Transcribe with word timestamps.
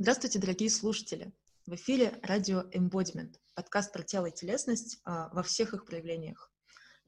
Здравствуйте, 0.00 0.38
дорогие 0.38 0.70
слушатели! 0.70 1.32
В 1.66 1.74
эфире 1.74 2.20
радио 2.22 2.60
Embodiment, 2.70 3.34
подкаст 3.56 3.92
про 3.92 4.04
тело 4.04 4.26
и 4.26 4.30
телесность 4.30 5.00
а, 5.04 5.28
во 5.34 5.42
всех 5.42 5.74
их 5.74 5.84
проявлениях. 5.86 6.52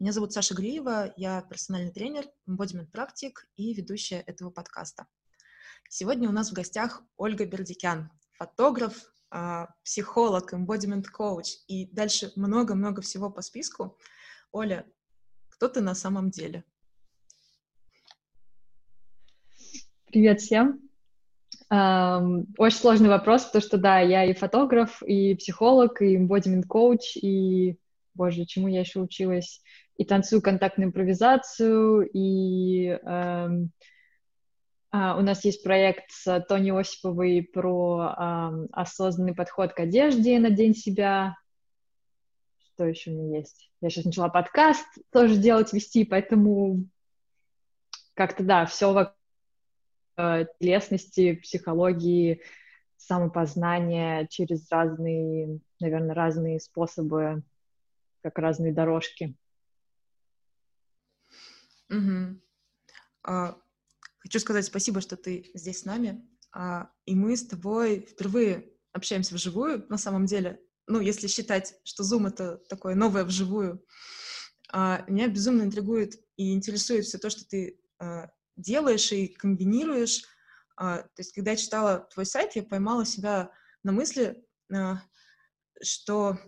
Меня 0.00 0.10
зовут 0.10 0.32
Саша 0.32 0.54
Гриева, 0.54 1.14
я 1.16 1.40
персональный 1.42 1.92
тренер, 1.92 2.24
Embodiment 2.48 2.86
практик 2.90 3.48
и 3.54 3.72
ведущая 3.74 4.24
этого 4.26 4.50
подкаста. 4.50 5.06
Сегодня 5.88 6.28
у 6.28 6.32
нас 6.32 6.50
в 6.50 6.52
гостях 6.52 7.04
Ольга 7.16 7.46
Бердикян, 7.46 8.10
фотограф, 8.32 9.14
а, 9.30 9.68
психолог, 9.84 10.52
Embodiment 10.52 11.04
коуч 11.04 11.58
и 11.68 11.86
дальше 11.92 12.32
много-много 12.34 13.02
всего 13.02 13.30
по 13.30 13.40
списку. 13.40 13.96
Оля, 14.50 14.84
кто 15.48 15.68
ты 15.68 15.80
на 15.80 15.94
самом 15.94 16.30
деле? 16.30 16.64
Привет 20.06 20.40
всем! 20.40 20.89
Очень 21.70 22.78
сложный 22.78 23.08
вопрос, 23.08 23.44
потому 23.44 23.62
что, 23.62 23.78
да, 23.78 24.00
я 24.00 24.24
и 24.24 24.34
фотограф, 24.34 25.04
и 25.04 25.36
психолог, 25.36 26.02
и 26.02 26.16
embodiment 26.16 26.64
коуч, 26.66 27.16
и, 27.16 27.76
боже, 28.14 28.44
чему 28.44 28.66
я 28.66 28.80
еще 28.80 28.98
училась, 28.98 29.62
и 29.96 30.04
танцую 30.04 30.42
контактную 30.42 30.88
импровизацию, 30.88 32.10
и 32.12 32.88
эм, 32.88 33.70
а, 34.90 35.16
у 35.16 35.20
нас 35.20 35.44
есть 35.44 35.62
проект 35.62 36.10
с 36.10 36.40
Тони 36.48 36.72
Осиповой 36.72 37.48
про 37.52 38.66
осознанный 38.72 39.36
подход 39.36 39.72
к 39.72 39.78
одежде 39.78 40.40
на 40.40 40.50
День 40.50 40.74
себя. 40.74 41.36
Что 42.58 42.84
еще 42.86 43.10
у 43.10 43.14
меня 43.14 43.38
есть? 43.38 43.70
Я 43.80 43.90
сейчас 43.90 44.06
начала 44.06 44.28
подкаст 44.28 44.86
тоже 45.12 45.36
делать, 45.36 45.72
вести, 45.72 46.04
поэтому 46.04 46.86
как-то, 48.14 48.42
да, 48.42 48.66
все 48.66 48.92
вокруг 48.92 49.19
телесности, 50.58 51.34
психологии, 51.34 52.42
самопознания 52.96 54.26
через 54.28 54.70
разные, 54.70 55.60
наверное, 55.80 56.14
разные 56.14 56.60
способы, 56.60 57.42
как 58.22 58.38
разные 58.38 58.72
дорожки. 58.72 59.36
Угу. 61.88 62.40
А, 63.24 63.56
хочу 64.18 64.38
сказать 64.38 64.64
спасибо, 64.64 65.00
что 65.00 65.16
ты 65.16 65.50
здесь 65.54 65.80
с 65.80 65.84
нами. 65.84 66.24
А, 66.52 66.90
и 67.06 67.14
мы 67.14 67.36
с 67.36 67.46
тобой 67.46 68.00
впервые 68.00 68.72
общаемся 68.92 69.34
вживую, 69.34 69.86
на 69.88 69.98
самом 69.98 70.26
деле. 70.26 70.60
Ну, 70.86 71.00
если 71.00 71.26
считать, 71.26 71.74
что 71.84 72.02
Zoom— 72.02 72.28
это 72.28 72.58
такое 72.68 72.94
новое 72.94 73.24
вживую. 73.24 73.84
А, 74.72 75.04
меня 75.08 75.28
безумно 75.28 75.62
интригует 75.62 76.14
и 76.36 76.52
интересует 76.52 77.04
все 77.04 77.18
то, 77.18 77.30
что 77.30 77.44
ты 77.44 77.80
а, 77.98 78.30
делаешь 78.56 79.12
и 79.12 79.28
комбинируешь. 79.28 80.24
А, 80.76 80.98
то 80.98 81.18
есть, 81.18 81.32
когда 81.32 81.52
я 81.52 81.56
читала 81.56 82.08
твой 82.12 82.26
сайт, 82.26 82.56
я 82.56 82.62
поймала 82.62 83.04
себя 83.04 83.50
на 83.82 83.92
мысли, 83.92 84.42
а, 84.72 85.02
что, 85.82 86.38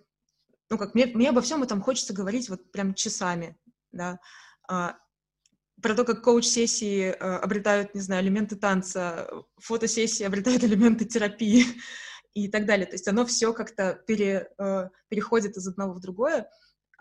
ну, 0.71 0.79
как 0.79 0.95
мне, 0.95 1.07
мне 1.07 1.31
обо 1.31 1.41
всем 1.41 1.63
этом 1.63 1.83
хочется 1.83 2.13
говорить 2.13 2.49
вот 2.49 2.71
прям 2.73 2.95
часами, 2.95 3.59
да, 3.93 4.21
а, 4.69 4.99
про 5.83 5.95
то, 5.95 6.05
как 6.05 6.23
коуч-сессии 6.23 7.11
обретают, 7.11 7.95
не 7.95 8.01
знаю, 8.01 8.23
элементы 8.23 8.55
танца, 8.55 9.29
фотосессии 9.59 10.23
обретают 10.23 10.63
элементы 10.63 11.05
терапии 11.05 11.65
и 12.35 12.49
так 12.49 12.67
далее. 12.67 12.87
То 12.87 12.93
есть 12.93 13.09
оно 13.09 13.27
все 13.27 13.53
как-то 13.53 14.01
пере, 14.07 14.49
переходит 15.09 15.57
из 15.57 15.67
одного 15.67 15.95
в 15.95 16.01
другое. 16.01 16.49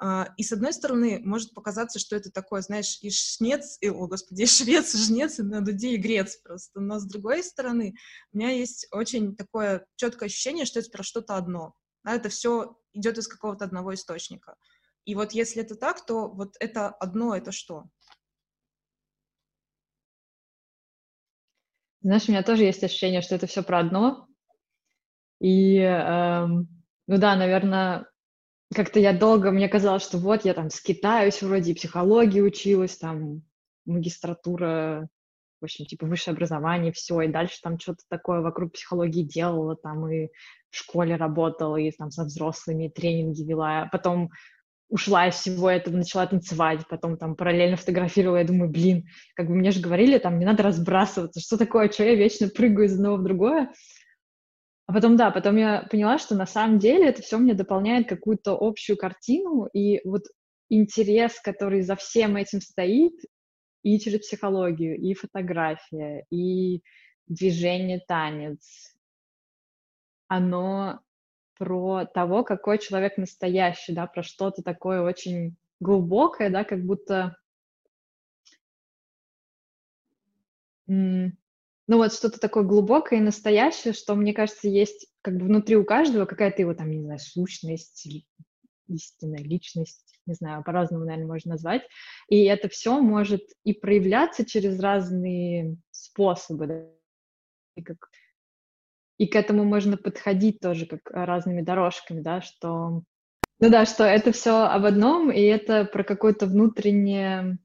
А, 0.03 0.33
и 0.35 0.41
с 0.41 0.51
одной 0.51 0.73
стороны, 0.73 1.21
может 1.23 1.53
показаться, 1.53 1.99
что 1.99 2.15
это 2.15 2.31
такое, 2.31 2.61
знаешь, 2.61 2.97
и 3.03 3.11
шнец, 3.11 3.77
и, 3.81 3.89
о, 3.89 4.07
господи, 4.07 4.41
и 4.43 4.45
швец, 4.47 4.95
и 4.95 4.97
жнец, 4.97 5.37
и 5.37 5.43
на 5.43 5.61
дуде, 5.61 5.91
и 5.91 5.97
грец 5.97 6.37
просто. 6.37 6.79
Но 6.79 6.97
с 6.97 7.05
другой 7.05 7.43
стороны, 7.43 7.93
у 8.33 8.37
меня 8.37 8.49
есть 8.49 8.87
очень 8.91 9.35
такое 9.35 9.85
четкое 9.97 10.27
ощущение, 10.27 10.65
что 10.65 10.79
это 10.79 10.89
про 10.89 11.03
что-то 11.03 11.35
одно. 11.35 11.75
Да, 12.03 12.15
это 12.15 12.29
все 12.29 12.75
идет 12.93 13.19
из 13.19 13.27
какого-то 13.27 13.63
одного 13.63 13.93
источника. 13.93 14.55
И 15.05 15.13
вот 15.13 15.33
если 15.33 15.61
это 15.61 15.75
так, 15.75 16.03
то 16.03 16.27
вот 16.29 16.55
это 16.59 16.89
одно, 16.89 17.35
это 17.35 17.51
что? 17.51 17.85
Знаешь, 22.01 22.27
у 22.27 22.31
меня 22.31 22.41
тоже 22.41 22.63
есть 22.63 22.83
ощущение, 22.83 23.21
что 23.21 23.35
это 23.35 23.45
все 23.45 23.61
про 23.61 23.79
одно. 23.79 24.27
И, 25.39 25.75
эм, 25.77 26.67
ну 27.05 27.17
да, 27.19 27.35
наверное, 27.35 28.10
как-то 28.73 28.99
я 28.99 29.13
долго, 29.13 29.51
мне 29.51 29.67
казалось, 29.67 30.03
что 30.03 30.17
вот 30.17 30.45
я 30.45 30.53
там 30.53 30.69
скитаюсь 30.69 31.41
вроде, 31.41 31.71
и 31.71 31.75
психологии 31.75 32.41
училась, 32.41 32.97
там 32.97 33.43
магистратура, 33.85 35.09
в 35.59 35.65
общем, 35.65 35.85
типа 35.85 36.05
высшее 36.05 36.33
образование, 36.33 36.91
все, 36.91 37.21
и 37.21 37.27
дальше 37.27 37.59
там 37.61 37.79
что-то 37.79 38.03
такое 38.09 38.41
вокруг 38.41 38.73
психологии 38.73 39.23
делала, 39.23 39.75
там 39.75 40.09
и 40.09 40.27
в 40.69 40.77
школе 40.77 41.15
работала, 41.15 41.75
и 41.75 41.91
там 41.91 42.11
со 42.11 42.23
взрослыми 42.23 42.87
тренинги 42.87 43.43
вела, 43.43 43.83
а 43.83 43.89
потом 43.89 44.29
ушла 44.89 45.27
из 45.27 45.35
всего 45.35 45.69
этого, 45.69 45.95
начала 45.95 46.27
танцевать, 46.27 46.81
потом 46.89 47.17
там 47.17 47.35
параллельно 47.35 47.77
фотографировала, 47.77 48.37
я 48.37 48.43
думаю, 48.43 48.69
блин, 48.69 49.07
как 49.35 49.47
бы 49.47 49.55
мне 49.55 49.71
же 49.71 49.81
говорили, 49.81 50.17
там 50.17 50.37
не 50.37 50.45
надо 50.45 50.63
разбрасываться, 50.63 51.39
что 51.39 51.57
такое, 51.57 51.89
что 51.89 52.03
я 52.03 52.15
вечно 52.15 52.47
прыгаю 52.49 52.87
из 52.87 52.95
одного 52.95 53.17
в 53.17 53.23
другое, 53.23 53.71
а 54.91 54.93
потом, 54.93 55.15
да, 55.15 55.31
потом 55.31 55.55
я 55.55 55.83
поняла, 55.89 56.17
что 56.17 56.35
на 56.35 56.45
самом 56.45 56.77
деле 56.77 57.07
это 57.07 57.21
все 57.21 57.37
мне 57.37 57.53
дополняет 57.53 58.09
какую-то 58.09 58.57
общую 58.59 58.97
картину, 58.97 59.67
и 59.71 60.05
вот 60.05 60.23
интерес, 60.67 61.39
который 61.39 61.81
за 61.81 61.95
всем 61.95 62.35
этим 62.35 62.59
стоит, 62.59 63.13
и 63.83 63.97
через 63.99 64.19
психологию, 64.19 64.97
и 64.97 65.13
фотография, 65.13 66.25
и 66.29 66.83
движение, 67.25 68.01
танец, 68.05 68.93
оно 70.27 70.99
про 71.57 72.03
того, 72.03 72.43
какой 72.43 72.77
человек 72.77 73.15
настоящий, 73.15 73.93
да, 73.93 74.07
про 74.07 74.23
что-то 74.23 74.61
такое 74.61 75.03
очень 75.03 75.55
глубокое, 75.79 76.49
да, 76.49 76.65
как 76.65 76.83
будто 76.85 77.37
ну 81.91 81.97
вот 81.97 82.13
что-то 82.13 82.39
такое 82.39 82.63
глубокое 82.63 83.19
и 83.19 83.21
настоящее, 83.21 83.91
что, 83.91 84.15
мне 84.15 84.33
кажется, 84.33 84.69
есть 84.69 85.07
как 85.21 85.35
бы 85.35 85.43
внутри 85.43 85.75
у 85.75 85.83
каждого 85.83 86.25
какая-то 86.25 86.61
его 86.61 86.73
там, 86.73 86.89
не 86.89 87.01
знаю, 87.01 87.19
сущность, 87.19 88.07
истинная 88.87 89.43
личность, 89.43 90.17
не 90.25 90.33
знаю, 90.33 90.63
по-разному, 90.63 91.03
наверное, 91.03 91.27
можно 91.27 91.51
назвать. 91.51 91.81
И 92.29 92.45
это 92.45 92.69
все 92.69 92.97
может 93.01 93.41
и 93.65 93.73
проявляться 93.73 94.45
через 94.45 94.79
разные 94.79 95.75
способы, 95.91 96.67
да? 96.67 96.85
и, 97.75 97.83
как... 97.83 97.97
и 99.17 99.27
к 99.27 99.35
этому 99.35 99.65
можно 99.65 99.97
подходить 99.97 100.61
тоже 100.61 100.85
как 100.85 101.01
разными 101.11 101.61
дорожками, 101.61 102.21
да, 102.21 102.39
что 102.39 103.03
ну 103.59 103.69
да, 103.69 103.85
что 103.85 104.05
это 104.05 104.31
все 104.31 104.63
об 104.63 104.85
одном, 104.85 105.29
и 105.29 105.41
это 105.41 105.83
про 105.83 106.05
какое-то 106.05 106.45
внутреннее 106.45 107.57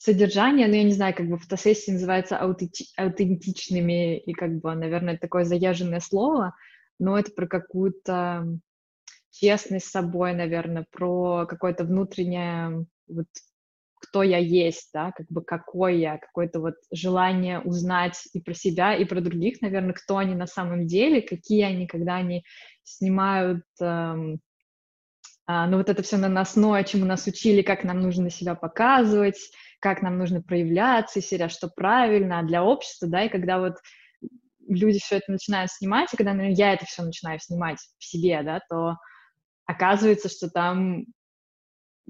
содержание, 0.00 0.66
но 0.66 0.76
я 0.76 0.82
не 0.82 0.92
знаю, 0.92 1.14
как 1.14 1.28
бы 1.28 1.36
фотосессии 1.36 1.90
называются 1.90 2.38
аутентичными, 2.38 4.18
и 4.18 4.32
как 4.32 4.58
бы, 4.58 4.74
наверное, 4.74 5.18
такое 5.18 5.44
заезженное 5.44 6.00
слово, 6.00 6.54
но 6.98 7.18
это 7.18 7.30
про 7.32 7.46
какую-то 7.46 8.46
честность 9.30 9.86
с 9.86 9.90
собой, 9.90 10.32
наверное, 10.32 10.86
про 10.90 11.44
какое-то 11.46 11.84
внутреннее, 11.84 12.86
вот, 13.08 13.26
кто 14.00 14.22
я 14.22 14.38
есть, 14.38 14.88
да, 14.94 15.12
как 15.12 15.26
бы 15.28 15.42
какой 15.42 15.98
я, 15.98 16.16
какое-то 16.16 16.60
вот 16.60 16.76
желание 16.90 17.60
узнать 17.60 18.22
и 18.32 18.40
про 18.40 18.54
себя, 18.54 18.96
и 18.96 19.04
про 19.04 19.20
других, 19.20 19.60
наверное, 19.60 19.92
кто 19.92 20.16
они 20.16 20.34
на 20.34 20.46
самом 20.46 20.86
деле, 20.86 21.20
какие 21.20 21.62
они, 21.64 21.86
когда 21.86 22.16
они 22.16 22.42
снимают 22.84 23.66
эм, 23.82 24.40
а, 25.46 25.66
ну 25.66 25.76
вот 25.76 25.90
это 25.90 26.02
все 26.02 26.16
наносное, 26.16 26.84
чему 26.84 27.04
нас 27.04 27.26
учили, 27.26 27.60
как 27.60 27.84
нам 27.84 28.00
нужно 28.00 28.30
себя 28.30 28.54
показывать, 28.54 29.50
как 29.80 30.02
нам 30.02 30.18
нужно 30.18 30.42
проявляться, 30.42 31.20
серия, 31.20 31.48
что 31.48 31.68
правильно 31.68 32.42
для 32.42 32.62
общества, 32.62 33.08
да, 33.08 33.24
и 33.24 33.28
когда 33.28 33.58
вот 33.58 33.76
люди 34.68 35.00
все 35.00 35.16
это 35.16 35.32
начинают 35.32 35.70
снимать, 35.70 36.12
и 36.12 36.16
когда, 36.16 36.32
наверное, 36.32 36.56
я 36.56 36.74
это 36.74 36.84
все 36.84 37.02
начинаю 37.02 37.40
снимать 37.40 37.78
в 37.98 38.04
себе, 38.04 38.42
да, 38.42 38.60
то 38.68 38.96
оказывается, 39.66 40.28
что 40.28 40.50
там, 40.50 41.04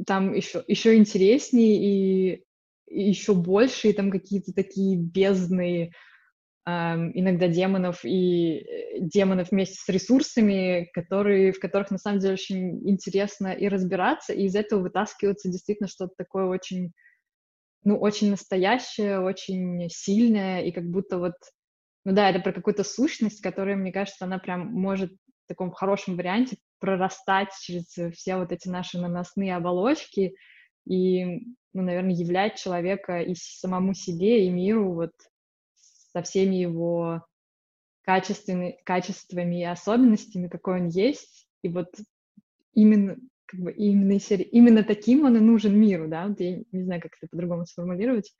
там 0.07 0.35
еще, 0.35 0.65
еще 0.67 0.97
интереснее 0.97 1.77
и, 1.77 2.45
и 2.89 3.09
еще 3.09 3.35
больше, 3.35 3.89
и 3.89 3.93
там 3.93 4.11
какие-то 4.11 4.53
такие 4.53 4.97
бездны 4.99 5.93
эм, 6.67 7.13
иногда 7.15 7.49
демонов 7.49 8.05
и 8.05 8.59
э, 8.59 9.01
демонов 9.01 9.51
вместе 9.51 9.77
с 9.77 9.89
ресурсами, 9.89 10.91
которые, 10.93 11.53
в 11.53 11.61
которых 11.61 11.91
на 11.91 11.99
самом 11.99 12.19
деле 12.19 12.35
очень 12.35 12.89
интересно 12.89 13.49
и 13.49 13.69
разбираться, 13.69 14.33
и 14.33 14.45
из 14.45 14.55
этого 14.55 14.81
вытаскивается 14.81 15.49
действительно 15.51 15.89
что-то 15.89 16.15
такое 16.17 16.47
очень 16.47 16.93
ну, 17.85 17.99
очень 17.99 18.31
настоящее, 18.31 19.21
очень 19.21 19.89
сильное, 19.91 20.63
и 20.63 20.73
как 20.73 20.85
будто 20.85 21.19
вот, 21.19 21.35
ну 22.05 22.13
да, 22.13 22.31
это 22.31 22.41
про 22.41 22.53
какую-то 22.53 22.85
сущность, 22.85 23.41
которая, 23.41 23.77
мне 23.77 23.93
кажется, 23.93 24.25
она 24.25 24.39
прям 24.39 24.73
может 24.73 25.13
в 25.13 25.49
таком 25.49 25.73
хорошем 25.73 26.17
варианте 26.17 26.59
прорастать 26.79 27.51
через 27.61 27.87
все 28.15 28.37
вот 28.37 28.53
эти 28.53 28.69
наши 28.69 28.99
наносные 28.99 29.57
оболочки 29.57 30.35
и, 30.87 31.25
ну, 31.73 31.83
наверное, 31.83 32.15
являть 32.15 32.57
человека 32.57 33.21
и 33.21 33.35
самому 33.35 33.95
себе, 33.95 34.47
и 34.47 34.51
миру 34.51 34.95
вот 34.95 35.13
со 36.13 36.23
всеми 36.23 36.57
его 36.57 37.25
качествами, 38.03 39.61
и 39.61 39.65
особенностями, 39.65 40.49
какой 40.49 40.81
он 40.81 40.89
есть, 40.89 41.47
и 41.63 41.69
вот 41.69 41.89
именно 42.75 43.17
как 43.51 43.61
бы 43.61 43.73
именно, 43.73 44.13
именно 44.13 44.85
таким 44.85 45.25
он 45.25 45.37
и 45.37 45.41
нужен 45.41 45.77
миру, 45.77 46.07
да, 46.07 46.29
вот 46.29 46.39
я 46.39 46.59
не 46.71 46.85
знаю, 46.85 47.03
как 47.03 47.17
это 47.17 47.27
по-другому 47.29 47.67
сформулировать. 47.67 48.33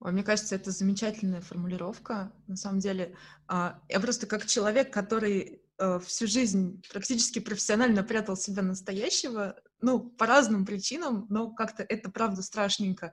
Мне 0.00 0.22
кажется, 0.22 0.54
это 0.54 0.70
замечательная 0.70 1.42
формулировка. 1.42 2.32
На 2.46 2.56
самом 2.56 2.78
деле, 2.78 3.14
а, 3.46 3.82
я 3.90 4.00
просто 4.00 4.26
как 4.26 4.46
человек, 4.46 4.90
который 4.90 5.60
э, 5.76 5.98
всю 5.98 6.26
жизнь 6.26 6.82
практически 6.90 7.38
профессионально 7.38 8.02
прятал 8.02 8.34
себя 8.34 8.62
настоящего, 8.62 9.60
ну, 9.82 10.00
по 10.00 10.24
разным 10.24 10.64
причинам, 10.64 11.26
но 11.28 11.50
как-то 11.50 11.82
это 11.82 12.10
правда 12.10 12.40
страшненько. 12.40 13.12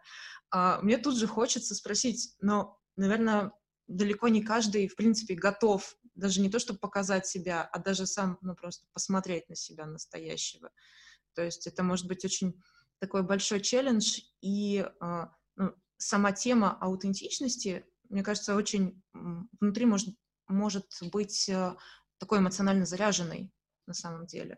А, 0.50 0.80
мне 0.82 0.98
тут 0.98 1.18
же 1.18 1.28
хочется 1.28 1.76
спросить, 1.76 2.36
но, 2.40 2.80
наверное, 2.96 3.52
далеко 3.88 4.30
не 4.30 4.42
каждый, 4.42 4.88
в 4.88 4.96
принципе, 4.96 5.36
готов 5.36 5.98
даже 6.18 6.42
не 6.42 6.50
то, 6.50 6.60
чтобы 6.60 6.80
показать 6.80 7.28
себя, 7.28 7.64
а 7.64 7.80
даже 7.80 8.06
сам, 8.06 8.38
ну, 8.42 8.56
просто 8.56 8.86
посмотреть 8.94 9.48
на 9.50 9.56
себя 9.56 9.86
настоящего. 9.86 10.72
То 11.34 11.44
есть 11.44 11.68
это 11.68 11.84
может 11.84 12.08
быть 12.08 12.26
очень 12.26 12.62
такой 13.00 13.24
большой 13.24 13.62
челлендж, 13.62 14.20
и 14.42 14.86
а, 15.00 15.32
ну, 15.56 15.74
сама 15.98 16.32
тема 16.32 16.78
аутентичности, 16.82 17.86
мне 18.10 18.24
кажется, 18.24 18.56
очень 18.56 19.02
внутри 19.14 19.86
может, 19.86 20.16
может 20.48 20.88
быть 21.12 21.48
э, 21.50 21.76
такой 22.18 22.40
эмоционально 22.40 22.86
заряженной 22.86 23.52
на 23.86 23.94
самом 23.94 24.26
деле. 24.26 24.58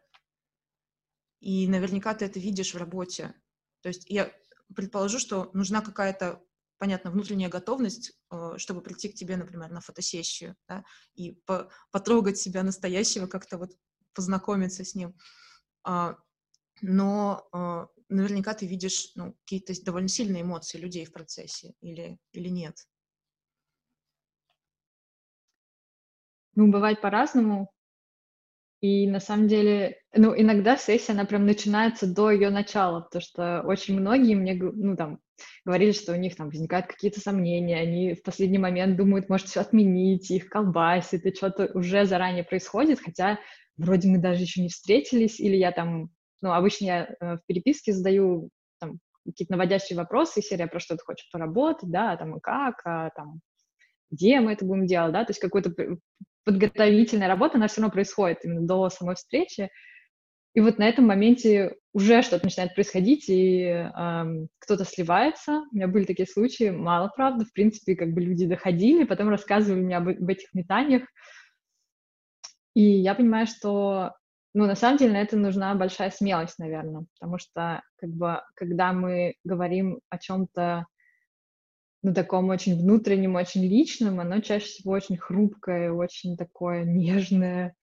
И 1.42 1.68
наверняка 1.68 2.14
ты 2.14 2.26
это 2.26 2.40
видишь 2.40 2.74
в 2.74 2.78
работе. 2.78 3.34
То 3.82 3.90
есть 3.90 4.06
я 4.10 4.32
предположу, 4.76 5.20
что 5.20 5.50
нужна 5.54 5.82
какая-то, 5.82 6.44
понятно, 6.80 7.12
внутренняя 7.12 7.50
готовность, 7.50 8.14
э, 8.32 8.54
чтобы 8.58 8.82
прийти 8.82 9.10
к 9.10 9.16
тебе, 9.16 9.38
например, 9.38 9.70
на 9.70 9.82
фотосессию, 9.82 10.56
да, 10.68 10.84
и 11.14 11.34
по 11.46 11.70
потрогать 11.92 12.38
себя 12.38 12.64
настоящего, 12.64 13.28
как-то 13.28 13.58
вот 13.58 13.72
познакомиться 14.14 14.84
с 14.84 14.96
ним. 14.96 15.16
А, 15.84 16.18
но 16.82 17.48
э, 17.54 17.88
наверняка 18.10 18.54
ты 18.54 18.66
видишь 18.66 19.12
ну, 19.16 19.36
какие-то 19.46 19.74
довольно 19.84 20.08
сильные 20.08 20.42
эмоции 20.42 20.78
людей 20.78 21.06
в 21.06 21.12
процессе 21.12 21.74
или, 21.82 22.18
или 22.32 22.50
нет. 22.50 22.88
Ну, 26.56 26.72
бывает 26.72 27.02
по-разному. 27.02 27.72
И 28.82 29.08
на 29.08 29.20
самом 29.20 29.48
деле, 29.48 29.98
ну, 30.16 30.34
иногда 30.38 30.78
сессия, 30.78 31.12
она 31.12 31.26
прям 31.26 31.46
начинается 31.46 32.08
до 32.08 32.32
ее 32.32 32.50
начала, 32.50 33.02
потому 33.02 33.22
что 33.22 33.62
очень 33.66 34.00
многие 34.00 34.36
мне, 34.36 34.54
ну, 34.54 34.96
там, 34.96 35.20
говорили, 35.66 35.92
что 35.92 36.14
у 36.14 36.16
них 36.16 36.36
там 36.36 36.50
возникают 36.50 36.88
какие-то 36.88 37.20
сомнения, 37.20 37.78
они 37.78 38.14
в 38.14 38.24
последний 38.24 38.58
момент 38.58 38.96
думают, 38.96 39.28
может, 39.28 39.48
все 39.48 39.60
отменить, 39.60 40.32
их 40.32 40.50
колбасит, 40.50 41.26
и 41.26 41.36
что-то 41.36 41.70
уже 41.74 42.06
заранее 42.06 42.46
происходит, 42.46 43.00
хотя 43.02 43.40
вроде 43.76 44.08
мы 44.08 44.18
даже 44.18 44.44
еще 44.44 44.62
не 44.62 44.70
встретились, 44.70 45.42
или 45.42 45.58
я 45.58 45.74
там, 45.74 46.10
ну, 46.42 46.54
обычно 46.54 46.86
я 46.86 47.16
э, 47.20 47.36
в 47.36 47.42
переписке 47.48 47.92
задаю 47.92 48.50
там 48.80 49.00
какие-то 49.26 49.54
наводящие 49.54 49.98
вопросы, 49.98 50.42
серия 50.42 50.68
про 50.68 50.80
что 50.80 50.96
ты 50.96 51.04
хочешь 51.04 51.30
поработать, 51.32 51.92
да, 51.92 52.16
там, 52.16 52.38
и 52.38 52.40
как, 52.40 52.82
а, 52.86 53.10
там, 53.10 53.42
где 54.10 54.40
мы 54.40 54.54
это 54.54 54.66
будем 54.66 54.88
делать, 54.88 55.12
да, 55.12 55.26
то 55.26 55.32
есть 55.32 55.42
какой-то 55.42 55.72
подготовительная 56.50 57.28
работа, 57.28 57.58
она 57.58 57.68
все 57.68 57.82
равно 57.82 57.94
происходит 57.94 58.44
именно 58.44 58.66
до 58.66 58.90
самой 58.90 59.16
встречи. 59.16 59.70
И 60.56 60.62
вот 60.62 60.80
на 60.80 60.90
этом 60.90 61.06
моменте 61.06 61.76
уже 61.94 62.24
что-то 62.24 62.46
начинает 62.46 62.74
происходить, 62.74 63.30
и 63.30 63.62
эм, 63.66 64.48
кто-то 64.58 64.84
сливается. 64.84 65.64
У 65.72 65.76
меня 65.76 65.88
были 65.88 66.06
такие 66.06 66.28
случаи, 66.28 66.72
мало, 66.72 67.12
правда. 67.16 67.46
В 67.46 67.54
принципе, 67.54 67.96
как 67.96 68.14
бы 68.14 68.22
люди 68.22 68.48
доходили, 68.48 69.04
потом 69.04 69.30
рассказывали 69.30 69.80
мне 69.80 69.98
об, 69.98 70.08
об 70.08 70.28
этих 70.28 70.52
метаниях. 70.56 71.04
И 72.74 72.82
я 72.82 73.14
понимаю, 73.14 73.46
что, 73.46 74.16
ну, 74.56 74.66
на 74.66 74.76
самом 74.76 74.98
деле 74.98 75.14
на 75.14 75.22
это 75.22 75.38
нужна 75.38 75.76
большая 75.76 76.10
смелость, 76.10 76.58
наверное, 76.58 77.06
потому 77.20 77.38
что, 77.38 77.84
как 77.98 78.10
бы, 78.10 78.42
когда 78.56 78.92
мы 78.92 79.36
говорим 79.44 80.00
о 80.10 80.18
чем-то 80.18 80.88
ну, 82.02 82.14
таком 82.14 82.50
очень 82.50 82.80
внутреннем, 82.80 83.36
очень 83.36 83.64
личном, 83.64 84.20
оно 84.20 84.40
чаще 84.40 84.66
всего 84.66 84.94
очень 84.94 85.18
хрупкое, 85.18 85.92
очень 85.92 86.38
такое 86.38 86.84
нежное. 86.86 87.76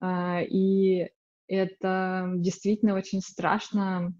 А, 0.00 0.40
и 0.42 1.08
это 1.48 2.32
действительно 2.36 2.94
очень 2.94 3.20
страшно 3.20 4.12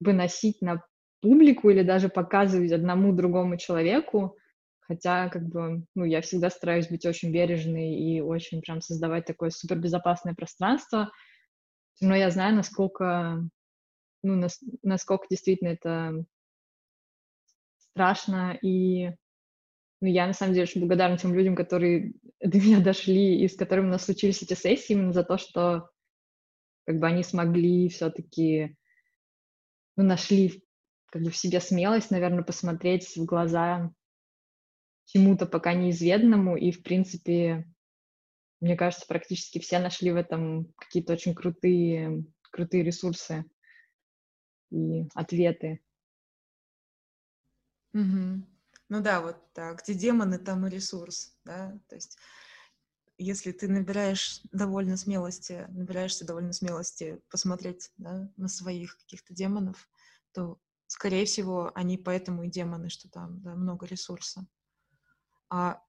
выносить 0.00 0.60
на 0.60 0.84
публику 1.22 1.70
или 1.70 1.82
даже 1.82 2.10
показывать 2.10 2.72
одному 2.72 3.14
другому 3.14 3.56
человеку, 3.56 4.36
хотя 4.80 5.30
как 5.30 5.48
бы, 5.48 5.84
ну, 5.94 6.04
я 6.04 6.20
всегда 6.20 6.50
стараюсь 6.50 6.88
быть 6.88 7.06
очень 7.06 7.32
бережной 7.32 7.94
и 7.94 8.20
очень 8.20 8.60
прям 8.60 8.82
создавать 8.82 9.24
такое 9.24 9.48
супербезопасное 9.48 10.34
пространство, 10.34 11.10
но 12.00 12.14
я 12.14 12.30
знаю, 12.30 12.54
насколько, 12.54 13.42
ну, 14.22 14.34
нас, 14.34 14.60
насколько 14.82 15.26
действительно 15.30 15.68
это 15.68 16.24
страшно, 17.94 18.58
и 18.60 19.10
ну, 20.00 20.08
я, 20.08 20.26
на 20.26 20.32
самом 20.32 20.52
деле, 20.52 20.64
очень 20.64 20.80
благодарна 20.80 21.16
тем 21.16 21.32
людям, 21.32 21.54
которые 21.54 22.12
до 22.40 22.58
меня 22.58 22.80
дошли 22.80 23.40
и 23.40 23.48
с 23.48 23.56
которыми 23.56 23.86
у 23.86 23.90
нас 23.90 24.04
случились 24.04 24.42
эти 24.42 24.54
сессии, 24.54 24.92
именно 24.92 25.12
за 25.12 25.22
то, 25.22 25.38
что 25.38 25.88
как 26.86 26.98
бы 26.98 27.06
они 27.06 27.22
смогли 27.22 27.88
все-таки, 27.88 28.76
ну, 29.96 30.04
нашли 30.04 30.62
как 31.06 31.22
бы 31.22 31.30
в 31.30 31.36
себе 31.36 31.60
смелость, 31.60 32.10
наверное, 32.10 32.42
посмотреть 32.42 33.16
в 33.16 33.24
глаза 33.24 33.92
чему-то 35.06 35.46
пока 35.46 35.72
неизведанному, 35.74 36.56
и, 36.56 36.72
в 36.72 36.82
принципе, 36.82 37.64
мне 38.60 38.76
кажется, 38.76 39.06
практически 39.06 39.58
все 39.60 39.78
нашли 39.78 40.10
в 40.10 40.16
этом 40.16 40.72
какие-то 40.76 41.12
очень 41.12 41.34
крутые, 41.34 42.24
крутые 42.50 42.82
ресурсы 42.82 43.44
и 44.70 45.06
ответы. 45.14 45.80
Мгм. 47.94 48.46
Ну 48.90 49.00
да, 49.00 49.20
вот 49.22 49.36
так. 49.54 49.82
Где 49.82 49.94
демоны, 49.94 50.38
там 50.38 50.66
и 50.66 50.70
ресурс, 50.70 51.34
да. 51.44 51.78
То 51.88 51.94
есть 51.94 52.18
если 53.18 53.52
ты 53.52 53.68
набираешь 53.68 54.40
довольно 54.52 54.96
смелости, 54.96 55.66
набираешься 55.70 56.24
довольно 56.26 56.52
смелости 56.52 57.20
посмотреть, 57.30 57.92
да, 57.96 58.28
на 58.36 58.48
своих 58.48 58.98
каких-то 58.98 59.32
демонов, 59.34 59.88
то, 60.32 60.58
скорее 60.88 61.24
всего, 61.24 61.70
они 61.74 61.96
поэтому 61.96 62.42
и 62.44 62.50
демоны, 62.50 62.88
что 62.90 63.08
там, 63.08 63.40
да, 63.42 63.54
много 63.54 63.86
ресурса. 63.86 64.46
А 65.50 65.82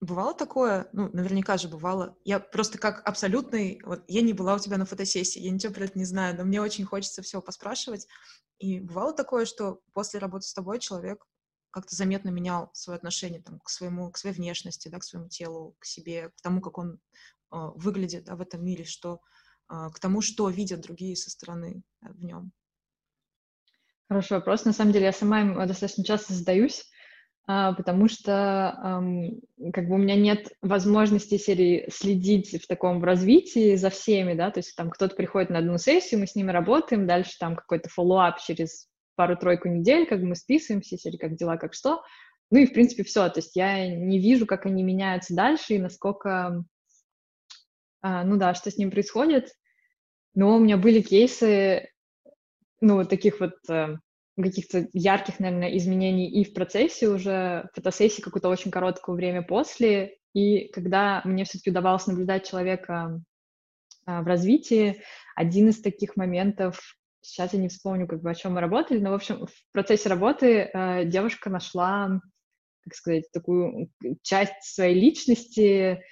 бывало 0.00 0.34
такое, 0.34 0.88
ну, 0.92 1.10
наверняка 1.12 1.56
же 1.58 1.68
бывало, 1.68 2.16
я 2.24 2.40
просто 2.40 2.78
как 2.78 3.06
абсолютный, 3.06 3.80
вот 3.84 4.02
я 4.08 4.22
не 4.22 4.32
была 4.32 4.54
у 4.54 4.58
тебя 4.58 4.78
на 4.78 4.86
фотосессии, 4.86 5.40
я 5.40 5.50
ничего 5.50 5.72
про 5.74 5.84
это 5.84 5.98
не 5.98 6.04
знаю, 6.04 6.36
но 6.36 6.44
мне 6.44 6.60
очень 6.62 6.84
хочется 6.84 7.22
все 7.22 7.42
поспрашивать. 7.42 8.06
И 8.58 8.80
бывало 8.80 9.12
такое, 9.14 9.46
что 9.46 9.80
после 9.92 10.20
работы 10.20 10.46
с 10.46 10.54
тобой 10.54 10.78
человек 10.80 11.26
как-то 11.70 11.94
заметно 11.94 12.30
менял 12.30 12.70
свое 12.72 12.96
отношение 12.96 13.42
там, 13.42 13.60
к, 13.60 13.68
своему, 13.68 14.10
к 14.10 14.18
своей 14.18 14.34
внешности, 14.34 14.88
да, 14.88 14.98
к 14.98 15.04
своему 15.04 15.28
телу, 15.28 15.76
к 15.78 15.84
себе, 15.84 16.30
к 16.30 16.40
тому, 16.42 16.60
как 16.60 16.78
он 16.78 16.94
э, 16.94 16.96
выглядит 17.50 18.24
да, 18.24 18.36
в 18.36 18.40
этом 18.40 18.64
мире, 18.64 18.84
что, 18.84 19.20
э, 19.70 19.88
к 19.94 19.98
тому, 20.00 20.20
что 20.20 20.48
видят 20.48 20.80
другие 20.80 21.16
со 21.16 21.30
стороны 21.30 21.82
да, 22.00 22.10
в 22.10 22.24
нем? 22.24 22.52
Хороший 24.08 24.34
вопрос. 24.34 24.64
На 24.64 24.72
самом 24.72 24.92
деле 24.92 25.06
я 25.06 25.12
сама 25.12 25.40
им 25.42 25.54
достаточно 25.68 26.04
часто 26.04 26.32
задаюсь, 26.32 26.90
а, 27.46 27.72
потому 27.74 28.08
что 28.08 29.02
как 29.72 29.88
бы 29.88 29.94
у 29.94 29.98
меня 29.98 30.16
нет 30.16 30.52
возможности 30.62 31.36
серии 31.36 31.88
следить 31.92 32.62
в 32.62 32.66
таком 32.66 33.00
в 33.00 33.04
развитии 33.04 33.76
за 33.76 33.90
всеми, 33.90 34.34
да, 34.34 34.50
то 34.50 34.58
есть 34.58 34.74
там 34.76 34.90
кто-то 34.90 35.14
приходит 35.14 35.50
на 35.50 35.58
одну 35.58 35.78
сессию, 35.78 36.20
мы 36.20 36.26
с 36.26 36.34
ними 36.34 36.50
работаем, 36.50 37.06
дальше 37.06 37.36
там 37.38 37.54
какой-то 37.56 37.88
follow-up 37.88 38.40
через 38.40 38.88
пару-тройку 39.20 39.68
недель, 39.68 40.06
как 40.06 40.20
мы 40.20 40.34
списываемся, 40.34 40.96
или 41.06 41.18
как 41.18 41.36
дела, 41.36 41.58
как 41.58 41.74
что. 41.74 42.02
Ну 42.50 42.60
и, 42.60 42.64
в 42.64 42.72
принципе, 42.72 43.04
все. 43.04 43.28
То 43.28 43.40
есть 43.40 43.54
я 43.54 43.94
не 43.94 44.18
вижу, 44.18 44.46
как 44.46 44.64
они 44.64 44.82
меняются 44.82 45.34
дальше 45.34 45.74
и 45.74 45.78
насколько, 45.78 46.64
а, 48.00 48.24
ну 48.24 48.36
да, 48.38 48.54
что 48.54 48.70
с 48.70 48.78
ним 48.78 48.90
происходит. 48.90 49.50
Но 50.34 50.56
у 50.56 50.58
меня 50.58 50.78
были 50.78 51.02
кейсы, 51.02 51.90
ну, 52.80 52.94
вот 52.94 53.10
таких 53.10 53.40
вот 53.40 53.56
э, 53.68 53.98
каких-то 54.40 54.88
ярких, 54.94 55.38
наверное, 55.38 55.76
изменений 55.76 56.30
и 56.30 56.42
в 56.42 56.54
процессе 56.54 57.08
уже 57.08 57.68
фотосессии 57.74 58.22
какое-то 58.22 58.48
очень 58.48 58.70
короткое 58.70 59.16
время 59.16 59.42
после. 59.42 60.16
И 60.32 60.68
когда 60.68 61.20
мне 61.26 61.44
все-таки 61.44 61.72
удавалось 61.72 62.06
наблюдать 62.06 62.48
человека 62.48 63.20
а, 64.06 64.22
в 64.22 64.26
развитии, 64.26 65.02
один 65.36 65.68
из 65.68 65.82
таких 65.82 66.16
моментов 66.16 66.96
сейчас 67.22 67.52
я 67.54 67.60
не 67.60 67.68
вспомню, 67.68 68.06
как 68.06 68.22
бы, 68.22 68.30
о 68.30 68.34
чем 68.34 68.54
мы 68.54 68.60
работали, 68.60 68.98
но, 69.00 69.10
в 69.10 69.14
общем, 69.14 69.46
в 69.46 69.72
процессе 69.72 70.08
работы 70.08 70.70
э, 70.72 71.04
девушка 71.06 71.50
нашла, 71.50 72.20
как 72.84 72.94
сказать, 72.94 73.30
такую 73.32 73.90
часть 74.22 74.62
своей 74.62 75.00
личности, 75.00 76.02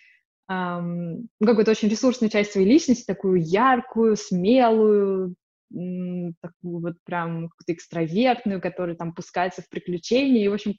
эм, 0.50 1.28
какую-то 1.42 1.72
очень 1.72 1.88
ресурсную 1.88 2.30
часть 2.30 2.52
своей 2.52 2.68
личности, 2.68 3.04
такую 3.06 3.42
яркую, 3.42 4.16
смелую, 4.16 5.36
м, 5.74 6.34
такую 6.40 6.80
вот 6.82 6.94
прям 7.04 7.48
какую-то 7.50 7.74
экстравертную, 7.74 8.60
которая 8.60 8.96
там 8.96 9.14
пускается 9.14 9.62
в 9.62 9.68
приключения, 9.70 10.44
и, 10.44 10.48
в 10.48 10.54
общем, 10.54 10.74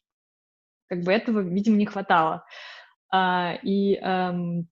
как 0.87 1.03
бы 1.03 1.11
этого, 1.11 1.41
видимо, 1.41 1.77
не 1.77 1.85
хватало. 1.85 2.45
А, 3.11 3.55
и 3.63 3.95
эм, 3.95 4.67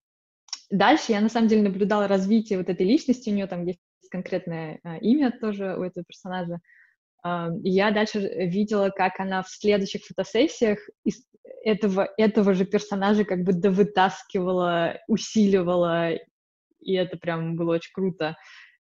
дальше 0.70 1.12
я 1.12 1.20
на 1.20 1.28
самом 1.28 1.48
деле 1.48 1.62
наблюдала 1.62 2.08
развитие 2.08 2.58
вот 2.58 2.68
этой 2.68 2.86
личности, 2.86 3.30
у 3.30 3.34
нее 3.34 3.46
там 3.46 3.66
есть 3.66 3.80
конкретное 4.10 4.80
э, 4.82 4.98
имя 5.00 5.30
тоже 5.30 5.76
у 5.78 5.82
этого 5.82 6.04
персонажа. 6.04 6.58
И 7.64 7.70
я 7.70 7.90
дальше 7.90 8.20
видела, 8.20 8.90
как 8.90 9.18
она 9.18 9.42
в 9.42 9.48
следующих 9.48 10.02
фотосессиях 10.04 10.78
из 11.04 11.24
этого, 11.64 12.08
этого 12.16 12.54
же 12.54 12.64
персонажа 12.64 13.24
как 13.24 13.42
бы 13.42 13.52
довытаскивала, 13.52 14.98
усиливала, 15.08 16.12
и 16.80 16.94
это 16.94 17.16
прям 17.16 17.56
было 17.56 17.74
очень 17.74 17.92
круто. 17.92 18.36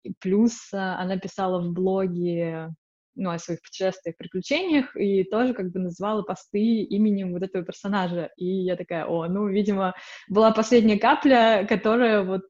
И 0.02 0.12
плюс 0.20 0.72
э, 0.72 0.76
она 0.76 1.18
писала 1.18 1.60
в 1.60 1.72
блоге 1.72 2.68
ну, 3.14 3.30
о 3.30 3.38
своих 3.38 3.62
путешествиях, 3.62 4.16
приключениях, 4.16 4.94
и 4.96 5.24
тоже 5.24 5.54
как 5.54 5.72
бы 5.72 5.80
называла 5.80 6.22
посты 6.22 6.82
именем 6.82 7.32
вот 7.32 7.42
этого 7.42 7.64
персонажа. 7.64 8.30
И 8.36 8.44
я 8.44 8.76
такая, 8.76 9.06
о, 9.06 9.26
ну, 9.26 9.48
видимо, 9.48 9.94
была 10.28 10.52
последняя 10.52 10.98
капля, 10.98 11.66
которая 11.68 12.22
вот 12.22 12.42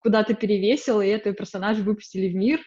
куда-то 0.00 0.34
перевесила, 0.34 1.02
и 1.02 1.08
этого 1.08 1.34
персонажа 1.34 1.82
выпустили 1.82 2.28
в 2.28 2.34
мир 2.34 2.60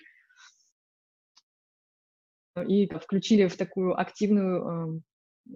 и 2.67 2.87
включили 2.87 3.47
в 3.47 3.55
такую 3.55 3.99
активную 3.99 5.03
э, 5.47 5.51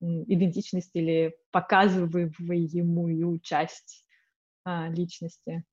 идентичность 0.00 0.90
или 0.94 1.36
показываемую 1.50 3.40
часть 3.40 4.06
э, 4.64 4.88
личности. 4.90 5.64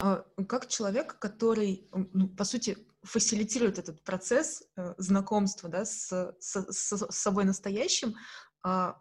А, 0.00 0.24
как 0.48 0.68
человек, 0.68 1.18
который, 1.18 1.88
ну, 1.92 2.28
по 2.28 2.44
сути, 2.44 2.76
фасилитирует 3.02 3.78
этот 3.78 4.02
процесс 4.02 4.62
э, 4.76 4.94
знакомства 4.98 5.68
да, 5.68 5.84
с, 5.84 6.34
с, 6.40 6.72
с 6.72 7.06
собой 7.10 7.44
настоящим, 7.44 8.14
э, 8.66 8.92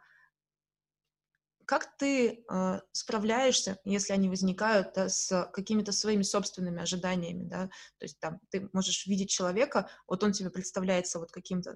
как 1.65 1.97
ты 1.97 2.43
э, 2.49 2.79
справляешься, 2.91 3.77
если 3.85 4.13
они 4.13 4.29
возникают 4.29 4.93
да, 4.93 5.09
с 5.09 5.49
какими-то 5.53 5.91
своими 5.91 6.23
собственными 6.23 6.81
ожиданиями, 6.81 7.43
да? 7.45 7.67
То 7.97 8.05
есть 8.05 8.19
там 8.19 8.39
ты 8.49 8.69
можешь 8.73 9.05
видеть 9.07 9.29
человека, 9.29 9.89
вот 10.07 10.23
он 10.23 10.31
тебе 10.31 10.49
представляется 10.49 11.19
вот 11.19 11.31
каким-то 11.31 11.75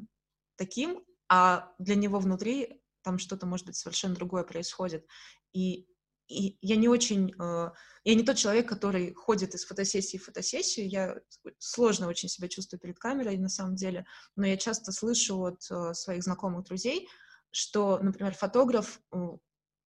таким, 0.55 1.03
а 1.29 1.71
для 1.79 1.95
него 1.95 2.19
внутри 2.19 2.81
там 3.03 3.19
что-то, 3.19 3.45
может 3.45 3.65
быть, 3.65 3.75
совершенно 3.75 4.15
другое 4.15 4.43
происходит. 4.43 5.05
И 5.53 5.87
и 6.27 6.57
я 6.61 6.75
не 6.75 6.89
очень, 6.89 7.33
э, 7.39 7.71
я 8.03 8.15
не 8.15 8.23
тот 8.23 8.35
человек, 8.35 8.67
который 8.67 9.13
ходит 9.13 9.55
из 9.55 9.65
фотосессии 9.65 10.17
в 10.17 10.25
фотосессию, 10.25 10.89
я 10.89 11.15
сложно 11.57 12.07
очень 12.07 12.29
себя 12.29 12.49
чувствую 12.49 12.79
перед 12.79 12.99
камерой 12.99 13.37
на 13.37 13.49
самом 13.49 13.75
деле, 13.75 14.05
но 14.35 14.45
я 14.45 14.57
часто 14.57 14.91
слышу 14.91 15.41
от 15.41 15.59
э, 15.71 15.93
своих 15.93 16.23
знакомых 16.23 16.65
друзей, 16.65 17.07
что, 17.51 17.99
например, 18.01 18.33
фотограф 18.33 18.99
э, 19.13 19.17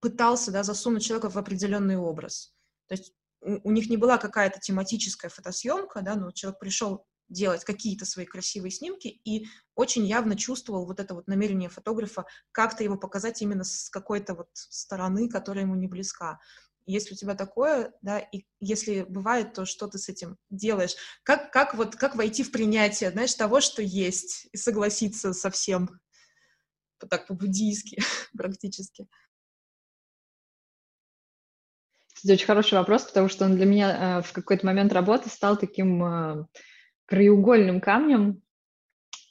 пытался, 0.02 0.52
да, 0.52 0.64
засунуть 0.64 1.06
человека 1.06 1.30
в 1.30 1.38
определенный 1.38 1.98
образ. 1.98 2.54
То 2.88 2.96
есть 2.96 3.14
у, 3.42 3.70
у 3.70 3.72
них 3.72 3.90
не 3.90 3.98
была 3.98 4.18
какая-то 4.18 4.60
тематическая 4.60 5.30
фотосъемка, 5.30 6.02
да, 6.02 6.16
но 6.16 6.32
человек 6.32 6.60
пришел 6.60 7.06
делать 7.30 7.64
какие-то 7.64 8.06
свои 8.06 8.26
красивые 8.26 8.72
снимки 8.72 9.08
и 9.08 9.48
очень 9.76 10.06
явно 10.06 10.36
чувствовал 10.36 10.86
вот 10.86 11.00
это 11.00 11.16
вот 11.16 11.28
намерение 11.28 11.70
фотографа 11.70 12.26
как-то 12.52 12.84
его 12.84 12.98
показать 12.98 13.42
именно 13.42 13.64
с 13.64 13.90
какой-то 13.90 14.36
вот 14.36 14.50
стороны, 14.54 15.30
которая 15.30 15.64
ему 15.64 15.76
не 15.76 15.88
близка. 15.88 16.40
Если 16.86 17.14
у 17.14 17.18
тебя 17.18 17.36
такое, 17.36 17.94
да, 18.02 18.20
и 18.20 18.44
если 18.60 19.04
бывает, 19.04 19.54
то 19.54 19.66
что 19.66 19.88
ты 19.88 19.98
с 19.98 20.10
этим 20.10 20.38
делаешь? 20.50 20.96
Как, 21.24 21.54
как 21.54 21.76
вот, 21.76 21.96
как 21.96 22.16
войти 22.16 22.44
в 22.44 22.52
принятие, 22.52 23.12
знаешь, 23.12 23.34
того, 23.36 23.62
что 23.62 23.82
есть, 23.82 24.48
и 24.52 24.58
согласиться 24.58 25.34
со 25.34 25.52
всем, 25.52 26.02
так 27.10 27.28
по-буддийски 27.28 28.02
практически? 28.38 29.08
Это 32.24 32.34
очень 32.34 32.46
хороший 32.46 32.76
вопрос, 32.76 33.04
потому 33.04 33.30
что 33.30 33.46
он 33.46 33.56
для 33.56 33.66
меня 33.66 34.20
э, 34.20 34.22
в 34.22 34.32
какой-то 34.34 34.66
момент 34.66 34.94
работы 34.94 35.30
стал 35.30 35.58
таким 35.58 36.04
э, 36.04 36.46
краеугольным 37.06 37.82
камнем, 37.82 38.42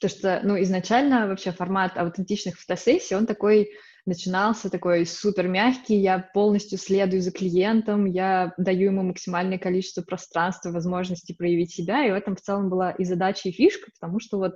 то 0.01 0.09
что, 0.09 0.41
ну, 0.43 0.61
изначально 0.61 1.27
вообще 1.27 1.51
формат 1.51 1.97
аутентичных 1.97 2.59
фотосессий, 2.59 3.15
он 3.15 3.25
такой 3.25 3.69
начинался 4.05 4.69
такой 4.69 5.05
супер 5.05 5.47
мягкий, 5.47 5.95
я 5.95 6.19
полностью 6.19 6.77
следую 6.79 7.21
за 7.21 7.31
клиентом, 7.31 8.05
я 8.05 8.53
даю 8.57 8.91
ему 8.91 9.03
максимальное 9.03 9.59
количество 9.59 10.01
пространства, 10.01 10.71
возможности 10.71 11.33
проявить 11.33 11.71
себя, 11.71 12.05
и 12.05 12.11
в 12.11 12.15
этом 12.15 12.35
в 12.35 12.41
целом 12.41 12.69
была 12.69 12.91
и 12.91 13.03
задача, 13.03 13.49
и 13.49 13.51
фишка, 13.51 13.91
потому 13.91 14.19
что 14.19 14.37
вот 14.37 14.55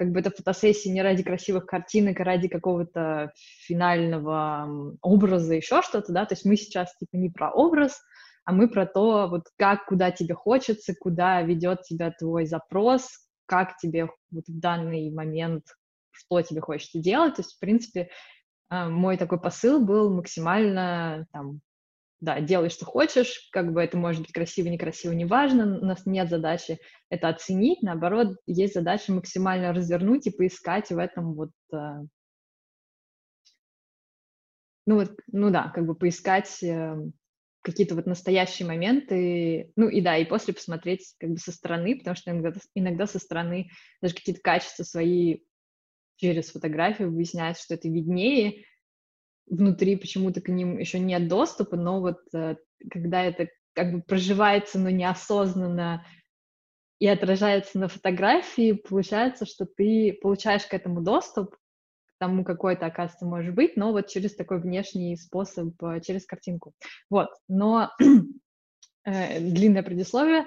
как 0.00 0.12
бы 0.12 0.20
это 0.20 0.30
фотосессия 0.30 0.90
не 0.90 1.02
ради 1.02 1.22
красивых 1.22 1.66
картинок, 1.66 2.18
а 2.20 2.24
ради 2.24 2.48
какого-то 2.48 3.34
финального 3.66 4.96
образа, 5.02 5.54
еще 5.54 5.82
что-то, 5.82 6.10
да, 6.14 6.24
то 6.24 6.32
есть 6.32 6.46
мы 6.46 6.56
сейчас 6.56 6.96
типа 6.96 7.16
не 7.16 7.28
про 7.28 7.50
образ, 7.50 8.00
а 8.46 8.52
мы 8.52 8.70
про 8.70 8.86
то, 8.86 9.28
вот 9.28 9.48
как, 9.58 9.84
куда 9.84 10.10
тебе 10.10 10.32
хочется, 10.32 10.94
куда 10.98 11.42
ведет 11.42 11.82
тебя 11.82 12.10
твой 12.18 12.46
запрос, 12.46 13.10
как 13.44 13.76
тебе 13.76 14.08
вот 14.30 14.48
в 14.48 14.58
данный 14.58 15.10
момент, 15.10 15.64
что 16.12 16.40
тебе 16.40 16.62
хочется 16.62 16.98
делать. 16.98 17.34
То 17.34 17.42
есть, 17.42 17.56
в 17.56 17.60
принципе, 17.60 18.08
э, 18.70 18.88
мой 18.88 19.18
такой 19.18 19.38
посыл 19.38 19.84
был 19.84 20.14
максимально 20.14 21.26
там, 21.30 21.60
да, 22.20 22.40
делай, 22.40 22.68
что 22.68 22.84
хочешь, 22.84 23.48
как 23.50 23.72
бы 23.72 23.82
это 23.82 23.96
может 23.96 24.20
быть 24.22 24.32
красиво, 24.32 24.68
некрасиво, 24.68 25.12
неважно, 25.12 25.78
у 25.80 25.84
нас 25.84 26.04
нет 26.04 26.28
задачи 26.28 26.78
это 27.08 27.28
оценить, 27.28 27.82
наоборот, 27.82 28.36
есть 28.46 28.74
задача 28.74 29.12
максимально 29.12 29.72
развернуть 29.72 30.26
и 30.26 30.30
поискать 30.30 30.90
в 30.90 30.98
этом 30.98 31.34
вот, 31.34 31.50
э, 31.72 31.76
ну 34.86 34.94
вот, 34.96 35.12
ну 35.32 35.50
да, 35.50 35.70
как 35.74 35.86
бы 35.86 35.94
поискать 35.94 36.62
эм, 36.62 37.14
какие-то 37.62 37.94
вот 37.94 38.06
настоящие 38.06 38.66
моменты, 38.66 39.72
ну 39.76 39.88
и 39.88 40.00
да, 40.00 40.16
и 40.16 40.24
после 40.24 40.52
посмотреть 40.52 41.14
как 41.18 41.30
бы 41.30 41.38
со 41.38 41.52
стороны, 41.52 41.96
потому 41.96 42.16
что 42.16 42.30
иногда, 42.30 42.60
иногда 42.74 43.06
со 43.06 43.18
стороны 43.18 43.70
даже 44.02 44.14
какие-то 44.14 44.42
качества 44.42 44.82
свои 44.82 45.38
через 46.16 46.50
фотографию 46.50 47.12
выясняют, 47.12 47.58
что 47.58 47.74
это 47.74 47.88
виднее, 47.88 48.64
внутри 49.46 49.96
почему-то 49.96 50.40
к 50.40 50.48
ним 50.48 50.78
еще 50.78 50.98
нет 50.98 51.28
доступа, 51.28 51.76
но 51.76 52.00
вот 52.00 52.20
э, 52.34 52.56
когда 52.90 53.22
это 53.22 53.48
как 53.74 53.92
бы 53.92 54.02
проживается, 54.02 54.78
но 54.78 54.90
неосознанно 54.90 56.04
и 56.98 57.06
отражается 57.06 57.78
на 57.78 57.88
фотографии, 57.88 58.72
получается, 58.72 59.46
что 59.46 59.66
ты 59.66 60.18
получаешь 60.20 60.66
к 60.66 60.74
этому 60.74 61.00
доступ, 61.00 61.56
тому, 62.18 62.44
какой 62.44 62.74
это, 62.74 62.86
оказывается, 62.86 63.24
может 63.24 63.54
быть, 63.54 63.76
но 63.76 63.92
вот 63.92 64.08
через 64.08 64.34
такой 64.36 64.60
внешний 64.60 65.16
способ, 65.16 65.82
э, 65.82 66.00
через 66.02 66.26
картинку. 66.26 66.72
Вот, 67.08 67.28
но 67.48 67.90
э, 69.04 69.40
длинное 69.40 69.82
предисловие. 69.82 70.46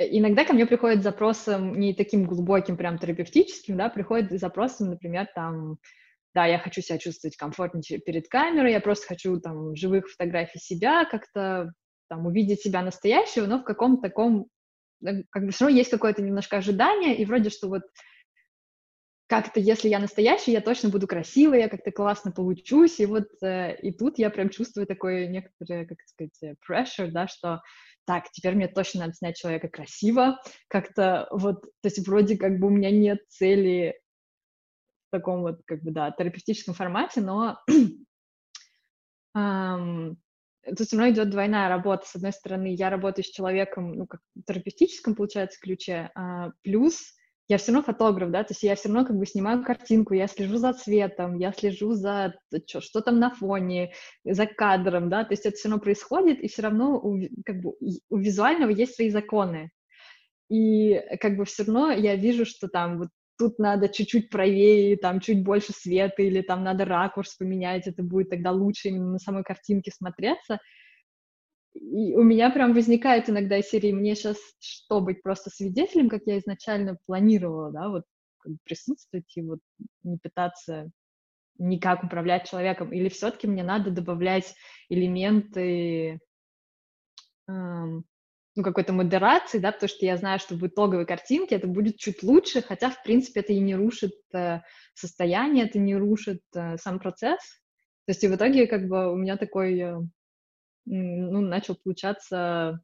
Иногда 0.00 0.44
ко 0.44 0.52
мне 0.52 0.64
приходит 0.64 1.02
запросом 1.02 1.74
не 1.78 1.92
таким 1.92 2.24
глубоким, 2.24 2.76
прям 2.76 2.98
терапевтическим, 2.98 3.76
да, 3.76 3.88
приходит 3.88 4.30
запросом, 4.38 4.90
например, 4.90 5.26
там, 5.34 5.78
да, 6.38 6.46
я 6.46 6.60
хочу 6.60 6.82
себя 6.82 6.98
чувствовать 6.98 7.36
комфортнее 7.36 7.98
перед 7.98 8.28
камерой, 8.28 8.70
я 8.70 8.80
просто 8.80 9.08
хочу 9.08 9.40
там 9.40 9.74
живых 9.74 10.08
фотографий 10.08 10.60
себя, 10.60 11.04
как-то 11.04 11.72
там 12.08 12.26
увидеть 12.26 12.62
себя 12.62 12.82
настоящего, 12.82 13.46
но 13.46 13.58
в 13.58 13.64
каком-то 13.64 14.02
таком, 14.02 14.46
э, 15.04 15.24
как 15.30 15.46
бы 15.46 15.50
все 15.50 15.64
равно 15.64 15.78
есть 15.78 15.90
какое-то 15.90 16.22
немножко 16.22 16.58
ожидание, 16.58 17.16
и 17.16 17.24
вроде 17.24 17.50
что 17.50 17.66
вот 17.66 17.82
как-то, 19.26 19.58
если 19.58 19.88
я 19.88 19.98
настоящая, 19.98 20.52
я 20.52 20.60
точно 20.60 20.90
буду 20.90 21.08
красивая, 21.08 21.58
я 21.58 21.68
как-то 21.68 21.90
классно 21.90 22.30
получусь, 22.30 23.00
и 23.00 23.06
вот 23.06 23.26
э, 23.42 23.74
и 23.82 23.90
тут 23.90 24.20
я 24.20 24.30
прям 24.30 24.48
чувствую 24.48 24.86
такое 24.86 25.26
некоторое, 25.26 25.86
как 25.86 25.98
сказать, 26.06 26.40
э, 26.44 26.54
pressure, 26.70 27.10
да, 27.10 27.26
что 27.26 27.62
так, 28.06 28.30
теперь 28.30 28.54
мне 28.54 28.68
точно 28.68 29.00
надо 29.00 29.14
снять 29.14 29.36
человека 29.36 29.66
красиво, 29.66 30.40
как-то 30.68 31.26
вот, 31.32 31.62
то 31.62 31.86
есть 31.86 32.06
вроде 32.06 32.38
как 32.38 32.60
бы 32.60 32.68
у 32.68 32.70
меня 32.70 32.92
нет 32.92 33.18
цели 33.26 33.96
таком 35.10 35.42
вот, 35.42 35.60
как 35.64 35.82
бы, 35.82 35.90
да, 35.90 36.10
терапевтическом 36.10 36.74
формате, 36.74 37.20
но 37.20 37.58
тут 40.76 40.86
все 40.86 40.96
равно 40.96 41.10
идет 41.10 41.30
двойная 41.30 41.68
работа. 41.68 42.06
С 42.06 42.16
одной 42.16 42.32
стороны, 42.32 42.74
я 42.74 42.90
работаю 42.90 43.24
с 43.24 43.30
человеком, 43.30 43.92
ну, 43.92 44.06
как 44.06 44.20
в 44.34 44.42
терапевтическом, 44.42 45.14
получается, 45.14 45.58
ключе, 45.60 46.10
а, 46.14 46.50
плюс 46.62 47.14
я 47.48 47.56
все 47.56 47.72
равно 47.72 47.82
фотограф, 47.82 48.30
да, 48.30 48.44
то 48.44 48.52
есть 48.52 48.62
я 48.62 48.74
все 48.76 48.88
равно 48.88 49.06
как 49.06 49.16
бы 49.16 49.24
снимаю 49.24 49.64
картинку, 49.64 50.12
я 50.12 50.26
слежу 50.28 50.58
за 50.58 50.74
цветом, 50.74 51.34
я 51.36 51.50
слежу 51.52 51.94
за 51.94 52.34
что, 52.66 52.82
что 52.82 53.00
там 53.00 53.18
на 53.18 53.30
фоне, 53.30 53.94
за 54.22 54.46
кадром, 54.46 55.08
да, 55.08 55.24
то 55.24 55.32
есть 55.32 55.46
это 55.46 55.56
все 55.56 55.68
равно 55.68 55.82
происходит, 55.82 56.40
и 56.40 56.48
все 56.48 56.62
равно 56.62 56.98
у, 56.98 57.18
как 57.46 57.60
бы 57.62 57.72
у 58.10 58.16
визуального 58.18 58.70
есть 58.70 58.96
свои 58.96 59.08
законы. 59.08 59.70
И 60.50 61.00
как 61.20 61.36
бы 61.36 61.46
все 61.46 61.64
равно 61.64 61.90
я 61.90 62.16
вижу, 62.16 62.44
что 62.44 62.68
там 62.68 62.98
вот 62.98 63.08
тут 63.38 63.58
надо 63.58 63.88
чуть-чуть 63.88 64.30
правее, 64.30 64.96
там 64.96 65.20
чуть 65.20 65.44
больше 65.44 65.72
света, 65.72 66.22
или 66.22 66.42
там 66.42 66.64
надо 66.64 66.84
ракурс 66.84 67.36
поменять, 67.36 67.86
это 67.86 68.02
будет 68.02 68.30
тогда 68.30 68.50
лучше 68.50 68.88
именно 68.88 69.12
на 69.12 69.18
самой 69.18 69.44
картинке 69.44 69.90
смотреться. 69.90 70.58
И 71.74 72.14
у 72.16 72.22
меня 72.24 72.50
прям 72.50 72.74
возникает 72.74 73.30
иногда 73.30 73.62
серии, 73.62 73.92
мне 73.92 74.14
сейчас 74.14 74.38
что, 74.58 75.00
быть 75.00 75.22
просто 75.22 75.50
свидетелем, 75.50 76.08
как 76.08 76.22
я 76.26 76.38
изначально 76.38 76.98
планировала, 77.06 77.70
да, 77.70 77.88
вот 77.88 78.04
присутствовать 78.64 79.30
и 79.36 79.42
вот 79.42 79.60
не 80.02 80.16
пытаться 80.18 80.90
никак 81.58 82.04
управлять 82.04 82.48
человеком, 82.48 82.92
или 82.92 83.08
все-таки 83.08 83.46
мне 83.46 83.62
надо 83.62 83.90
добавлять 83.90 84.54
элементы 84.88 86.20
эм, 87.48 88.04
ну, 88.58 88.64
какой-то 88.64 88.92
модерации, 88.92 89.58
да, 89.58 89.70
потому 89.70 89.88
что 89.88 90.04
я 90.04 90.16
знаю, 90.16 90.40
что 90.40 90.56
в 90.56 90.66
итоговой 90.66 91.06
картинке 91.06 91.54
это 91.54 91.68
будет 91.68 91.96
чуть 91.96 92.24
лучше, 92.24 92.60
хотя, 92.60 92.90
в 92.90 93.00
принципе, 93.04 93.38
это 93.38 93.52
и 93.52 93.60
не 93.60 93.76
рушит 93.76 94.14
э, 94.34 94.62
состояние, 94.94 95.66
это 95.66 95.78
не 95.78 95.94
рушит 95.94 96.42
э, 96.56 96.76
сам 96.76 96.98
процесс. 96.98 97.38
То 98.06 98.10
есть 98.10 98.24
и 98.24 98.26
в 98.26 98.34
итоге 98.34 98.66
как 98.66 98.88
бы 98.88 99.12
у 99.12 99.16
меня 99.16 99.36
такой, 99.36 99.78
э, 99.78 99.96
ну, 100.86 101.40
начал 101.40 101.76
получаться 101.76 102.80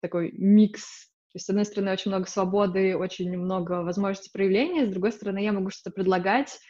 такой 0.00 0.30
микс. 0.30 1.08
То 1.32 1.38
есть, 1.38 1.46
с 1.46 1.50
одной 1.50 1.64
стороны, 1.64 1.90
очень 1.90 2.12
много 2.12 2.26
свободы, 2.28 2.96
очень 2.96 3.36
много 3.36 3.82
возможностей 3.82 4.30
проявления, 4.32 4.86
с 4.86 4.90
другой 4.90 5.10
стороны, 5.10 5.42
я 5.42 5.52
могу 5.52 5.70
что-то 5.70 5.90
предлагать 5.90 6.60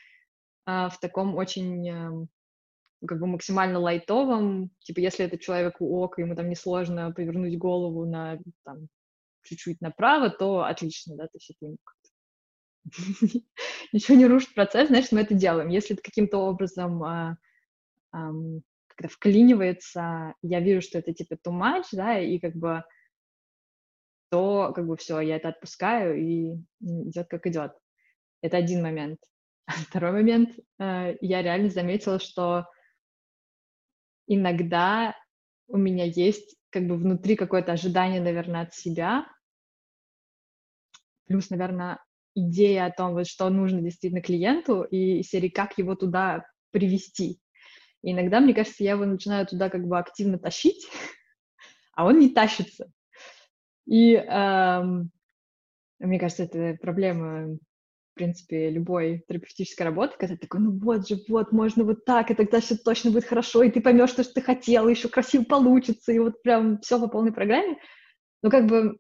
э, 0.67 0.89
в 0.89 0.99
таком 0.99 1.37
очень 1.37 1.91
э, 1.91 2.27
как 3.07 3.19
бы 3.21 3.27
максимально 3.27 3.79
лайтовом, 3.79 4.71
типа 4.81 5.01
если 5.01 5.25
это 5.25 5.39
человеку 5.39 5.87
ок, 5.87 6.19
ему 6.19 6.35
там 6.35 6.49
несложно 6.49 7.13
повернуть 7.13 7.59
голову 7.59 8.05
на 8.07 8.39
там, 8.65 8.89
чуть-чуть 9.43 9.81
направо, 9.81 10.31
то 10.31 10.65
отлично, 10.65 11.17
да, 11.17 11.25
то 11.25 11.35
есть 11.35 11.51
это 11.51 11.77
ничего 13.93 14.17
не 14.17 14.27
рушит 14.27 14.55
процесс, 14.55 14.89
значит, 14.89 15.13
мы 15.13 15.21
это 15.21 15.35
делаем. 15.35 15.69
Если 15.69 15.95
это 15.95 16.03
каким-то 16.03 16.39
образом 16.39 17.03
а, 17.03 17.37
а, 18.13 18.31
когда 18.97 19.09
вклинивается, 19.09 20.35
я 20.43 20.61
вижу, 20.61 20.81
что 20.81 20.99
это 20.99 21.13
типа 21.13 21.35
too 21.35 21.53
much, 21.53 21.87
да, 21.93 22.19
и 22.19 22.39
как 22.39 22.55
бы 22.55 22.85
то 24.31 24.73
как 24.75 24.87
бы 24.87 24.97
все, 24.97 25.21
я 25.21 25.37
это 25.37 25.49
отпускаю, 25.49 26.19
и 26.19 26.57
идет 26.81 27.29
как 27.29 27.47
идет. 27.47 27.73
Это 28.43 28.57
один 28.57 28.83
момент. 28.83 29.19
Второй 29.67 30.13
момент, 30.13 30.59
э, 30.79 31.17
я 31.21 31.43
реально 31.43 31.71
заметила, 31.71 32.19
что 32.19 32.67
иногда 34.27 35.15
у 35.69 35.77
меня 35.77 36.05
есть 36.05 36.57
как 36.71 36.87
бы 36.87 36.97
внутри 36.97 37.37
какое-то 37.37 37.73
ожидание, 37.73 38.21
наверное, 38.21 38.63
от 38.63 38.75
себя, 38.75 39.27
плюс, 41.27 41.51
наверное, 41.51 41.99
идея 42.35 42.87
о 42.87 42.93
том, 42.93 43.15
вот, 43.15 43.27
что 43.27 43.49
нужно 43.49 43.81
действительно 43.81 44.23
клиенту, 44.23 44.83
и 44.83 45.23
серии, 45.23 45.49
как 45.49 45.79
его 45.79 45.95
туда 45.95 46.45
привести. 46.71 47.41
И 48.03 48.13
иногда, 48.13 48.41
мне 48.41 48.55
кажется, 48.55 48.85
я 48.85 48.93
его 48.93 49.05
начинаю 49.05 49.47
туда 49.47 49.71
как 49.71 49.87
бы 49.87 49.99
активно 49.99 50.39
тащить, 50.39 50.87
а 51.93 52.05
он 52.05 52.19
не 52.19 52.29
тащится. 52.29 52.91
И 53.87 54.15
эм, 54.15 55.11
мне 55.99 56.19
кажется, 56.19 56.45
это 56.45 56.77
проблема 56.81 57.57
принципе, 58.17 58.71
любой 58.71 59.25
терапевтической 59.29 59.85
работы, 59.85 60.17
когда 60.19 60.35
ты 60.35 60.41
такой, 60.41 60.61
ну 60.61 60.79
вот 60.79 61.07
же, 61.07 61.17
вот, 61.29 61.53
можно 61.53 61.85
вот 61.85 62.05
так, 62.05 62.31
и 62.31 62.35
тогда 62.35 62.61
все 62.61 62.77
точно 62.77 63.11
будет 63.11 63.27
хорошо, 63.27 63.63
и 63.63 63.71
ты 63.71 63.81
поймешь 63.81 64.13
то, 64.13 64.25
что 64.25 64.35
ты 64.35 64.41
хотел, 64.41 64.89
и 64.89 64.93
еще 64.93 65.09
красиво 65.09 65.45
получится, 65.45 66.13
и 66.13 66.19
вот 66.19 66.43
прям 66.43 66.81
все 66.81 66.99
по 66.99 67.09
полной 67.09 67.33
программе. 67.33 67.79
Ну, 68.43 68.51
как 68.51 68.67
бы, 68.67 68.99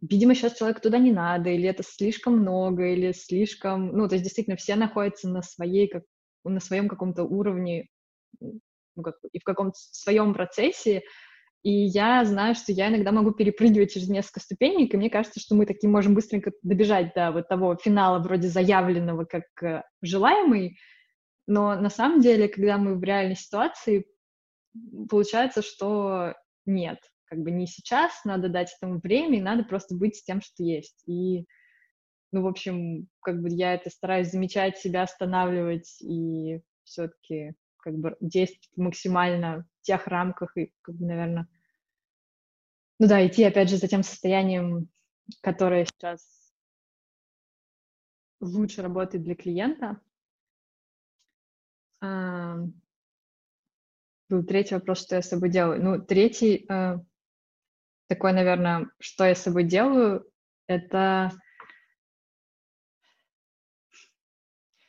видимо, 0.00 0.34
сейчас 0.34 0.56
человеку 0.56 0.80
туда 0.80 0.98
не 0.98 1.12
надо, 1.12 1.50
или 1.50 1.68
это 1.68 1.82
слишком 1.86 2.38
много, 2.38 2.88
или 2.88 3.12
слишком... 3.12 3.88
Ну, 3.96 4.08
то 4.08 4.14
есть, 4.14 4.24
действительно, 4.24 4.56
все 4.56 4.76
находятся 4.76 5.28
на 5.28 5.42
своей, 5.42 5.88
как, 5.88 6.02
на 6.44 6.60
своем 6.60 6.88
каком-то 6.88 7.24
уровне, 7.24 7.86
ну, 8.40 9.02
как, 9.02 9.16
и 9.32 9.38
в 9.38 9.44
каком-то 9.44 9.78
своем 9.78 10.34
процессе, 10.34 11.02
и 11.68 11.84
я 11.84 12.24
знаю, 12.24 12.54
что 12.54 12.72
я 12.72 12.88
иногда 12.88 13.12
могу 13.12 13.32
перепрыгивать 13.32 13.92
через 13.92 14.08
несколько 14.08 14.40
ступенек, 14.40 14.94
и 14.94 14.96
мне 14.96 15.10
кажется, 15.10 15.38
что 15.38 15.54
мы 15.54 15.66
таким 15.66 15.92
можем 15.92 16.14
быстренько 16.14 16.50
добежать 16.62 17.12
до 17.14 17.30
вот 17.30 17.46
того 17.46 17.76
финала 17.76 18.20
вроде 18.20 18.48
заявленного 18.48 19.26
как 19.26 19.44
э, 19.62 19.82
желаемый, 20.00 20.78
но 21.46 21.78
на 21.78 21.90
самом 21.90 22.22
деле, 22.22 22.48
когда 22.48 22.78
мы 22.78 22.96
в 22.96 23.04
реальной 23.04 23.36
ситуации, 23.36 24.06
получается, 25.10 25.60
что 25.60 26.32
нет, 26.64 27.00
как 27.26 27.40
бы 27.40 27.50
не 27.50 27.66
сейчас, 27.66 28.12
надо 28.24 28.48
дать 28.48 28.74
этому 28.80 28.98
время, 28.98 29.36
и 29.36 29.42
надо 29.42 29.62
просто 29.62 29.94
быть 29.94 30.16
с 30.16 30.24
тем, 30.24 30.40
что 30.40 30.62
есть. 30.62 31.02
И, 31.06 31.44
ну, 32.32 32.44
в 32.44 32.46
общем, 32.46 33.08
как 33.20 33.42
бы 33.42 33.50
я 33.50 33.74
это 33.74 33.90
стараюсь 33.90 34.30
замечать 34.30 34.78
себя, 34.78 35.02
останавливать 35.02 36.00
и 36.00 36.62
все-таки 36.84 37.52
как 37.76 37.94
бы 37.94 38.16
действовать 38.20 38.70
максимально 38.74 39.66
в 39.82 39.86
тех 39.86 40.06
рамках 40.06 40.56
и, 40.56 40.72
как 40.80 40.94
бы, 40.94 41.04
наверное, 41.04 41.46
ну 42.98 43.06
да, 43.06 43.26
идти 43.26 43.44
опять 43.44 43.70
же 43.70 43.76
за 43.76 43.88
тем 43.88 44.02
состоянием, 44.02 44.88
которое 45.40 45.84
сейчас 45.84 46.20
лучше 48.40 48.82
работает 48.82 49.24
для 49.24 49.34
клиента. 49.34 50.00
А, 52.00 52.56
был 54.28 54.44
третий 54.44 54.74
вопрос, 54.74 55.02
что 55.02 55.16
я 55.16 55.22
с 55.22 55.28
собой 55.28 55.50
делаю. 55.50 55.82
Ну, 55.82 56.00
третий 56.04 56.66
а, 56.68 57.00
такой, 58.08 58.32
наверное, 58.32 58.90
что 58.98 59.24
я 59.24 59.34
с 59.34 59.42
собой 59.42 59.64
делаю, 59.64 60.30
это 60.66 61.32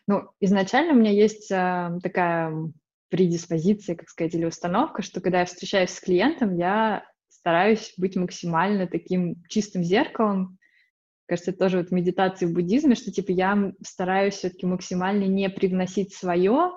Ну, 0.09 0.27
изначально 0.39 0.93
у 0.93 0.95
меня 0.95 1.11
есть 1.11 1.51
э, 1.51 1.99
такая 2.01 2.51
предиспозиция, 3.09 3.95
как 3.95 4.09
сказать, 4.09 4.33
или 4.33 4.45
установка, 4.45 5.03
что 5.03 5.21
когда 5.21 5.41
я 5.41 5.45
встречаюсь 5.45 5.91
с 5.91 5.99
клиентом, 5.99 6.57
я 6.57 7.05
стараюсь 7.39 7.93
быть 7.95 8.17
максимально 8.17 8.85
таким 8.85 9.41
чистым 9.47 9.83
зеркалом. 9.83 10.57
Кажется, 11.25 11.51
это 11.51 11.59
тоже 11.59 11.77
вот 11.77 11.91
медитации 11.91 12.45
в 12.45 12.53
буддизме, 12.53 12.95
что 12.95 13.11
типа 13.11 13.31
я 13.31 13.71
стараюсь 13.81 14.35
все-таки 14.35 14.65
максимально 14.65 15.23
не 15.23 15.49
привносить 15.49 16.13
свое, 16.13 16.71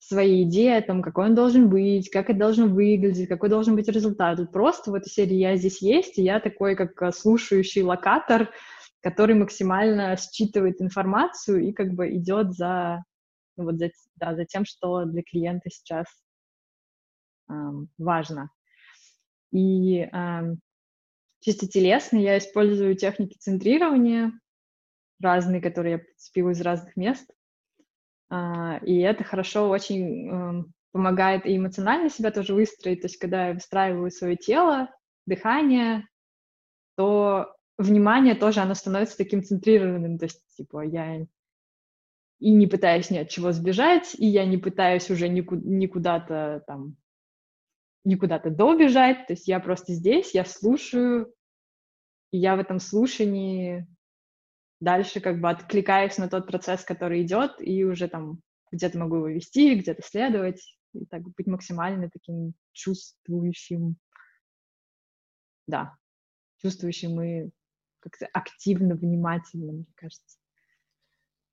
свои 0.00 0.42
идеи 0.42 0.78
о 0.78 0.82
том, 0.82 1.02
какой 1.02 1.26
он 1.26 1.34
должен 1.36 1.68
быть, 1.68 2.10
как 2.10 2.30
это 2.30 2.38
должно 2.38 2.66
выглядеть, 2.66 3.28
какой 3.28 3.48
должен 3.48 3.76
быть 3.76 3.88
результат. 3.88 4.50
Просто 4.50 4.90
в 4.90 4.94
этой 4.94 5.08
серии 5.08 5.36
я 5.36 5.56
здесь 5.56 5.82
есть, 5.82 6.18
и 6.18 6.22
я 6.22 6.40
такой 6.40 6.74
как 6.74 7.00
э, 7.00 7.12
слушающий 7.12 7.82
локатор, 7.82 8.50
который 9.00 9.36
максимально 9.36 10.16
считывает 10.16 10.80
информацию 10.80 11.68
и 11.68 11.72
как 11.72 11.92
бы 11.92 12.12
идет 12.16 12.54
за, 12.54 13.04
ну, 13.56 13.64
вот 13.64 13.78
за, 13.78 13.90
да, 14.16 14.34
за 14.34 14.44
тем, 14.46 14.64
что 14.64 15.04
для 15.04 15.22
клиента 15.22 15.70
сейчас 15.70 16.06
эм, 17.48 17.88
важно. 17.98 18.50
И 19.52 20.00
эм, 20.00 20.60
чисто 21.40 21.66
телесно 21.66 22.18
я 22.18 22.38
использую 22.38 22.96
техники 22.96 23.36
центрирования 23.38 24.32
разные, 25.20 25.60
которые 25.60 25.92
я 25.92 25.98
подцепила 25.98 26.50
из 26.50 26.60
разных 26.60 26.96
мест. 26.96 27.30
Uh, 28.30 28.84
и 28.84 28.98
это 28.98 29.24
хорошо 29.24 29.70
очень 29.70 30.28
um, 30.28 30.64
помогает 30.92 31.46
и 31.46 31.56
эмоционально 31.56 32.10
себя 32.10 32.30
тоже 32.30 32.54
выстроить. 32.54 33.00
То 33.00 33.06
есть, 33.06 33.16
когда 33.18 33.48
я 33.48 33.54
выстраиваю 33.54 34.10
свое 34.10 34.36
тело, 34.36 34.90
дыхание, 35.26 36.06
то 36.96 37.54
внимание 37.78 38.34
тоже, 38.34 38.60
оно 38.60 38.74
становится 38.74 39.16
таким 39.16 39.42
центрированным, 39.42 40.18
то 40.18 40.24
есть, 40.24 40.42
типа, 40.56 40.84
я 40.84 41.26
и 42.40 42.50
не 42.52 42.66
пытаюсь 42.66 43.10
ни 43.10 43.18
от 43.18 43.28
чего 43.28 43.52
сбежать, 43.52 44.14
и 44.16 44.26
я 44.26 44.44
не 44.44 44.58
пытаюсь 44.58 45.10
уже 45.10 45.28
никуда, 45.28 45.62
никуда-то 45.64 46.62
там, 46.66 46.96
никуда-то 48.08 48.50
добежать, 48.50 49.26
то 49.26 49.34
есть 49.34 49.46
я 49.48 49.60
просто 49.60 49.92
здесь, 49.92 50.34
я 50.34 50.44
слушаю, 50.44 51.32
и 52.30 52.38
я 52.38 52.56
в 52.56 52.60
этом 52.60 52.80
слушании 52.80 53.86
дальше 54.80 55.20
как 55.20 55.40
бы 55.40 55.50
откликаюсь 55.50 56.16
на 56.18 56.28
тот 56.28 56.46
процесс, 56.46 56.84
который 56.84 57.22
идет, 57.22 57.56
и 57.58 57.84
уже 57.84 58.08
там 58.08 58.40
где-то 58.72 58.98
могу 58.98 59.16
его 59.16 59.28
вести, 59.28 59.74
где-то 59.74 60.02
следовать, 60.02 60.78
и 60.94 61.04
так 61.04 61.22
быть 61.22 61.46
максимально 61.46 62.08
таким 62.10 62.54
чувствующим, 62.72 63.96
да, 65.66 65.94
чувствующим 66.62 67.20
и 67.20 67.50
как-то 68.00 68.26
активно, 68.32 68.94
внимательно, 68.94 69.72
мне 69.72 69.86
кажется. 69.94 70.38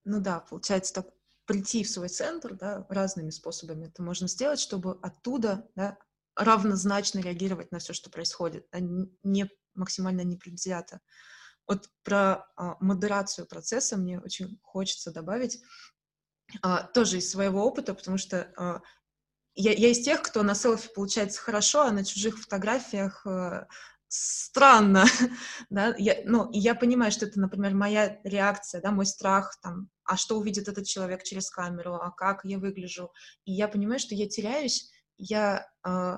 Ну 0.05 0.21
да, 0.21 0.39
получается 0.39 0.93
так 0.93 1.07
прийти 1.45 1.83
в 1.83 1.89
свой 1.89 2.07
центр, 2.07 2.55
да, 2.55 2.85
разными 2.89 3.29
способами 3.29 3.87
это 3.87 4.01
можно 4.01 4.27
сделать, 4.27 4.59
чтобы 4.59 4.99
оттуда, 5.01 5.67
да, 5.75 5.97
равнозначно 6.35 7.19
реагировать 7.19 7.71
на 7.71 7.79
все, 7.79 7.93
что 7.93 8.09
происходит, 8.09 8.67
а 8.71 8.79
не 8.79 9.49
максимально 9.73 10.21
непредвзято. 10.21 11.01
Вот 11.67 11.89
про 12.03 12.47
а, 12.55 12.77
модерацию 12.79 13.47
процесса 13.47 13.97
мне 13.97 14.19
очень 14.19 14.59
хочется 14.61 15.11
добавить 15.11 15.61
а, 16.61 16.83
тоже 16.83 17.17
из 17.17 17.29
своего 17.29 17.65
опыта, 17.65 17.93
потому 17.93 18.17
что 18.17 18.51
а, 18.57 18.81
я, 19.55 19.71
я 19.71 19.89
из 19.89 20.03
тех, 20.03 20.21
кто 20.21 20.43
на 20.43 20.53
селфи 20.53 20.89
получается 20.93 21.41
хорошо, 21.41 21.81
а 21.81 21.91
на 21.91 22.05
чужих 22.05 22.37
фотографиях 22.37 23.25
а, 23.25 23.67
странно, 24.07 25.05
да, 25.69 25.95
я, 25.97 26.17
ну, 26.25 26.49
я 26.51 26.75
понимаю, 26.75 27.11
что 27.11 27.25
это, 27.25 27.39
например, 27.39 27.73
моя 27.73 28.19
реакция, 28.23 28.81
да, 28.81 28.91
мой 28.91 29.05
страх, 29.05 29.57
там, 29.61 29.89
а 30.03 30.17
что 30.17 30.37
увидит 30.37 30.67
этот 30.67 30.85
человек 30.85 31.23
через 31.23 31.49
камеру, 31.49 31.95
а 31.95 32.11
как 32.11 32.45
я 32.45 32.59
выгляжу, 32.59 33.11
и 33.45 33.51
я 33.51 33.67
понимаю, 33.67 33.99
что 33.99 34.13
я 34.13 34.27
теряюсь, 34.27 34.91
я, 35.17 35.67
э, 35.85 36.17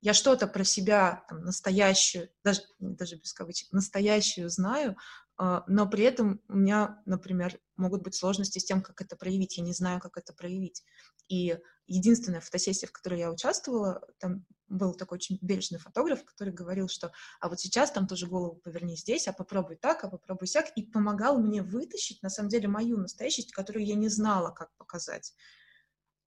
я 0.00 0.14
что-то 0.14 0.46
про 0.46 0.64
себя, 0.64 1.24
там, 1.28 1.40
настоящую, 1.40 2.30
даже, 2.44 2.62
даже 2.78 3.16
без 3.16 3.32
кавычек, 3.32 3.72
настоящую 3.72 4.48
знаю, 4.50 4.96
а, 5.38 5.62
но 5.68 5.88
при 5.88 6.02
этом 6.02 6.40
у 6.48 6.56
меня, 6.56 7.00
например, 7.06 7.60
могут 7.76 8.02
быть 8.02 8.16
сложности 8.16 8.58
с 8.58 8.64
тем, 8.64 8.82
как 8.82 9.00
это 9.00 9.16
проявить. 9.16 9.56
Я 9.56 9.62
не 9.62 9.72
знаю, 9.72 10.00
как 10.00 10.16
это 10.16 10.32
проявить. 10.32 10.82
И 11.28 11.56
единственная 11.86 12.40
фотосессия, 12.40 12.88
в 12.88 12.92
которой 12.92 13.20
я 13.20 13.30
участвовала, 13.30 14.02
там 14.18 14.44
был 14.66 14.94
такой 14.94 15.16
очень 15.16 15.38
бережный 15.40 15.78
фотограф, 15.78 16.24
который 16.24 16.52
говорил, 16.52 16.88
что 16.88 17.12
а 17.40 17.48
вот 17.48 17.60
сейчас 17.60 17.92
там 17.92 18.08
тоже 18.08 18.26
голову 18.26 18.56
поверни 18.56 18.96
здесь, 18.96 19.28
а 19.28 19.32
попробуй 19.32 19.76
так, 19.76 20.02
а 20.02 20.10
попробуй 20.10 20.48
сяк, 20.48 20.70
и 20.74 20.82
помогал 20.82 21.38
мне 21.38 21.62
вытащить, 21.62 22.22
на 22.22 22.30
самом 22.30 22.48
деле, 22.48 22.66
мою 22.66 22.98
настоящесть, 22.98 23.52
которую 23.52 23.86
я 23.86 23.94
не 23.94 24.08
знала, 24.08 24.50
как 24.50 24.76
показать. 24.76 25.34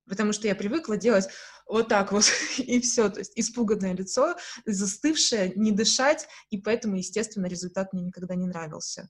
Потому 0.07 0.33
что 0.33 0.47
я 0.47 0.55
привыкла 0.55 0.97
делать 0.97 1.27
вот 1.67 1.87
так 1.87 2.11
вот, 2.11 2.25
и 2.57 2.81
все, 2.81 3.09
то 3.09 3.19
есть 3.19 3.33
испуганное 3.35 3.93
лицо, 3.93 4.35
застывшее, 4.65 5.53
не 5.55 5.71
дышать, 5.71 6.27
и 6.49 6.57
поэтому, 6.57 6.97
естественно, 6.97 7.45
результат 7.45 7.93
мне 7.93 8.03
никогда 8.03 8.35
не 8.35 8.47
нравился. 8.47 9.09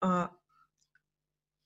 А, 0.00 0.30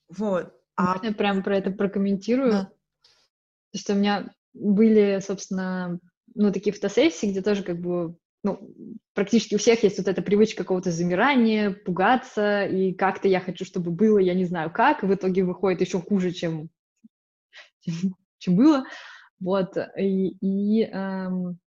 вот. 0.09 0.53
А... 0.77 1.01
Я 1.03 1.13
прям 1.13 1.43
про 1.43 1.57
это 1.57 1.71
прокомментирую. 1.71 2.51
Да. 2.51 2.65
То 2.65 3.79
есть 3.79 3.91
у 3.91 3.95
меня 3.95 4.33
были, 4.53 5.21
собственно, 5.21 5.99
ну, 6.35 6.53
такие 6.53 6.73
фотосессии, 6.73 7.27
где 7.27 7.43
тоже 7.43 7.63
как 7.63 7.81
бы 7.81 8.17
ну, 8.47 8.71
практически 9.13 9.57
у 9.57 9.59
всех 9.59 9.83
есть 9.83 9.99
вот 9.99 10.07
эта 10.07 10.23
привычка 10.23 10.59
какого-то 10.59 10.93
замирания, 10.93 11.73
пугаться, 11.73 12.65
и 12.65 12.93
как-то 12.93 13.27
я 13.27 13.41
хочу, 13.41 13.65
чтобы 13.65 13.91
было, 13.91 14.19
я 14.19 14.35
не 14.35 14.45
знаю 14.45 14.71
как, 14.71 15.03
и 15.03 15.07
в 15.07 15.15
итоге 15.15 15.43
выходит 15.43 15.81
еще 15.81 16.01
хуже, 16.01 16.31
чем, 16.31 16.71
чем, 17.87 18.17
чем 18.39 18.57
было. 18.57 18.85
Вот, 19.41 19.77
и, 19.99 20.29
и 20.41 20.85
эм, 20.85 21.59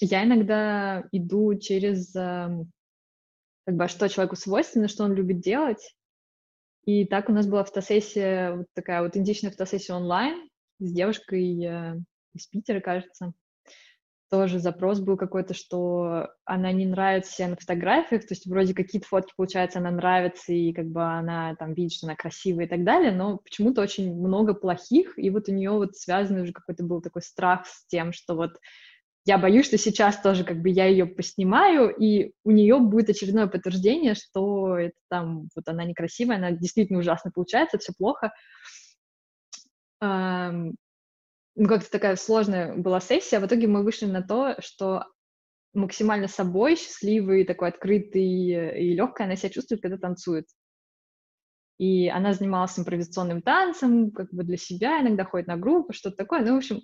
я 0.00 0.24
иногда 0.24 1.04
иду 1.12 1.54
через, 1.58 2.14
эм, 2.14 2.70
как 3.64 3.76
бы, 3.76 3.84
а 3.84 3.88
что 3.88 4.08
человеку 4.08 4.36
свойственно, 4.36 4.88
что 4.88 5.04
он 5.04 5.14
любит 5.14 5.40
делать, 5.40 5.94
и 6.84 7.04
так 7.04 7.28
у 7.28 7.32
нас 7.32 7.46
была 7.46 7.64
фотосессия, 7.64 8.54
вот 8.54 8.66
такая 8.74 9.02
вот 9.02 9.16
индичная 9.16 9.50
фотосессия 9.50 9.94
онлайн, 9.94 10.48
с 10.78 10.92
девушкой 10.92 11.64
э, 11.64 11.96
из 12.34 12.46
Питера, 12.46 12.80
кажется. 12.80 13.32
Тоже 14.28 14.58
запрос 14.58 14.98
был 14.98 15.16
какой-то, 15.16 15.54
что 15.54 16.30
она 16.44 16.72
не 16.72 16.84
нравится 16.84 17.32
себе 17.32 17.48
на 17.48 17.56
фотографиях, 17.56 18.22
то 18.22 18.34
есть 18.34 18.46
вроде 18.46 18.74
какие-то 18.74 19.06
фотки, 19.06 19.32
получается, 19.36 19.78
она 19.78 19.92
нравится, 19.92 20.52
и 20.52 20.72
как 20.72 20.86
бы 20.86 21.04
она 21.04 21.54
там 21.54 21.74
видит, 21.74 21.92
что 21.92 22.08
она 22.08 22.16
красивая 22.16 22.64
и 22.64 22.68
так 22.68 22.82
далее, 22.82 23.12
но 23.12 23.36
почему-то 23.38 23.82
очень 23.82 24.12
много 24.12 24.52
плохих, 24.52 25.16
и 25.16 25.30
вот 25.30 25.48
у 25.48 25.52
нее 25.52 25.70
вот 25.70 25.94
связанный 25.94 26.42
уже 26.42 26.52
какой-то 26.52 26.82
был 26.82 27.00
такой 27.00 27.22
страх 27.22 27.66
с 27.66 27.86
тем, 27.86 28.12
что 28.12 28.34
вот 28.34 28.58
я 29.26 29.38
боюсь, 29.38 29.66
что 29.66 29.78
сейчас 29.78 30.20
тоже 30.20 30.42
как 30.42 30.60
бы 30.60 30.70
я 30.70 30.86
ее 30.86 31.06
поснимаю, 31.06 31.94
и 31.94 32.32
у 32.44 32.50
нее 32.50 32.80
будет 32.80 33.10
очередное 33.10 33.46
подтверждение, 33.46 34.16
что 34.16 34.76
это 34.76 34.96
там 35.08 35.48
вот 35.54 35.68
она 35.68 35.84
некрасивая, 35.84 36.38
она 36.38 36.50
действительно 36.50 36.98
ужасно 36.98 37.30
получается, 37.32 37.78
все 37.78 37.92
плохо 37.96 38.32
ну, 41.56 41.68
как-то 41.68 41.90
такая 41.90 42.16
сложная 42.16 42.76
была 42.76 43.00
сессия, 43.00 43.38
а 43.38 43.40
в 43.40 43.46
итоге 43.46 43.66
мы 43.66 43.82
вышли 43.82 44.06
на 44.06 44.22
то, 44.22 44.56
что 44.60 45.06
максимально 45.72 46.28
собой, 46.28 46.76
счастливый, 46.76 47.44
такой 47.44 47.68
открытый 47.68 48.22
и 48.22 48.94
легкой 48.94 49.26
она 49.26 49.36
себя 49.36 49.50
чувствует, 49.50 49.82
когда 49.82 49.96
танцует. 49.96 50.46
И 51.78 52.08
она 52.08 52.32
занималась 52.32 52.78
импровизационным 52.78 53.42
танцем, 53.42 54.10
как 54.10 54.32
бы 54.32 54.44
для 54.44 54.56
себя, 54.56 55.00
иногда 55.00 55.24
ходит 55.24 55.46
на 55.46 55.56
группу, 55.56 55.92
что-то 55.92 56.16
такое. 56.16 56.40
Ну, 56.40 56.54
в 56.54 56.58
общем, 56.58 56.80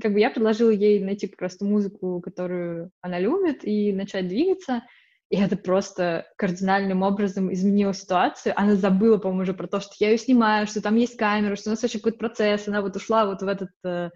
как 0.00 0.12
бы 0.12 0.20
я 0.20 0.30
предложила 0.30 0.70
ей 0.70 1.02
найти 1.02 1.26
как 1.26 1.42
раз 1.42 1.56
ту 1.56 1.66
музыку, 1.66 2.20
которую 2.20 2.90
она 3.00 3.18
любит, 3.18 3.64
и 3.64 3.92
начать 3.92 4.28
двигаться— 4.28 4.84
и 5.30 5.36
это 5.36 5.56
просто 5.56 6.26
кардинальным 6.36 7.02
образом 7.02 7.52
изменило 7.52 7.92
ситуацию. 7.92 8.54
Она 8.56 8.76
забыла, 8.76 9.18
по-моему, 9.18 9.42
уже 9.42 9.52
про 9.52 9.66
то, 9.66 9.80
что 9.80 9.92
я 9.98 10.10
ее 10.10 10.18
снимаю, 10.18 10.66
что 10.66 10.80
там 10.80 10.96
есть 10.96 11.16
камера, 11.18 11.54
что 11.54 11.68
у 11.68 11.72
нас 11.72 11.82
вообще 11.82 11.98
какой-то 11.98 12.18
процесс. 12.18 12.66
Она 12.66 12.80
вот 12.80 12.96
ушла 12.96 13.26
вот 13.26 13.42
в 13.42 13.46
этот 13.46 13.68
э, 13.84 14.10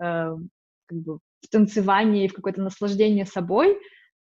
э, 0.00 0.36
как 0.86 0.98
бы 0.98 1.18
в 1.40 1.48
танцевание 1.50 2.26
и 2.26 2.28
в 2.28 2.34
какое-то 2.34 2.62
наслаждение 2.62 3.26
собой. 3.26 3.76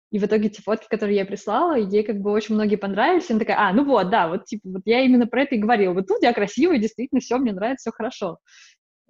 И 0.10 0.20
в 0.20 0.26
итоге 0.26 0.50
те 0.50 0.62
фотки, 0.62 0.88
которые 0.90 1.18
я 1.18 1.26
прислала, 1.26 1.76
ей 1.76 2.04
как 2.04 2.20
бы 2.20 2.32
очень 2.32 2.56
многие 2.56 2.78
понравились. 2.78 3.30
Она 3.30 3.40
такая, 3.40 3.58
а, 3.60 3.74
ну 3.74 3.86
вот, 3.86 4.10
да, 4.10 4.28
вот 4.28 4.46
типа, 4.46 4.70
вот 4.70 4.82
я 4.86 5.02
именно 5.02 5.28
про 5.28 5.44
это 5.44 5.56
и 5.56 5.60
говорила. 5.60 5.94
Вот 5.94 6.08
тут 6.08 6.24
я 6.24 6.34
красивая, 6.34 6.80
действительно, 6.80 7.22
все, 7.22 7.38
мне 7.38 7.54
нравится, 7.54 7.92
все 7.92 7.96
хорошо. 7.96 8.38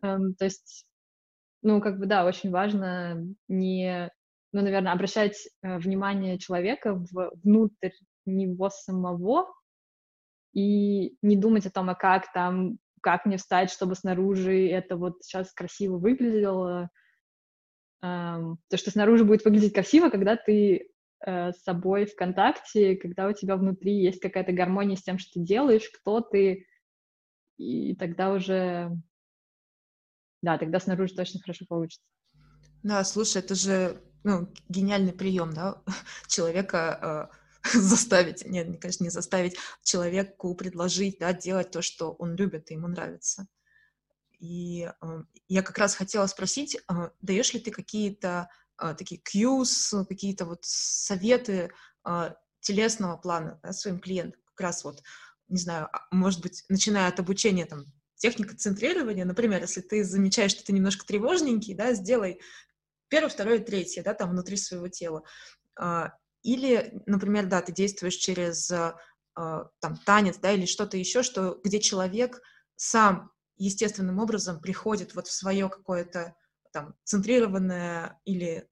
Эм, 0.01 0.35
то 0.35 0.45
есть, 0.45 0.85
ну, 1.61 1.81
как 1.81 1.99
бы, 1.99 2.05
да, 2.05 2.25
очень 2.25 2.51
важно 2.51 3.21
не 3.47 4.09
ну, 4.53 4.61
наверное, 4.61 4.93
обращать 4.93 5.49
э, 5.63 5.77
внимание 5.79 6.37
человека 6.37 6.93
в, 6.93 7.31
внутрь 7.43 7.89
него 8.25 8.69
самого 8.69 9.53
и 10.53 11.17
не 11.21 11.35
думать 11.35 11.65
о 11.65 11.71
том, 11.71 11.89
а 11.89 11.95
как 11.95 12.31
там, 12.31 12.77
как 13.01 13.25
мне 13.25 13.37
встать, 13.37 13.71
чтобы 13.71 13.95
снаружи 13.95 14.67
это 14.67 14.95
вот 14.95 15.23
сейчас 15.23 15.51
красиво 15.51 15.97
выглядело. 15.97 16.89
Эм, 18.03 18.59
то, 18.69 18.77
что 18.77 18.91
снаружи 18.91 19.25
будет 19.25 19.43
выглядеть 19.43 19.73
красиво, 19.73 20.09
когда 20.09 20.37
ты 20.37 20.89
э, 21.25 21.51
с 21.51 21.63
собой 21.63 22.05
в 22.05 22.15
контакте, 22.15 22.95
когда 22.95 23.27
у 23.27 23.33
тебя 23.33 23.57
внутри 23.57 24.03
есть 24.03 24.19
какая-то 24.19 24.51
гармония 24.51 24.95
с 24.95 25.03
тем, 25.03 25.17
что 25.17 25.33
ты 25.33 25.39
делаешь, 25.39 25.89
кто 25.89 26.21
ты, 26.21 26.67
и 27.57 27.95
тогда 27.95 28.31
уже, 28.31 28.91
да, 30.43 30.59
тогда 30.59 30.79
снаружи 30.79 31.15
точно 31.15 31.39
хорошо 31.39 31.65
получится. 31.67 32.05
Да, 32.83 33.03
слушай, 33.03 33.39
это 33.39 33.55
же 33.55 34.01
ну, 34.23 34.47
гениальный 34.69 35.13
прием, 35.13 35.53
да, 35.53 35.81
человека 36.27 37.29
э, 37.63 37.69
заставить, 37.73 38.45
нет, 38.45 38.79
конечно, 38.79 39.03
не 39.03 39.09
заставить, 39.09 39.57
человеку 39.83 40.55
предложить, 40.55 41.17
да, 41.19 41.33
делать 41.33 41.71
то, 41.71 41.81
что 41.81 42.11
он 42.13 42.35
любит 42.35 42.71
и 42.71 42.75
ему 42.75 42.87
нравится. 42.87 43.47
И 44.39 44.89
э, 45.01 45.23
я 45.47 45.63
как 45.63 45.77
раз 45.77 45.95
хотела 45.95 46.27
спросить, 46.27 46.75
э, 46.75 47.09
даешь 47.21 47.53
ли 47.53 47.59
ты 47.59 47.71
какие-то 47.71 48.49
э, 48.81 48.95
такие 48.97 49.21
cues, 49.21 50.05
какие-то 50.05 50.45
вот 50.45 50.59
советы 50.63 51.71
э, 52.05 52.33
телесного 52.59 53.17
плана 53.17 53.59
да, 53.63 53.73
своим 53.73 53.99
клиентам, 53.99 54.41
как 54.55 54.61
раз 54.67 54.83
вот, 54.83 55.03
не 55.47 55.57
знаю, 55.57 55.87
а, 55.91 56.07
может 56.11 56.41
быть, 56.41 56.63
начиная 56.69 57.07
от 57.09 57.19
обучения 57.19 57.65
там 57.65 57.85
техника 58.15 58.55
центрирования, 58.55 59.25
например, 59.25 59.61
если 59.61 59.81
ты 59.81 60.03
замечаешь, 60.03 60.51
что 60.51 60.63
ты 60.63 60.73
немножко 60.73 61.05
тревожненький, 61.05 61.75
да, 61.75 61.93
сделай 61.93 62.39
первое, 63.13 63.29
второе, 63.29 63.59
третье, 63.59 64.01
да, 64.01 64.15
там 64.15 64.31
внутри 64.31 64.57
своего 64.57 64.87
тела. 64.87 65.21
А, 65.79 66.13
или, 66.41 66.99
например, 67.05 67.45
да, 67.45 67.61
ты 67.61 67.71
действуешь 67.71 68.15
через 68.15 68.71
а, 68.71 68.95
там 69.35 69.97
танец, 70.03 70.39
да, 70.39 70.51
или 70.51 70.65
что-то 70.65 70.97
еще, 70.97 71.21
что, 71.21 71.59
где 71.63 71.79
человек 71.79 72.41
сам 72.75 73.29
естественным 73.57 74.17
образом 74.17 74.59
приходит 74.59 75.13
вот 75.13 75.27
в 75.27 75.31
свое 75.31 75.69
какое-то 75.69 76.33
там 76.71 76.95
центрированное 77.03 78.19
или 78.25 78.67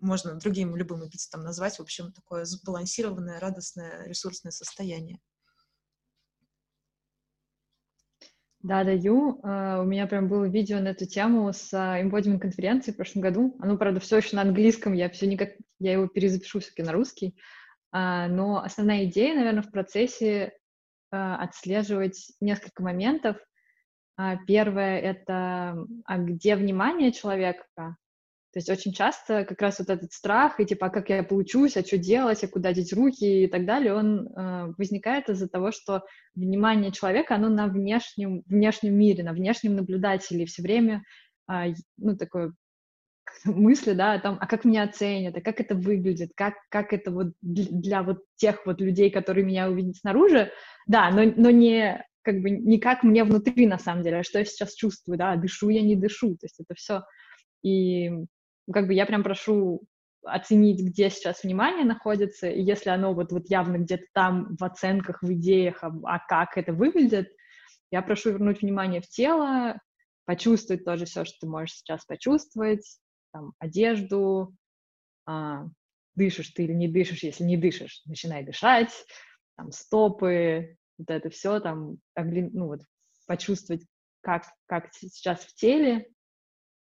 можно 0.00 0.36
другим 0.36 0.74
любым 0.74 1.06
эпитетом 1.06 1.42
назвать, 1.42 1.76
в 1.76 1.82
общем, 1.82 2.14
такое 2.14 2.46
сбалансированное, 2.46 3.40
радостное, 3.40 4.06
ресурсное 4.06 4.52
состояние. 4.52 5.20
Да, 8.62 8.84
даю. 8.84 9.40
Uh, 9.42 9.80
у 9.80 9.84
меня 9.84 10.06
прям 10.06 10.28
было 10.28 10.44
видео 10.44 10.80
на 10.80 10.88
эту 10.88 11.06
тему 11.06 11.50
с 11.50 11.72
uh, 11.72 12.02
embodiment 12.02 12.40
конференции 12.40 12.92
в 12.92 12.96
прошлом 12.96 13.22
году. 13.22 13.56
Оно, 13.58 13.78
правда, 13.78 14.00
все 14.00 14.18
еще 14.18 14.36
на 14.36 14.42
английском, 14.42 14.92
я 14.92 15.08
все 15.08 15.26
никак, 15.26 15.52
я 15.78 15.92
его 15.92 16.08
перезапишу 16.08 16.60
все-таки 16.60 16.82
на 16.82 16.92
русский. 16.92 17.34
Uh, 17.94 18.28
но 18.28 18.62
основная 18.62 19.04
идея, 19.06 19.34
наверное, 19.34 19.62
в 19.62 19.70
процессе 19.70 20.52
отслеживать 21.12 22.30
несколько 22.40 22.84
моментов. 22.84 23.36
Первое— 24.46 25.00
это 25.00 25.84
а 26.04 26.18
где 26.18 26.54
внимание 26.54 27.10
человека, 27.10 27.64
то 28.52 28.58
есть 28.58 28.68
очень 28.68 28.92
часто 28.92 29.44
как 29.44 29.62
раз 29.62 29.78
вот 29.78 29.90
этот 29.90 30.12
страх, 30.12 30.58
и 30.58 30.66
типа, 30.66 30.86
а 30.86 30.90
как 30.90 31.08
я 31.08 31.22
получусь, 31.22 31.76
а 31.76 31.84
что 31.84 31.98
делать, 31.98 32.42
а 32.42 32.48
куда 32.48 32.72
деть 32.72 32.92
руки 32.92 33.44
и 33.44 33.46
так 33.46 33.64
далее, 33.64 33.94
он 33.94 34.26
э, 34.26 34.74
возникает 34.76 35.28
из-за 35.28 35.48
того, 35.48 35.70
что 35.70 36.02
внимание 36.34 36.90
человека, 36.90 37.36
оно 37.36 37.48
на 37.48 37.68
внешнем, 37.68 38.42
внешнем 38.46 38.94
мире, 38.94 39.22
на 39.22 39.32
внешнем 39.32 39.76
наблюдателе, 39.76 40.42
и 40.42 40.46
все 40.46 40.62
время, 40.62 41.04
э, 41.48 41.74
ну, 41.96 42.16
такое 42.16 42.52
мысли, 43.44 43.92
да, 43.92 44.14
о 44.14 44.20
том, 44.20 44.36
а 44.40 44.48
как 44.48 44.64
меня 44.64 44.82
оценят, 44.82 45.36
а 45.36 45.40
как 45.40 45.60
это 45.60 45.76
выглядит, 45.76 46.32
как, 46.34 46.54
как 46.70 46.92
это 46.92 47.12
вот 47.12 47.28
для, 47.40 48.02
вот 48.02 48.24
тех 48.34 48.66
вот 48.66 48.80
людей, 48.80 49.10
которые 49.10 49.44
меня 49.44 49.70
увидят 49.70 49.94
снаружи, 49.96 50.50
да, 50.88 51.10
но, 51.10 51.22
но 51.36 51.50
не 51.50 52.04
как 52.22 52.42
бы 52.42 52.50
не 52.50 52.78
как 52.78 53.04
мне 53.04 53.22
внутри 53.24 53.66
на 53.66 53.78
самом 53.78 54.02
деле, 54.02 54.18
а 54.18 54.24
что 54.24 54.40
я 54.40 54.44
сейчас 54.44 54.74
чувствую, 54.74 55.18
да, 55.18 55.36
дышу 55.36 55.68
я, 55.68 55.82
не 55.82 55.94
дышу, 55.94 56.32
то 56.32 56.46
есть 56.46 56.58
это 56.58 56.74
все 56.74 57.02
и 57.62 58.10
как 58.72 58.86
бы 58.86 58.94
я 58.94 59.06
прям 59.06 59.22
прошу 59.22 59.82
оценить, 60.22 60.80
где 60.80 61.10
сейчас 61.10 61.42
внимание 61.42 61.84
находится, 61.84 62.48
и 62.48 62.62
если 62.62 62.90
оно 62.90 63.14
вот, 63.14 63.32
вот 63.32 63.48
явно 63.48 63.78
где-то 63.78 64.04
там 64.12 64.56
в 64.56 64.64
оценках, 64.64 65.22
в 65.22 65.32
идеях, 65.32 65.82
а, 65.82 65.92
а 66.04 66.18
как 66.18 66.56
это 66.56 66.72
выглядит, 66.72 67.30
я 67.90 68.02
прошу 68.02 68.30
вернуть 68.30 68.62
внимание 68.62 69.00
в 69.00 69.08
тело, 69.08 69.80
почувствовать 70.26 70.84
тоже 70.84 71.06
все, 71.06 71.24
что 71.24 71.36
ты 71.40 71.46
можешь 71.46 71.76
сейчас 71.76 72.04
почувствовать, 72.04 72.98
там, 73.32 73.52
одежду, 73.58 74.54
а, 75.26 75.66
дышишь 76.14 76.50
ты 76.50 76.64
или 76.64 76.72
не 76.72 76.88
дышишь, 76.88 77.22
если 77.22 77.44
не 77.44 77.56
дышишь, 77.56 78.02
начинай 78.04 78.44
дышать, 78.44 78.92
там, 79.56 79.72
стопы, 79.72 80.76
вот 80.98 81.10
это 81.10 81.30
все, 81.30 81.60
там, 81.60 81.96
ну, 82.16 82.66
вот, 82.66 82.80
почувствовать, 83.26 83.86
как, 84.20 84.44
как 84.66 84.90
сейчас 84.92 85.40
в 85.40 85.54
теле, 85.54 86.06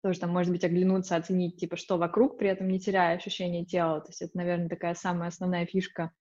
тоже 0.02 0.20
там, 0.20 0.30
может 0.30 0.52
быть, 0.52 0.64
оглянуться, 0.64 1.16
оценить, 1.16 1.56
типа, 1.56 1.76
что 1.76 1.98
вокруг, 1.98 2.38
при 2.38 2.48
этом 2.48 2.68
не 2.68 2.80
теряя 2.80 3.16
ощущение 3.16 3.64
тела. 3.64 4.00
То 4.00 4.08
есть 4.08 4.22
это, 4.22 4.36
наверное, 4.36 4.68
такая 4.68 4.94
самая 4.94 5.28
основная 5.28 5.66
фишка. 5.66 6.12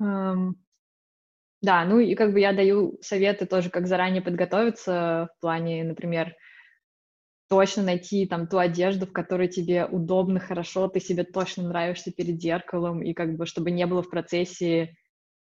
Um, 0.00 0.54
да, 1.60 1.84
ну 1.84 2.00
и 2.00 2.16
как 2.16 2.32
бы 2.32 2.40
я 2.40 2.52
даю 2.52 2.98
советы 3.02 3.46
тоже, 3.46 3.70
как 3.70 3.86
заранее 3.86 4.20
подготовиться 4.20 5.28
в 5.36 5.40
плане, 5.40 5.84
например, 5.84 6.34
точно 7.48 7.84
найти 7.84 8.26
там 8.26 8.48
ту 8.48 8.58
одежду, 8.58 9.06
в 9.06 9.12
которой 9.12 9.46
тебе 9.46 9.86
удобно, 9.86 10.40
хорошо, 10.40 10.88
ты 10.88 10.98
себе 10.98 11.22
точно 11.22 11.68
нравишься 11.68 12.10
перед 12.10 12.40
зеркалом, 12.40 13.02
и 13.02 13.12
как 13.12 13.36
бы 13.36 13.46
чтобы 13.46 13.70
не 13.70 13.86
было 13.86 14.02
в 14.02 14.10
процессе 14.10 14.96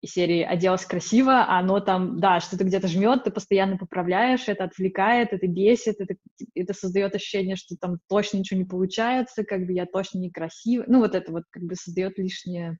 и 0.02 0.08
серии 0.08 0.42
оделась 0.42 0.84
красиво, 0.84 1.44
а 1.44 1.60
оно 1.60 1.78
там, 1.78 2.18
да, 2.18 2.40
что-то 2.40 2.64
где-то 2.64 2.88
жмет, 2.88 3.22
ты 3.22 3.30
постоянно 3.30 3.78
поправляешь, 3.78 4.48
это 4.48 4.64
отвлекает, 4.64 5.32
это 5.32 5.46
бесит, 5.46 6.00
это, 6.00 6.16
это 6.54 6.74
создает 6.74 7.14
ощущение, 7.14 7.54
что 7.54 7.76
там 7.80 7.98
точно 8.08 8.38
ничего 8.38 8.58
не 8.58 8.66
получается, 8.66 9.44
как 9.44 9.64
бы 9.64 9.72
я 9.72 9.86
точно 9.86 10.18
некрасива. 10.18 10.84
Ну, 10.88 10.98
вот 10.98 11.14
это 11.14 11.30
вот 11.30 11.44
как 11.50 11.62
бы 11.62 11.76
создает 11.76 12.18
лишнее 12.18 12.78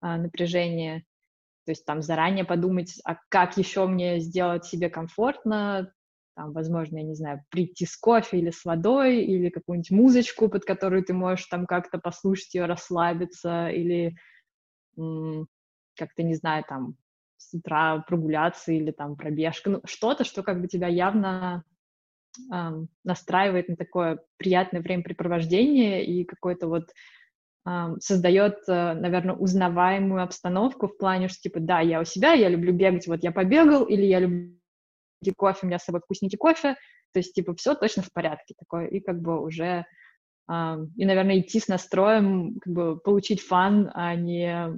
а, 0.00 0.16
напряжение. 0.16 1.04
То 1.66 1.72
есть 1.72 1.84
там 1.84 2.00
заранее 2.00 2.46
подумать, 2.46 2.94
а 3.04 3.16
как 3.28 3.58
еще 3.58 3.86
мне 3.86 4.20
сделать 4.20 4.64
себе 4.64 4.88
комфортно, 4.88 5.92
там, 6.36 6.52
возможно, 6.52 6.96
я 6.98 7.02
не 7.02 7.14
знаю, 7.14 7.42
прийти 7.50 7.84
с 7.84 7.98
кофе 7.98 8.38
или 8.38 8.50
с 8.50 8.64
водой, 8.64 9.22
или 9.22 9.50
какую-нибудь 9.50 9.90
музычку, 9.90 10.48
под 10.48 10.64
которую 10.64 11.04
ты 11.04 11.12
можешь 11.12 11.46
там 11.46 11.66
как-то 11.66 11.98
послушать 11.98 12.54
ее, 12.54 12.64
расслабиться, 12.64 13.68
или 13.68 14.16
как-то, 15.96 16.22
не 16.22 16.34
знаю, 16.34 16.64
там, 16.68 16.96
с 17.36 17.54
утра 17.54 18.02
прогуляться 18.06 18.72
или 18.72 18.90
там 18.90 19.16
пробежка, 19.16 19.70
ну, 19.70 19.80
что-то, 19.84 20.24
что 20.24 20.42
как 20.42 20.60
бы 20.60 20.68
тебя 20.68 20.88
явно 20.88 21.64
эм, 22.52 22.88
настраивает 23.04 23.68
на 23.68 23.76
такое 23.76 24.20
приятное 24.36 24.80
времяпрепровождение 24.80 26.04
и 26.04 26.24
какой-то 26.24 26.68
вот 26.68 26.90
создает, 27.98 28.58
э, 28.68 28.94
наверное, 28.94 29.34
узнаваемую 29.34 30.22
обстановку 30.22 30.86
в 30.86 30.96
плане, 30.96 31.26
что 31.26 31.40
типа, 31.40 31.58
да, 31.58 31.80
я 31.80 32.00
у 32.00 32.04
себя, 32.04 32.32
я 32.32 32.48
люблю 32.48 32.72
бегать, 32.72 33.08
вот 33.08 33.24
я 33.24 33.32
побегал, 33.32 33.84
или 33.84 34.04
я 34.04 34.20
люблю 34.20 34.54
кофе, 35.36 35.60
у 35.62 35.66
меня 35.66 35.80
с 35.80 35.84
собой 35.84 36.00
вкусненький 36.00 36.38
кофе, 36.38 36.76
то 37.12 37.18
есть, 37.18 37.34
типа, 37.34 37.56
все 37.56 37.74
точно 37.74 38.04
в 38.04 38.12
порядке 38.12 38.54
такое, 38.56 38.86
и 38.86 39.00
как 39.00 39.20
бы 39.20 39.42
уже 39.42 39.84
и, 40.48 41.04
наверное, 41.04 41.40
идти 41.40 41.58
с 41.58 41.66
настроем, 41.66 42.60
как 42.60 42.72
бы 42.72 43.00
получить 43.00 43.40
фан, 43.40 43.90
а 43.94 44.14
не 44.14 44.68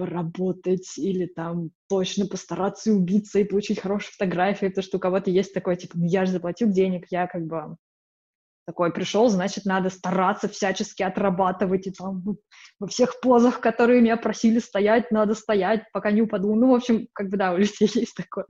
поработать 0.00 0.96
или 0.96 1.26
там 1.26 1.72
точно 1.90 2.26
постараться 2.26 2.90
убиться 2.90 3.38
и 3.38 3.44
получить 3.44 3.80
хорошие 3.80 4.12
фотографии, 4.12 4.66
потому 4.66 4.82
что 4.82 4.96
у 4.96 5.00
кого-то 5.00 5.30
есть 5.30 5.52
такое, 5.52 5.76
типа, 5.76 5.98
ну 5.98 6.06
я 6.06 6.24
же 6.24 6.32
заплатил 6.32 6.70
денег, 6.70 7.06
я 7.10 7.26
как 7.26 7.44
бы 7.44 7.76
такой 8.66 8.94
пришел, 8.94 9.28
значит, 9.28 9.66
надо 9.66 9.90
стараться 9.90 10.48
всячески 10.48 11.02
отрабатывать, 11.02 11.86
и 11.86 11.90
там 11.90 12.22
во 12.78 12.86
всех 12.86 13.20
позах, 13.20 13.60
которые 13.60 14.00
меня 14.00 14.16
просили 14.16 14.58
стоять, 14.58 15.10
надо 15.10 15.34
стоять, 15.34 15.82
пока 15.92 16.10
не 16.12 16.22
упаду. 16.22 16.54
Ну, 16.54 16.70
в 16.70 16.74
общем, 16.74 17.06
как 17.12 17.28
бы, 17.28 17.36
да, 17.36 17.52
у 17.52 17.58
людей 17.58 17.76
есть 17.94 18.16
такое. 18.16 18.46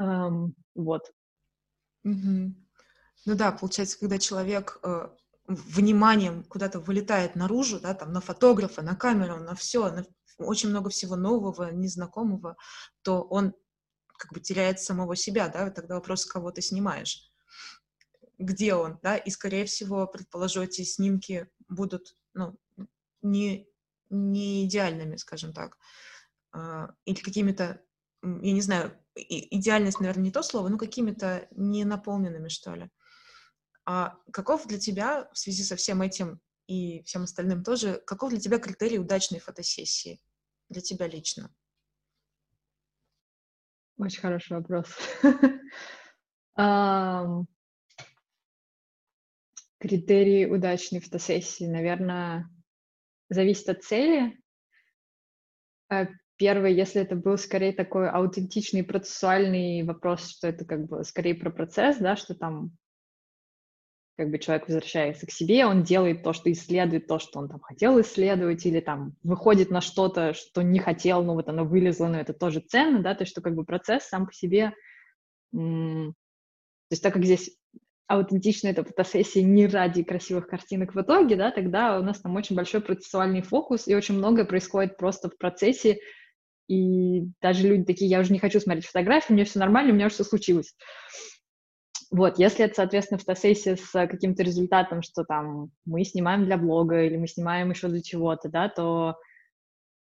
Um, 0.00 0.52
вот. 0.76 1.10
Mm-hmm. 2.06 2.52
Ну 3.26 3.34
да, 3.34 3.50
получается, 3.50 3.98
когда 3.98 4.18
человек 4.18 4.78
э, 4.84 5.08
вниманием 5.46 6.44
куда-то 6.44 6.80
вылетает 6.80 7.36
наружу, 7.36 7.80
да, 7.80 7.94
там, 7.94 8.12
на 8.12 8.20
фотографа, 8.20 8.82
на 8.82 8.96
камеру, 8.96 9.38
на 9.38 9.54
все, 9.54 9.90
на 9.90 10.06
очень 10.38 10.70
много 10.70 10.90
всего 10.90 11.16
нового, 11.16 11.70
незнакомого, 11.70 12.56
то 13.02 13.22
он 13.22 13.54
как 14.16 14.32
бы 14.32 14.40
теряет 14.40 14.80
самого 14.80 15.16
себя, 15.16 15.48
да, 15.48 15.70
тогда 15.70 15.96
вопрос, 15.96 16.26
кого 16.26 16.50
ты 16.50 16.62
снимаешь, 16.62 17.30
где 18.38 18.74
он, 18.74 18.98
да, 19.02 19.16
и, 19.16 19.30
скорее 19.30 19.64
всего, 19.64 20.06
предположу, 20.06 20.62
эти 20.62 20.82
снимки 20.82 21.48
будут, 21.68 22.16
ну, 22.32 22.56
не, 23.22 23.68
не 24.10 24.64
идеальными, 24.66 25.16
скажем 25.16 25.52
так, 25.52 25.78
а, 26.52 26.94
или 27.04 27.20
какими-то, 27.20 27.82
я 28.22 28.52
не 28.52 28.60
знаю, 28.60 28.98
идеальность, 29.14 30.00
наверное, 30.00 30.24
не 30.24 30.30
то 30.30 30.42
слово, 30.42 30.68
но 30.68 30.78
какими-то 30.78 31.48
не 31.52 31.84
наполненными, 31.84 32.48
что 32.48 32.74
ли. 32.74 32.90
А 33.86 34.16
каков 34.32 34.66
для 34.66 34.78
тебя 34.78 35.28
в 35.32 35.38
связи 35.38 35.62
со 35.62 35.76
всем 35.76 36.02
этим 36.02 36.40
и 36.66 37.02
всем 37.02 37.24
остальным 37.24 37.62
тоже, 37.62 38.02
каков 38.06 38.30
для 38.30 38.40
тебя 38.40 38.58
критерий 38.58 38.98
удачной 38.98 39.40
фотосессии? 39.40 40.20
Для 40.70 40.80
тебя 40.80 41.06
лично? 41.06 41.54
Очень 43.98 44.20
хороший 44.20 44.56
вопрос. 44.56 44.88
Критерии 49.78 50.46
удачной 50.46 51.00
фотосессии, 51.00 51.66
наверное, 51.66 52.48
зависит 53.28 53.68
от 53.68 53.84
цели. 53.84 54.40
А 55.90 56.08
первый, 56.36 56.74
если 56.74 57.02
это 57.02 57.16
был 57.16 57.36
скорее 57.36 57.74
такой 57.74 58.08
аутентичный 58.08 58.82
процессуальный 58.82 59.82
вопрос, 59.82 60.30
что 60.30 60.48
это 60.48 60.64
как 60.64 60.86
бы 60.86 61.04
скорее 61.04 61.34
про 61.34 61.50
процесс, 61.50 61.98
да, 61.98 62.16
что 62.16 62.34
там 62.34 62.72
как 64.16 64.30
бы 64.30 64.38
человек 64.38 64.66
возвращается 64.68 65.26
к 65.26 65.30
себе, 65.30 65.66
он 65.66 65.82
делает 65.82 66.22
то, 66.22 66.32
что 66.32 66.50
исследует 66.52 67.06
то, 67.06 67.18
что 67.18 67.40
он 67.40 67.48
там 67.48 67.60
хотел 67.60 68.00
исследовать, 68.00 68.64
или 68.64 68.80
там 68.80 69.14
выходит 69.22 69.70
на 69.70 69.80
что-то, 69.80 70.34
что 70.34 70.62
не 70.62 70.78
хотел, 70.78 71.22
но 71.24 71.34
вот 71.34 71.48
оно 71.48 71.64
вылезло, 71.64 72.06
но 72.06 72.20
это 72.20 72.32
тоже 72.32 72.60
ценно, 72.60 73.02
да, 73.02 73.14
то 73.14 73.22
есть 73.22 73.32
что 73.32 73.40
как 73.40 73.54
бы 73.54 73.64
процесс 73.64 74.04
сам 74.04 74.26
по 74.26 74.32
себе, 74.32 74.72
то 75.52 76.12
есть 76.90 77.02
так 77.02 77.12
как 77.12 77.24
здесь 77.24 77.56
аутентично 78.06 78.68
эта 78.68 78.84
фотосессия 78.84 79.42
не 79.42 79.66
ради 79.66 80.02
красивых 80.02 80.46
картинок 80.46 80.94
в 80.94 81.00
итоге, 81.00 81.36
да, 81.36 81.50
тогда 81.50 81.98
у 81.98 82.02
нас 82.02 82.20
там 82.20 82.36
очень 82.36 82.54
большой 82.54 82.82
процессуальный 82.82 83.42
фокус, 83.42 83.88
и 83.88 83.94
очень 83.94 84.16
многое 84.16 84.44
происходит 84.44 84.96
просто 84.96 85.28
в 85.28 85.36
процессе, 85.38 85.98
и 86.68 87.24
даже 87.42 87.66
люди 87.66 87.84
такие, 87.84 88.10
я 88.10 88.20
уже 88.20 88.32
не 88.32 88.38
хочу 88.38 88.60
смотреть 88.60 88.86
фотографии, 88.86 89.32
у 89.32 89.34
меня 89.34 89.44
все 89.44 89.58
нормально, 89.58 89.92
у 89.92 89.94
меня 89.94 90.06
уже 90.06 90.14
все 90.14 90.24
случилось. 90.24 90.74
Вот, 92.14 92.38
если 92.38 92.66
это, 92.66 92.74
соответственно, 92.76 93.18
фотосессия 93.18 93.74
с 93.74 93.90
каким-то 93.90 94.44
результатом, 94.44 95.02
что 95.02 95.24
там 95.24 95.72
мы 95.84 96.04
снимаем 96.04 96.44
для 96.44 96.56
блога 96.56 97.02
или 97.02 97.16
мы 97.16 97.26
снимаем 97.26 97.70
еще 97.70 97.88
для 97.88 98.02
чего-то, 98.02 98.48
да, 98.48 98.68
то 98.68 99.16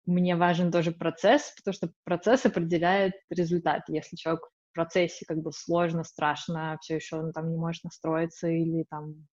мне 0.05 0.37
важен 0.37 0.71
тоже 0.71 0.93
процесс, 0.93 1.53
потому 1.57 1.75
что 1.75 1.91
процесс 2.05 2.47
определяет 2.47 3.15
результат. 3.29 3.89
Если 3.89 4.15
человек 4.15 4.45
в 4.45 4.75
процессе 4.75 5.27
как 5.27 5.39
бы 5.39 5.51
сложно, 5.51 6.05
страшно, 6.05 6.79
все 6.81 6.95
еще 6.95 7.17
он 7.17 7.33
там 7.33 7.51
не 7.51 7.57
может 7.57 7.83
настроиться 7.83 8.47
или 8.47 8.85
там, 8.89 9.27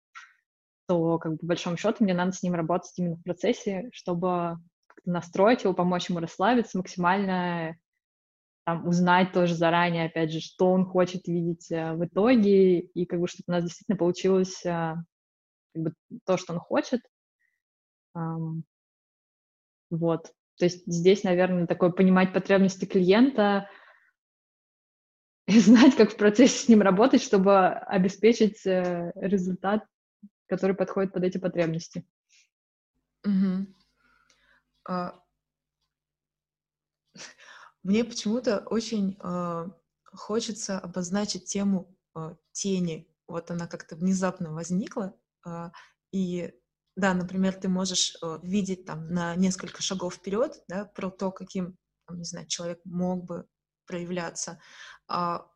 то 0.88 1.18
как 1.18 1.32
бы 1.32 1.38
по 1.40 1.46
большому 1.48 1.76
счету 1.76 2.02
мне 2.02 2.14
надо 2.14 2.32
с 2.32 2.42
ним 2.42 2.54
работать 2.54 2.94
именно 2.96 3.16
в 3.16 3.22
процессе, 3.22 3.90
чтобы 3.92 4.56
настроить 5.04 5.64
его, 5.64 5.74
помочь 5.74 6.08
ему 6.08 6.20
расслабиться 6.20 6.78
максимально 6.78 7.76
там, 8.64 8.86
узнать 8.86 9.32
тоже 9.32 9.54
заранее, 9.54 10.06
опять 10.06 10.32
же, 10.32 10.40
что 10.40 10.70
он 10.70 10.84
хочет 10.86 11.26
видеть 11.26 11.70
э, 11.70 11.94
в 11.94 12.04
итоге, 12.04 12.80
и 12.80 13.06
как 13.06 13.20
бы 13.20 13.26
чтобы 13.26 13.44
у 13.48 13.52
нас 13.52 13.64
действительно 13.64 13.96
получилось 13.96 14.64
э, 14.64 14.94
как 15.74 15.82
бы, 15.82 15.94
то, 16.24 16.36
что 16.36 16.52
он 16.52 16.60
хочет. 16.60 17.00
Вот. 19.90 20.32
То 20.58 20.64
есть 20.66 20.86
здесь, 20.86 21.24
наверное, 21.24 21.66
такое 21.66 21.90
понимать 21.90 22.32
потребности 22.32 22.84
клиента 22.84 23.68
и 25.46 25.58
знать, 25.58 25.96
как 25.96 26.12
в 26.12 26.16
процессе 26.16 26.64
с 26.64 26.68
ним 26.68 26.82
работать, 26.82 27.22
чтобы 27.22 27.68
обеспечить 27.68 28.64
э, 28.66 29.12
результат, 29.16 29.84
который 30.46 30.76
подходит 30.76 31.12
под 31.12 31.24
эти 31.24 31.38
потребности. 31.38 32.06
Угу. 33.24 33.66
Мне 37.82 38.04
почему-то 38.04 38.60
очень 38.66 39.18
э, 39.22 39.66
хочется 40.04 40.78
обозначить 40.78 41.46
тему 41.46 41.96
э, 42.14 42.34
тени. 42.52 43.08
Вот 43.26 43.50
она 43.50 43.66
как-то 43.66 43.96
внезапно 43.96 44.52
возникла. 44.52 45.14
Э, 45.46 45.70
и 46.12 46.52
да, 46.96 47.14
например, 47.14 47.54
ты 47.54 47.68
можешь 47.68 48.16
э, 48.22 48.38
видеть 48.42 48.84
там 48.84 49.08
на 49.08 49.34
несколько 49.34 49.82
шагов 49.82 50.14
вперед, 50.14 50.62
да, 50.68 50.84
про 50.84 51.10
то, 51.10 51.30
каким, 51.30 51.76
там, 52.06 52.18
не 52.18 52.24
знаю, 52.24 52.46
человек 52.46 52.80
мог 52.84 53.24
бы 53.24 53.46
проявляться. 53.86 54.60
А 55.08 55.46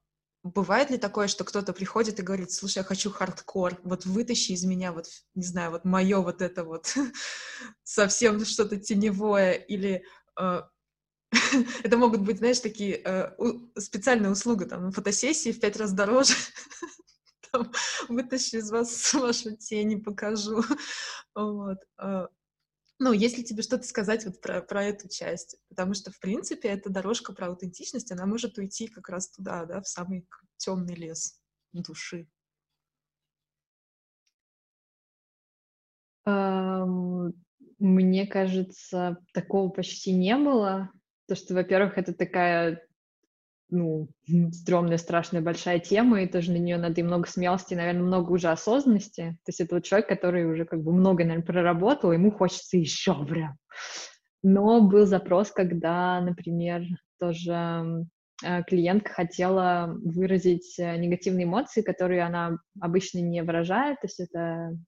бывает 0.43 0.91
ли 0.91 0.99
такое, 0.99 1.29
что 1.29 1.45
кто-то 1.45 1.73
приходит 1.73 2.19
и 2.19 2.23
говорит, 2.23 2.53
слушай, 2.53 2.79
я 2.79 2.85
хочу 2.85 3.11
хардкор, 3.11 3.79
вот 3.85 4.07
вытащи 4.07 4.53
из 4.53 4.65
меня, 4.65 4.93
вот, 4.93 5.07
не 5.35 5.45
знаю, 5.45 5.73
вот 5.73 5.85
мое 5.85 6.21
вот 6.21 6.41
это 6.41 6.65
вот 6.65 6.95
совсем 7.83 8.45
что-то 8.45 8.79
теневое, 8.79 9.53
или 9.53 10.05
э, 10.41 10.63
Это 11.83 11.97
могут 11.97 12.21
быть, 12.21 12.39
знаешь, 12.39 12.61
такие 12.61 13.01
э, 13.05 13.31
специальные 13.79 14.31
услуги, 14.31 14.65
там, 14.65 14.93
фотосессии 14.93 15.53
в 15.53 15.61
пять 15.61 15.77
раз 15.77 15.93
дороже. 15.93 16.35
вытащу 18.09 18.59
из 18.59 18.71
вас 18.71 19.15
вашу 19.15 19.57
тень 19.57 19.93
и 19.93 19.97
покажу. 19.97 20.63
Вот. 21.35 21.79
А, 21.99 22.29
ну, 22.99 23.13
если 23.13 23.43
тебе 23.43 23.63
что-то 23.63 23.85
сказать 23.85 24.25
вот 24.25 24.41
про, 24.41 24.63
про 24.63 24.85
эту 24.85 25.09
часть, 25.09 25.57
потому 25.69 25.95
что, 25.95 26.11
в 26.11 26.19
принципе, 26.19 26.69
эта 26.69 26.91
дорожка 26.91 27.33
про 27.33 27.49
аутентичность, 27.49 28.13
она 28.13 28.27
может 28.27 28.59
уйти 28.59 28.89
как 28.89 29.09
раз 29.09 29.31
туда, 29.31 29.65
да, 29.67 29.81
в 29.81 29.89
самый 29.89 30.27
темный 30.57 30.95
лес 30.95 31.41
души. 31.73 32.27
Мне 37.79 38.27
кажется, 38.27 39.19
такого 39.33 39.69
почти 39.69 40.13
не 40.13 40.37
было. 40.37 40.91
То, 41.29 41.35
что, 41.35 41.55
во-первых, 41.55 41.99
это 41.99 42.15
такая 42.15 42.87
ну, 43.69 44.09
стрёмная, 44.53 44.99
страшная, 44.99 45.41
большая 45.41 45.81
тема, 45.81 46.23
и 46.23 46.29
тоже 46.29 46.53
на 46.53 46.57
нее 46.57 46.79
надо 46.79 47.01
и 47.01 47.05
много 47.05 47.29
смелости, 47.29 47.75
и, 47.75 47.77
наверное, 47.77 48.03
много 48.03 48.31
уже 48.31 48.49
осознанности. 48.49 49.37
То 49.45 49.49
есть 49.49 49.61
это 49.61 49.77
вот 49.77 49.85
человек, 49.85 50.09
который 50.09 50.45
уже 50.45 50.65
как 50.65 50.83
бы 50.83 50.93
много, 50.93 51.25
наверное, 51.25 51.45
проработал, 51.45 52.13
ему 52.13 52.31
хочется 52.31 52.77
еще 52.77 53.25
прям. 53.27 53.57
Но 54.43 54.81
был 54.81 55.07
запрос, 55.07 55.51
когда, 55.51 56.21
например, 56.21 56.85
тоже 57.19 58.07
э, 58.45 58.63
клиентка 58.65 59.13
хотела 59.13 59.97
выразить 60.05 60.79
э, 60.79 60.97
негативные 60.97 61.45
эмоции, 61.45 61.83
которые 61.83 62.23
она 62.23 62.59
обычно 62.81 63.19
не 63.19 63.43
выражает, 63.43 64.01
то 64.01 64.07
есть 64.07 64.21
это 64.21 64.79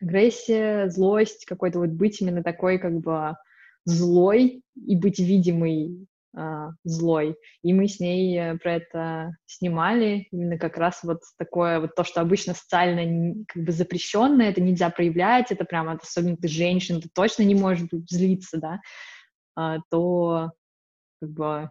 агрессия, 0.00 0.90
злость, 0.90 1.46
какой-то 1.46 1.78
вот 1.78 1.90
быть 1.90 2.20
именно 2.20 2.42
такой 2.42 2.78
как 2.78 2.98
бы 3.00 3.34
злой 3.84 4.62
и 4.74 4.96
быть 4.96 5.18
видимой 5.18 6.06
а, 6.34 6.70
злой. 6.84 7.36
И 7.62 7.74
мы 7.74 7.88
с 7.88 8.00
ней 8.00 8.38
э, 8.38 8.56
про 8.56 8.76
это 8.76 9.36
снимали, 9.44 10.28
именно 10.30 10.56
как 10.56 10.78
раз 10.78 11.00
вот 11.02 11.20
такое, 11.36 11.78
вот 11.78 11.94
то, 11.94 12.04
что 12.04 12.22
обычно 12.22 12.54
социально 12.54 13.44
как 13.46 13.62
бы 13.64 13.70
запрещенное, 13.70 14.48
это 14.48 14.62
нельзя 14.62 14.88
проявлять, 14.88 15.52
это 15.52 15.66
прямо, 15.66 15.98
особенно 16.02 16.38
ты 16.38 16.48
женщина, 16.48 17.02
ты 17.02 17.10
точно 17.12 17.42
не 17.42 17.54
можешь 17.54 17.86
злиться, 18.08 18.58
да, 18.58 18.80
а, 19.56 19.80
то 19.90 20.52
как 21.20 21.30
бы 21.30 21.70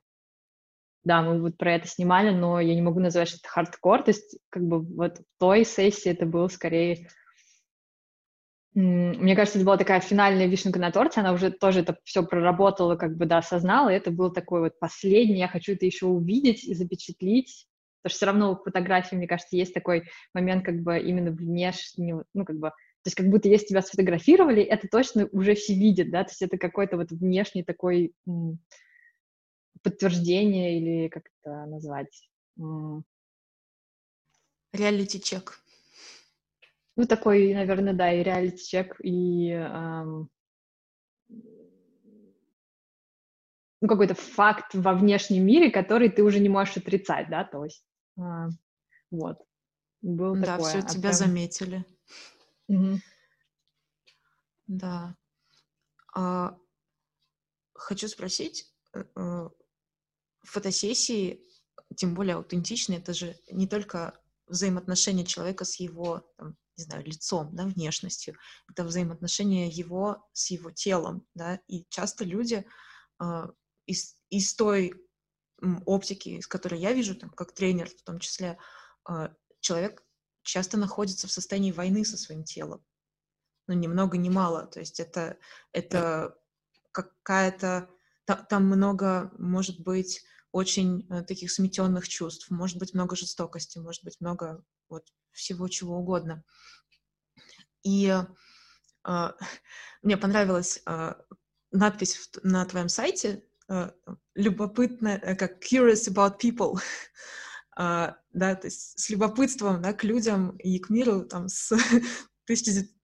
да, 1.03 1.23
мы 1.23 1.41
вот 1.41 1.57
про 1.57 1.73
это 1.73 1.87
снимали, 1.87 2.29
но 2.29 2.59
я 2.59 2.75
не 2.75 2.81
могу 2.83 2.99
назвать, 2.99 3.29
что 3.29 3.39
это 3.39 3.49
хардкор, 3.49 4.03
то 4.03 4.11
есть 4.11 4.37
как 4.49 4.63
бы 4.63 4.81
вот 4.81 5.17
в 5.17 5.23
той 5.39 5.65
сессии 5.65 6.11
это 6.11 6.27
был 6.27 6.47
скорее 6.49 7.07
мне 8.73 9.35
кажется, 9.35 9.57
это 9.57 9.65
была 9.65 9.77
такая 9.77 9.99
финальная 9.99 10.47
вишенка 10.47 10.79
на 10.79 10.91
торте, 10.91 11.19
она 11.19 11.33
уже 11.33 11.51
тоже 11.51 11.81
это 11.81 11.97
все 12.03 12.23
проработала, 12.23 12.95
как 12.95 13.17
бы, 13.17 13.25
да, 13.25 13.39
осознала, 13.39 13.89
и 13.89 13.95
это 13.95 14.11
был 14.11 14.31
такой 14.31 14.61
вот 14.61 14.79
последний, 14.79 15.39
я 15.39 15.49
хочу 15.49 15.73
это 15.73 15.85
еще 15.85 16.05
увидеть 16.05 16.63
и 16.63 16.73
запечатлить, 16.73 17.67
потому 18.01 18.11
что 18.11 18.17
все 18.17 18.25
равно 18.27 18.55
в 18.55 18.63
фотографии, 18.63 19.15
мне 19.15 19.27
кажется, 19.27 19.57
есть 19.57 19.73
такой 19.73 20.03
момент, 20.33 20.63
как 20.63 20.81
бы, 20.81 20.97
именно 20.99 21.31
внешнего, 21.31 22.23
ну, 22.33 22.45
как 22.45 22.59
бы, 22.59 22.69
то 22.69 23.07
есть 23.07 23.15
как 23.15 23.27
будто 23.27 23.49
если 23.49 23.67
тебя 23.67 23.81
сфотографировали, 23.81 24.63
это 24.63 24.87
точно 24.87 25.27
уже 25.33 25.55
все 25.55 25.73
видят, 25.73 26.09
да, 26.09 26.23
то 26.23 26.29
есть 26.29 26.41
это 26.41 26.57
какой-то 26.57 26.95
вот 26.95 27.11
внешний 27.11 27.63
такой 27.63 28.13
подтверждение 29.83 30.79
или 30.79 31.07
как 31.09 31.23
это 31.41 31.65
назвать? 31.65 32.29
Реалити-чек. 34.71 35.59
Ну, 36.97 37.05
такой, 37.05 37.53
наверное, 37.53 37.93
да, 37.93 38.11
и 38.11 38.23
реалити-чек, 38.23 38.97
и 39.01 39.49
эм, 39.49 40.29
ну, 43.81 43.87
какой-то 43.87 44.13
факт 44.13 44.73
во 44.75 44.93
внешнем 44.93 45.45
мире, 45.45 45.71
который 45.71 46.09
ты 46.09 46.23
уже 46.23 46.39
не 46.39 46.49
можешь 46.49 46.77
отрицать, 46.77 47.29
да, 47.29 47.43
то 47.43 47.63
есть 47.63 47.83
э, 48.17 48.21
вот. 49.09 49.37
Был 50.01 50.35
да, 50.35 50.57
такое. 50.57 50.69
все, 50.69 50.79
а 50.79 50.81
тебя 50.81 51.09
прям... 51.09 51.13
заметили. 51.13 51.85
Угу. 52.67 52.99
Да. 54.67 55.15
А, 56.13 56.57
хочу 57.73 58.07
спросить, 58.07 58.71
э, 58.93 59.03
э, 59.15 59.49
фотосессии, 60.43 61.45
тем 61.95 62.13
более 62.13 62.35
аутентичные, 62.35 62.99
это 62.99 63.13
же 63.13 63.35
не 63.51 63.67
только 63.67 64.19
взаимоотношения 64.47 65.25
человека 65.25 65.65
с 65.65 65.79
его 65.79 66.25
там, 66.37 66.55
не 66.81 66.85
знаю, 66.85 67.05
лицом, 67.05 67.55
да, 67.55 67.65
внешностью, 67.65 68.35
это 68.69 68.83
взаимоотношение 68.83 69.67
его 69.67 70.27
с 70.33 70.51
его 70.51 70.71
телом, 70.71 71.25
да, 71.35 71.59
и 71.67 71.85
часто 71.89 72.25
люди 72.25 72.65
э, 73.21 73.47
из, 73.85 74.17
из 74.29 74.53
той 74.55 74.93
оптики, 75.85 76.29
из 76.29 76.47
которой 76.47 76.79
я 76.79 76.93
вижу, 76.93 77.15
там, 77.15 77.29
как 77.29 77.53
тренер 77.53 77.89
в 77.89 78.01
том 78.03 78.19
числе, 78.19 78.57
э, 79.09 79.29
человек 79.59 80.03
часто 80.43 80.77
находится 80.77 81.27
в 81.27 81.31
состоянии 81.31 81.71
войны 81.71 82.03
со 82.03 82.17
своим 82.17 82.43
телом. 82.43 82.83
Ну, 83.67 83.75
ни 83.75 83.87
много, 83.87 84.17
ни 84.17 84.29
мало. 84.29 84.65
То 84.65 84.79
есть 84.79 84.99
это, 84.99 85.37
это 85.71 86.35
какая-то... 86.91 87.89
Там, 88.25 88.45
там 88.47 88.65
много, 88.65 89.31
может 89.37 89.79
быть, 89.79 90.23
очень 90.51 91.07
э, 91.09 91.23
таких 91.23 91.51
сметенных 91.51 92.07
чувств, 92.07 92.49
может 92.49 92.77
быть, 92.77 92.93
много 92.93 93.15
жестокости, 93.15 93.77
может 93.79 94.03
быть, 94.03 94.19
много 94.19 94.63
вот 94.89 95.07
всего 95.31 95.67
чего 95.67 95.97
угодно. 95.97 96.43
И 97.83 98.07
э, 98.07 99.31
мне 100.01 100.17
понравилась 100.17 100.81
э, 100.85 101.13
надпись 101.71 102.15
в, 102.15 102.43
на 102.43 102.65
твоем 102.65 102.89
сайте 102.89 103.43
э, 103.69 103.91
любопытно, 104.35 105.19
э, 105.21 105.35
как 105.35 105.63
curious 105.63 106.09
about 106.09 106.39
people, 106.39 106.79
э, 107.77 108.13
да, 108.33 108.55
то 108.55 108.67
есть 108.67 108.99
с 108.99 109.09
любопытством, 109.09 109.81
да, 109.81 109.93
к 109.93 110.03
людям 110.03 110.57
и 110.57 110.79
к 110.79 110.89
миру 110.89 111.25
там 111.25 111.47
с 111.47 111.71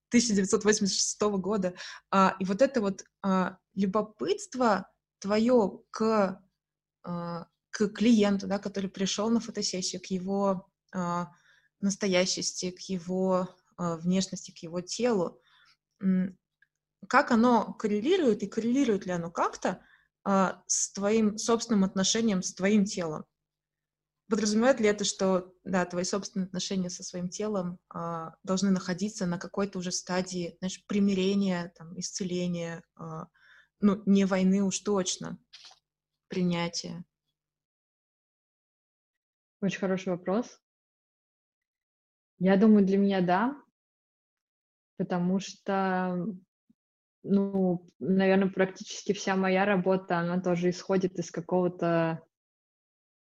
1986 0.09 1.21
года. 1.21 1.73
А, 2.11 2.35
и 2.39 2.45
вот 2.45 2.61
это 2.61 2.81
вот 2.81 3.03
а, 3.21 3.57
любопытство 3.75 4.89
твое 5.19 5.79
к, 5.91 6.01
а, 6.01 6.41
к 7.69 7.87
клиенту, 7.89 8.47
да, 8.47 8.59
который 8.59 8.89
пришел 8.89 9.29
на 9.29 9.39
фотосессию, 9.39 10.01
к 10.01 10.07
его 10.07 10.69
а, 10.93 11.31
настоящести, 11.79 12.71
к 12.71 12.79
его 12.81 13.49
э, 13.77 13.95
внешности, 13.97 14.51
к 14.51 14.57
его 14.63 14.81
телу, 14.81 15.39
как 17.07 17.31
оно 17.31 17.73
коррелирует 17.73 18.43
и 18.43 18.47
коррелирует 18.47 19.05
ли 19.05 19.11
оно 19.11 19.31
как-то 19.31 19.81
а, 20.23 20.63
с 20.67 20.91
твоим 20.91 21.37
собственным 21.37 21.83
отношением 21.83 22.41
с 22.41 22.53
твоим 22.53 22.85
телом? 22.85 23.25
Подразумевает 24.29 24.81
ли 24.81 24.87
это, 24.87 25.05
что 25.05 25.53
да, 25.63 25.85
твои 25.85 26.03
собственные 26.03 26.47
отношения 26.47 26.89
со 26.89 27.03
своим 27.03 27.29
телом 27.29 27.79
а, 27.89 28.35
должны 28.43 28.71
находиться 28.71 29.25
на 29.25 29.37
какой-то 29.37 29.79
уже 29.79 29.91
стадии, 29.91 30.57
знаешь, 30.59 30.83
примирения, 30.87 31.71
там, 31.77 31.97
исцеления, 31.97 32.83
а, 32.95 33.27
ну, 33.79 34.01
не 34.05 34.25
войны 34.25 34.63
уж 34.63 34.79
точно, 34.79 35.37
принятия? 36.27 37.03
Очень 39.61 39.79
хороший 39.79 40.09
вопрос. 40.09 40.59
Я 42.39 42.57
думаю, 42.57 42.85
для 42.85 42.97
меня 42.97 43.21
да, 43.21 43.55
потому 44.97 45.39
что, 45.39 46.27
ну, 47.23 47.85
наверное, 47.99 48.49
практически 48.49 49.13
вся 49.13 49.35
моя 49.35 49.65
работа, 49.65 50.19
она 50.19 50.39
тоже 50.39 50.69
исходит 50.69 51.17
из 51.17 51.31
какого-то 51.31 52.23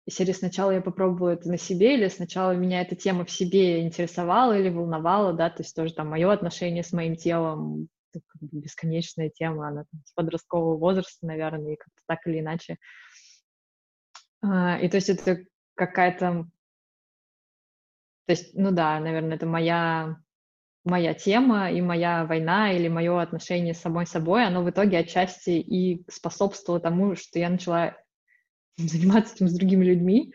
серии 0.09 0.33
сначала 0.33 0.71
я 0.71 0.81
попробую 0.81 1.33
это 1.33 1.49
на 1.49 1.57
себе, 1.57 1.95
или 1.95 2.09
сначала 2.09 2.53
меня 2.53 2.83
эта 2.83 2.95
тема 2.95 3.25
в 3.25 3.31
себе 3.31 3.83
интересовала 3.83 4.59
или 4.59 4.69
волновала, 4.69 5.33
да, 5.33 5.49
то 5.51 5.63
есть 5.63 5.75
тоже 5.75 5.95
там 5.95 6.09
мое 6.09 6.31
отношение 6.31 6.83
с 6.83 6.93
моим 6.93 7.17
телом, 7.17 7.89
бесконечная 8.41 9.31
тема, 9.31 9.69
она 9.69 9.85
там, 9.91 10.01
с 10.05 10.13
подросткового 10.13 10.77
возраста, 10.77 11.27
наверное, 11.27 11.75
и 11.75 11.77
как-то 11.77 12.03
так 12.07 12.27
или 12.27 12.41
иначе. 12.41 12.79
А, 14.43 14.79
и 14.79 14.89
то 14.89 14.97
есть 14.97 15.09
это 15.09 15.45
какая-то 15.75 16.47
то 18.27 18.33
есть, 18.33 18.55
ну 18.55 18.71
да, 18.71 18.99
наверное, 19.01 19.37
это 19.37 19.47
моя, 19.47 20.17
моя 20.85 21.13
тема 21.15 21.71
и 21.71 21.81
моя 21.83 22.25
война 22.25 22.73
или 22.73 22.89
мое 22.89 23.21
отношение 23.21 23.75
с 23.75 23.81
самой 23.81 24.07
собой, 24.07 24.47
оно 24.47 24.63
в 24.63 24.71
итоге 24.71 24.99
отчасти 24.99 25.51
и 25.51 26.05
способствовало 26.11 26.81
тому, 26.81 27.17
что 27.17 27.39
я 27.39 27.51
начала 27.51 27.97
заниматься 28.77 29.35
этим 29.35 29.49
с 29.49 29.55
другими 29.55 29.85
людьми. 29.85 30.33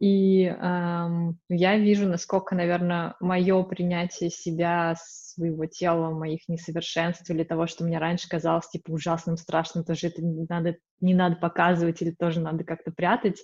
И 0.00 0.44
эм, 0.44 1.38
я 1.48 1.78
вижу, 1.78 2.08
насколько, 2.08 2.54
наверное, 2.54 3.14
мое 3.20 3.62
принятие 3.62 4.28
себя, 4.28 4.96
своего 4.98 5.66
тела, 5.66 6.10
моих 6.10 6.40
несовершенств 6.48 7.28
или 7.30 7.44
того, 7.44 7.66
что 7.66 7.84
мне 7.84 7.98
раньше 7.98 8.28
казалось 8.28 8.68
типа 8.68 8.90
ужасным, 8.90 9.36
страшным, 9.36 9.84
тоже 9.84 10.08
это 10.08 10.22
не 10.22 10.46
надо, 10.48 10.76
не 11.00 11.14
надо 11.14 11.36
показывать 11.36 12.02
или 12.02 12.10
тоже 12.10 12.40
надо 12.40 12.64
как-то 12.64 12.90
прятать, 12.90 13.42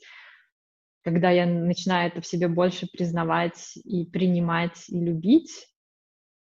когда 1.02 1.30
я 1.30 1.46
начинаю 1.46 2.08
это 2.08 2.20
в 2.20 2.26
себе 2.26 2.48
больше 2.48 2.86
признавать 2.92 3.76
и 3.84 4.04
принимать 4.04 4.84
и 4.88 5.00
любить, 5.00 5.66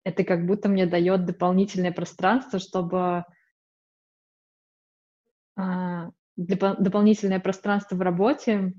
это 0.05 0.25
как 0.25 0.47
будто 0.47 0.69
мне 0.69 0.87
дает 0.87 1.27
дополнительное 1.27 1.93
пространство, 1.93 2.59
чтобы 2.59 3.25
а, 5.57 6.11
дополнительное 6.37 7.41
пространство 7.41 7.97
в 7.97 8.01
работе, 8.01 8.73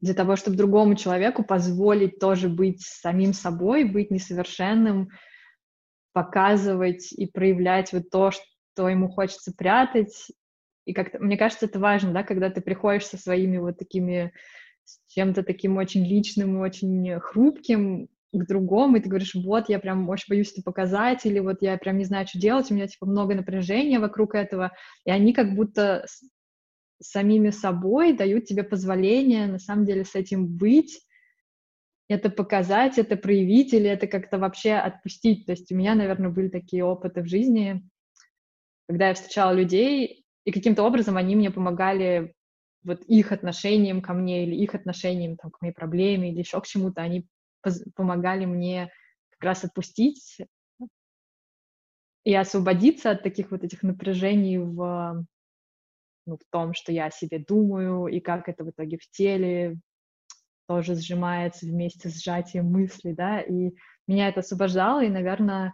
для 0.00 0.14
того, 0.14 0.36
чтобы 0.36 0.56
другому 0.56 0.94
человеку 0.94 1.42
позволить 1.42 2.18
тоже 2.18 2.48
быть 2.48 2.82
самим 2.82 3.32
собой, 3.32 3.84
быть 3.84 4.10
несовершенным, 4.10 5.08
показывать 6.12 7.12
и 7.12 7.26
проявлять 7.26 7.92
вот 7.92 8.10
то, 8.10 8.30
что 8.30 8.88
ему 8.88 9.08
хочется 9.08 9.52
прятать. 9.56 10.30
И 10.84 10.92
как-то, 10.92 11.18
мне 11.18 11.36
кажется, 11.36 11.66
это 11.66 11.78
важно, 11.78 12.12
да, 12.12 12.22
когда 12.22 12.50
ты 12.50 12.60
приходишь 12.60 13.06
со 13.06 13.18
своими 13.18 13.58
вот 13.58 13.78
такими, 13.78 14.32
с 14.84 15.00
чем-то 15.12 15.42
таким 15.42 15.76
очень 15.76 16.04
личным, 16.04 16.60
очень 16.60 17.18
хрупким 17.20 18.08
к 18.32 18.46
другому, 18.46 18.96
и 18.96 19.00
ты 19.00 19.08
говоришь, 19.08 19.34
вот, 19.34 19.68
я 19.68 19.78
прям 19.78 20.08
очень 20.08 20.26
боюсь 20.28 20.52
это 20.52 20.62
показать, 20.62 21.24
или 21.26 21.38
вот 21.38 21.58
я 21.60 21.76
прям 21.78 21.98
не 21.98 22.04
знаю, 22.04 22.26
что 22.26 22.38
делать, 22.38 22.70
у 22.70 22.74
меня, 22.74 22.86
типа, 22.86 23.06
много 23.06 23.34
напряжения 23.34 23.98
вокруг 23.98 24.34
этого, 24.34 24.72
и 25.04 25.10
они 25.10 25.32
как 25.32 25.54
будто 25.54 26.06
самими 27.00 27.50
собой 27.50 28.12
дают 28.12 28.46
тебе 28.46 28.64
позволение 28.64 29.46
на 29.46 29.58
самом 29.58 29.84
деле 29.84 30.04
с 30.04 30.14
этим 30.14 30.46
быть, 30.46 31.00
это 32.08 32.30
показать, 32.30 32.98
это 32.98 33.16
проявить 33.16 33.74
или 33.74 33.88
это 33.88 34.06
как-то 34.06 34.38
вообще 34.38 34.74
отпустить. 34.74 35.46
То 35.46 35.52
есть 35.52 35.70
у 35.70 35.76
меня, 35.76 35.94
наверное, 35.94 36.30
были 36.30 36.48
такие 36.48 36.84
опыты 36.84 37.22
в 37.22 37.26
жизни, 37.26 37.82
когда 38.88 39.08
я 39.08 39.14
встречала 39.14 39.52
людей, 39.52 40.24
и 40.44 40.52
каким-то 40.52 40.82
образом 40.82 41.18
они 41.18 41.36
мне 41.36 41.50
помогали 41.50 42.34
вот 42.82 43.02
их 43.02 43.32
отношениям 43.32 44.00
ко 44.00 44.14
мне 44.14 44.44
или 44.44 44.56
их 44.56 44.74
отношениям 44.74 45.36
там, 45.36 45.50
к 45.50 45.60
моей 45.60 45.74
проблеме 45.74 46.30
или 46.30 46.38
еще 46.38 46.60
к 46.60 46.66
чему-то, 46.66 47.02
они 47.02 47.26
помогали 47.94 48.46
мне 48.46 48.90
как 49.30 49.44
раз 49.44 49.64
отпустить 49.64 50.38
и 52.24 52.34
освободиться 52.34 53.10
от 53.10 53.22
таких 53.22 53.50
вот 53.50 53.64
этих 53.64 53.82
напряжений 53.82 54.58
в 54.58 55.26
ну, 56.28 56.36
в 56.36 56.44
том, 56.50 56.74
что 56.74 56.92
я 56.92 57.06
о 57.06 57.10
себе 57.10 57.38
думаю, 57.38 58.06
и 58.06 58.20
как 58.20 58.50
это 58.50 58.62
в 58.62 58.70
итоге 58.70 58.98
в 58.98 59.10
теле 59.10 59.78
тоже 60.66 60.94
сжимается 60.94 61.64
вместе 61.64 62.10
с 62.10 62.22
сжатием 62.22 62.66
мыслей, 62.66 63.14
да, 63.14 63.40
и 63.40 63.72
меня 64.06 64.28
это 64.28 64.40
освобождало, 64.40 65.02
и, 65.02 65.08
наверное, 65.08 65.72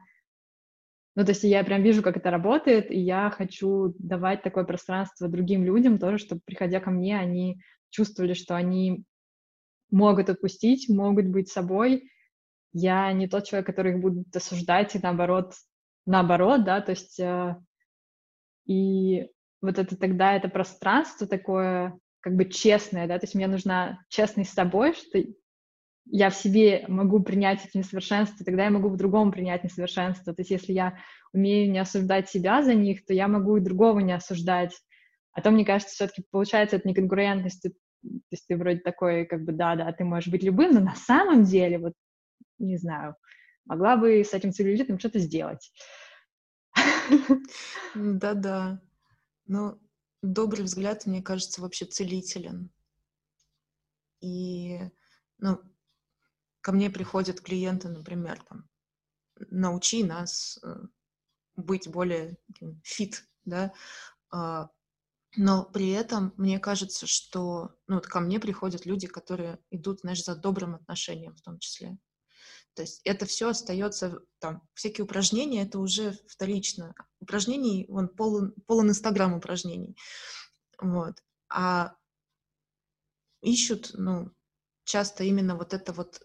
ну, 1.17 1.25
то 1.25 1.33
есть 1.33 1.43
я 1.43 1.65
прям 1.65 1.83
вижу, 1.83 2.03
как 2.03 2.17
это 2.17 2.31
работает, 2.31 2.89
и 2.91 3.01
я 3.01 3.31
хочу 3.31 3.95
давать 3.99 4.43
такое 4.43 4.63
пространство 4.63 5.29
другим 5.29 5.65
людям 5.65 5.99
тоже, 5.99 6.19
чтобы, 6.19 6.41
приходя 6.45 6.79
ко 6.79 6.93
мне, 6.93 7.19
они 7.19 7.61
чувствовали, 7.91 8.35
что 8.35 8.55
они 8.55 9.05
могут 9.91 10.29
отпустить, 10.29 10.89
могут 10.89 11.27
быть 11.27 11.49
собой. 11.49 12.11
Я 12.73 13.13
не 13.13 13.27
тот 13.27 13.45
человек, 13.45 13.67
который 13.67 13.95
их 13.95 14.01
будет 14.01 14.35
осуждать, 14.35 14.95
и 14.95 15.01
наоборот, 15.03 15.55
наоборот, 16.07 16.65
да, 16.65 16.81
то 16.81 16.91
есть 16.91 17.19
э, 17.19 17.57
и 18.67 19.29
вот 19.65 19.79
это 19.79 19.97
тогда 19.97 20.35
это 20.35 20.49
пространство 20.49 21.27
такое 21.27 21.99
как 22.21 22.37
бы 22.37 22.47
честное, 22.47 23.07
да, 23.07 23.19
то 23.19 23.25
есть 23.25 23.35
мне 23.35 23.47
нужна 23.47 24.01
честность 24.09 24.51
с 24.51 24.55
собой, 24.55 24.95
что 24.95 25.23
я 26.07 26.31
в 26.31 26.35
себе 26.35 26.85
могу 26.89 27.23
принять 27.23 27.65
эти 27.65 27.79
несовершенства, 27.79 28.45
тогда 28.45 28.65
я 28.65 28.71
могу 28.71 28.89
в 28.89 28.97
другом 28.97 29.33
принять 29.33 29.65
несовершенство. 29.65 30.35
То 30.35 30.41
есть 30.41 30.51
если 30.51 30.73
я 30.73 30.99
умею 31.33 31.71
не 31.71 31.79
осуждать 31.79 32.29
себя 32.29 32.63
за 32.63 32.75
них, 32.75 33.05
то 33.07 33.15
я 33.15 33.27
могу 33.27 33.57
и 33.57 33.61
другого 33.61 34.01
не 34.01 34.13
осуждать. 34.13 34.75
А 35.33 35.41
то, 35.41 35.51
мне 35.51 35.65
кажется, 35.65 35.95
все-таки 35.95 36.25
получается 36.31 36.77
это 36.77 36.87
неконкурентность. 36.89 37.63
То 37.63 37.71
есть 38.31 38.47
ты 38.47 38.57
вроде 38.57 38.81
такой, 38.81 39.25
как 39.25 39.45
бы, 39.45 39.53
да-да, 39.53 39.91
ты 39.93 40.05
можешь 40.05 40.31
быть 40.31 40.43
любым, 40.43 40.73
но 40.75 40.81
на 40.81 40.95
самом 40.95 41.45
деле, 41.45 41.79
вот, 41.79 41.95
не 42.59 42.77
знаю, 42.77 43.17
могла 43.65 43.97
бы 43.97 44.21
с 44.21 44.35
этим 44.35 44.53
целлюлитом 44.53 44.99
что-то 44.99 45.19
сделать. 45.19 45.73
Да-да. 47.95 48.81
Но 49.47 49.79
добрый 50.23 50.65
взгляд, 50.65 51.07
мне 51.07 51.23
кажется, 51.23 51.61
вообще 51.61 51.85
целителен. 51.85 52.71
И, 54.21 54.81
ну, 55.39 55.61
ко 56.61 56.73
мне 56.73 56.89
приходят 56.91 57.41
клиенты, 57.41 57.89
например, 57.89 58.43
там, 58.49 58.69
научи 59.51 60.03
нас 60.03 60.59
э, 60.63 60.75
быть 61.57 61.89
более 61.89 62.39
фит, 62.83 63.29
да, 63.45 63.73
а, 64.31 64.71
но 65.37 65.65
при 65.65 65.91
этом 65.91 66.33
мне 66.37 66.59
кажется, 66.59 67.07
что 67.07 67.75
ну, 67.87 67.97
вот 67.97 68.07
ко 68.07 68.21
мне 68.21 68.39
приходят 68.39 68.87
люди, 68.87 69.07
которые 69.07 69.59
идут, 69.71 70.01
знаешь, 70.01 70.25
за 70.25 70.37
добрым 70.37 70.77
отношением 70.77 71.35
в 71.35 71.43
том 71.43 71.59
числе. 71.59 71.99
То 72.75 72.83
есть 72.83 73.01
это 73.05 73.25
все 73.25 73.49
остается, 73.49 74.21
там, 74.41 74.67
всякие 74.75 75.05
упражнения, 75.05 75.63
это 75.63 75.79
уже 75.79 76.19
вторично. 76.29 76.95
Упражнений, 77.21 77.87
он 77.89 78.09
полон, 78.09 78.53
полон 78.67 78.91
Инстаграм 78.91 79.33
упражнений. 79.33 79.97
Вот. 80.81 81.23
А 81.49 81.95
ищут, 83.43 83.93
ну, 83.95 84.33
часто 84.85 85.23
именно 85.25 85.57
вот 85.57 85.73
это 85.73 85.93
вот 85.93 86.21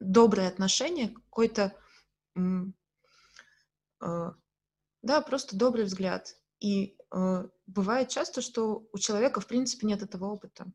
доброе 0.00 0.48
отношение, 0.48 1.08
какой-то, 1.08 1.74
э, 2.36 4.32
да, 5.02 5.20
просто 5.22 5.56
добрый 5.56 5.84
взгляд. 5.84 6.36
И 6.60 6.98
э, 7.10 7.48
бывает 7.66 8.10
часто, 8.10 8.42
что 8.42 8.86
у 8.92 8.98
человека, 8.98 9.40
в 9.40 9.46
принципе, 9.46 9.86
нет 9.86 10.02
этого 10.02 10.26
опыта. 10.26 10.70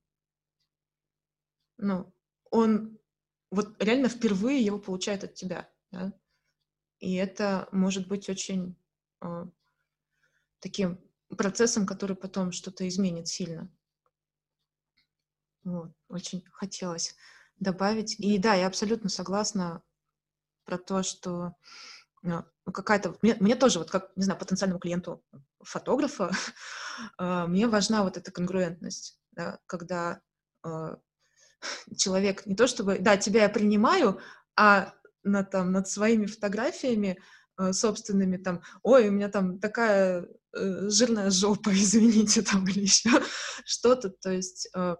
Ну, 1.77 2.11
он 2.49 2.97
вот 3.55 3.81
реально 3.81 4.09
впервые 4.09 4.61
его 4.61 4.77
получает 4.79 5.23
от 5.23 5.33
тебя, 5.33 5.69
да? 5.91 6.13
И 6.99 7.15
это 7.15 7.67
может 7.71 8.07
быть 8.07 8.29
очень 8.29 8.77
э, 9.21 9.45
таким 10.59 10.99
процессом, 11.37 11.85
который 11.85 12.15
потом 12.15 12.51
что-то 12.51 12.87
изменит 12.87 13.27
сильно. 13.27 13.69
Вот, 15.63 15.91
очень 16.07 16.43
хотелось 16.51 17.15
добавить. 17.57 18.19
И 18.19 18.37
да, 18.37 18.53
я 18.53 18.67
абсолютно 18.67 19.09
согласна 19.09 19.81
про 20.65 20.77
то, 20.77 21.03
что 21.03 21.55
ну, 22.21 22.43
какая-то... 22.65 23.17
Мне, 23.21 23.35
мне 23.39 23.55
тоже, 23.55 23.79
вот 23.79 23.89
как, 23.89 24.15
не 24.15 24.23
знаю, 24.23 24.39
потенциальному 24.39 24.79
клиенту 24.79 25.23
фотографа, 25.61 26.31
э, 27.19 27.45
мне 27.47 27.67
важна 27.67 28.03
вот 28.03 28.17
эта 28.17 28.31
конгруентность, 28.31 29.19
да, 29.31 29.59
когда 29.65 30.21
человек 31.97 32.45
не 32.45 32.55
то 32.55 32.67
чтобы, 32.67 32.97
да, 32.99 33.17
тебя 33.17 33.43
я 33.43 33.49
принимаю, 33.49 34.19
а 34.55 34.93
на, 35.23 35.43
там, 35.43 35.71
над 35.71 35.87
своими 35.87 36.25
фотографиями 36.25 37.19
э, 37.57 37.73
собственными 37.73 38.37
там, 38.37 38.61
ой, 38.83 39.09
у 39.09 39.11
меня 39.11 39.29
там 39.29 39.59
такая 39.59 40.27
э, 40.55 40.89
жирная 40.89 41.29
жопа, 41.31 41.69
извините, 41.73 42.41
там, 42.41 42.67
или 42.67 42.81
еще 42.81 43.09
что-то, 43.65 44.09
то 44.09 44.31
есть 44.31 44.69
э, 44.75 44.95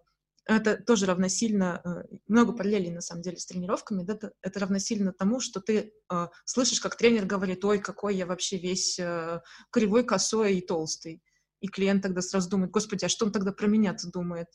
это 0.46 0.78
тоже 0.78 1.08
равносильно, 1.08 1.82
э, 1.84 2.16
много 2.28 2.54
параллелей 2.54 2.92
на 2.92 3.02
самом 3.02 3.24
деле 3.24 3.38
с 3.38 3.48
тренировками, 3.48 4.04
да, 4.04 4.14
это, 4.14 4.32
это 4.42 4.60
равносильно 4.60 5.12
тому, 5.12 5.40
что 5.40 5.60
ты 5.60 5.92
э, 6.12 6.28
слышишь, 6.46 6.80
как 6.80 6.98
тренер 6.98 7.26
говорит, 7.26 7.66
ой, 7.66 7.80
какой 7.80 8.16
я 8.16 8.26
вообще 8.26 8.58
весь 8.58 9.00
э, 9.00 9.42
кривой, 9.72 10.04
косой 10.04 10.58
и 10.58 10.66
толстый. 10.66 11.24
И 11.62 11.68
клиент 11.68 12.04
тогда 12.04 12.22
сразу 12.22 12.50
думает, 12.50 12.72
господи, 12.72 13.06
а 13.06 13.10
что 13.10 13.26
он 13.26 13.32
тогда 13.32 13.52
про 13.52 13.66
меня-то 13.66 14.12
думает? 14.12 14.48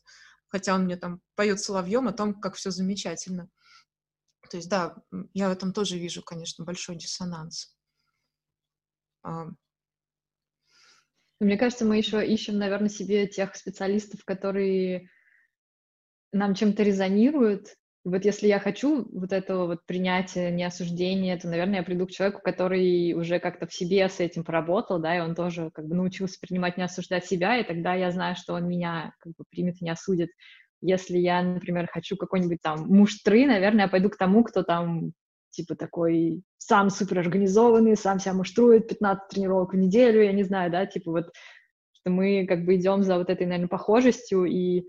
Хотя 0.51 0.75
он 0.75 0.85
мне 0.85 0.97
там 0.97 1.23
поет 1.35 1.61
соловьем 1.61 2.09
о 2.09 2.13
том, 2.13 2.39
как 2.39 2.55
все 2.57 2.71
замечательно. 2.71 3.49
То 4.51 4.57
есть, 4.57 4.69
да, 4.69 4.97
я 5.33 5.49
в 5.49 5.53
этом 5.53 5.73
тоже 5.73 5.97
вижу, 5.99 6.23
конечно, 6.23 6.65
большой 6.65 6.97
диссонанс. 6.97 7.77
Мне 11.39 11.57
кажется, 11.57 11.85
мы 11.87 11.97
еще 11.97 12.27
ищем, 12.27 12.59
наверное, 12.59 12.91
себе 12.91 13.27
тех 13.27 13.55
специалистов, 13.57 14.25
которые 14.25 15.09
нам 16.33 16.55
чем-то 16.55 16.83
резонируют, 16.83 17.77
вот 18.05 18.25
если 18.25 18.47
я 18.47 18.59
хочу 18.59 19.07
вот 19.13 19.33
этого 19.33 19.67
вот 19.67 19.85
принятия, 19.85 20.51
не 20.51 20.65
осуждения, 20.65 21.37
то, 21.39 21.49
наверное, 21.49 21.81
я 21.81 21.83
приду 21.83 22.07
к 22.07 22.11
человеку, 22.11 22.41
который 22.43 23.13
уже 23.13 23.39
как-то 23.41 23.67
в 23.67 23.75
себе 23.75 24.09
с 24.09 24.21
этим 24.21 24.43
поработал, 24.43 24.99
да, 24.99 25.17
и 25.17 25.21
он 25.21 25.35
тоже 25.35 25.71
как 25.75 25.87
бы 25.87 25.95
научился 25.95 26.39
принимать, 26.41 26.79
не 26.79 26.85
осуждать 26.85 27.27
себя, 27.27 27.59
и 27.59 27.67
тогда 27.67 27.95
я 27.95 28.11
знаю, 28.11 28.37
что 28.37 28.55
он 28.55 28.67
меня 28.67 29.13
как 29.19 29.35
бы 29.37 29.45
примет 29.51 29.81
и 29.81 29.85
не 29.85 29.91
осудит. 29.91 30.31
Если 30.81 31.19
я, 31.19 31.43
например, 31.43 31.89
хочу 31.93 32.17
какой-нибудь 32.17 32.63
там 32.63 32.87
муштры, 32.89 33.47
наверное, 33.47 33.85
я 33.85 33.91
пойду 33.91 34.09
к 34.09 34.17
тому, 34.17 34.45
кто 34.45 34.63
там 34.63 35.13
типа 35.51 35.75
такой 35.75 36.43
сам 36.57 36.89
супер 36.89 37.19
организованный, 37.19 37.97
сам 37.97 38.19
себя 38.19 38.33
муштрует, 38.33 38.89
15 38.89 39.29
тренировок 39.29 39.75
в 39.75 39.77
неделю, 39.77 40.23
я 40.23 40.33
не 40.33 40.45
знаю, 40.45 40.71
да, 40.71 40.87
типа 40.87 41.11
вот, 41.11 41.27
что 41.93 42.11
мы 42.11 42.47
как 42.47 42.65
бы 42.65 42.77
идем 42.77 43.03
за 43.03 43.19
вот 43.19 43.29
этой, 43.29 43.47
наверное, 43.47 43.69
похожестью, 43.69 44.45
и 44.45 44.87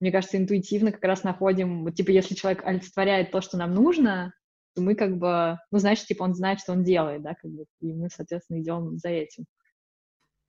мне 0.00 0.12
кажется, 0.12 0.36
интуитивно 0.36 0.92
как 0.92 1.04
раз 1.04 1.22
находим, 1.22 1.84
вот, 1.84 1.94
типа, 1.94 2.10
если 2.10 2.34
человек 2.34 2.64
олицетворяет 2.64 3.30
то, 3.30 3.40
что 3.40 3.56
нам 3.56 3.74
нужно, 3.74 4.34
то 4.74 4.82
мы 4.82 4.94
как 4.94 5.16
бы, 5.16 5.58
ну, 5.70 5.78
значит, 5.78 6.06
типа, 6.06 6.24
он 6.24 6.34
знает, 6.34 6.60
что 6.60 6.72
он 6.72 6.84
делает, 6.84 7.22
да, 7.22 7.34
как 7.34 7.50
бы, 7.50 7.64
и 7.80 7.92
мы, 7.92 8.10
соответственно, 8.10 8.60
идем 8.60 8.98
за 8.98 9.08
этим. 9.08 9.46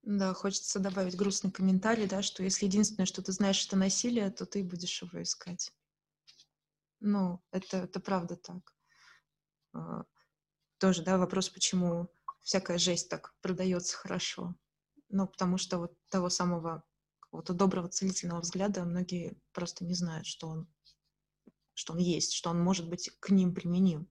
Да, 0.03 0.33
хочется 0.33 0.79
добавить 0.79 1.15
грустный 1.17 1.51
комментарий, 1.51 2.07
да, 2.07 2.21
что 2.21 2.43
если 2.43 2.65
единственное, 2.65 3.05
что 3.05 3.21
ты 3.21 3.31
знаешь, 3.31 3.65
это 3.65 3.75
насилие, 3.75 4.29
то 4.31 4.45
ты 4.45 4.63
будешь 4.63 5.01
его 5.01 5.21
искать. 5.21 5.71
Ну, 6.99 7.41
это, 7.51 7.77
это 7.77 7.99
правда 7.99 8.35
так. 8.37 8.73
А, 9.73 10.03
тоже, 10.77 11.03
да, 11.03 11.17
вопрос, 11.17 11.49
почему 11.49 12.09
всякая 12.41 12.77
жесть 12.77 13.09
так 13.09 13.35
продается 13.41 13.97
хорошо. 13.97 14.55
Ну, 15.09 15.27
потому 15.27 15.57
что 15.57 15.77
вот 15.77 15.93
того 16.09 16.29
самого 16.29 16.83
какого-то 17.37 17.53
доброго 17.53 17.87
целительного 17.87 18.41
взгляда 18.41 18.83
многие 18.83 19.37
просто 19.53 19.85
не 19.85 19.93
знают, 19.93 20.25
что 20.25 20.47
он 20.47 20.67
что 21.75 21.93
он 21.93 21.99
есть, 21.99 22.33
что 22.33 22.49
он 22.49 22.59
может 22.59 22.89
быть 22.89 23.11
к 23.19 23.29
ним 23.29 23.53
применим. 23.53 24.09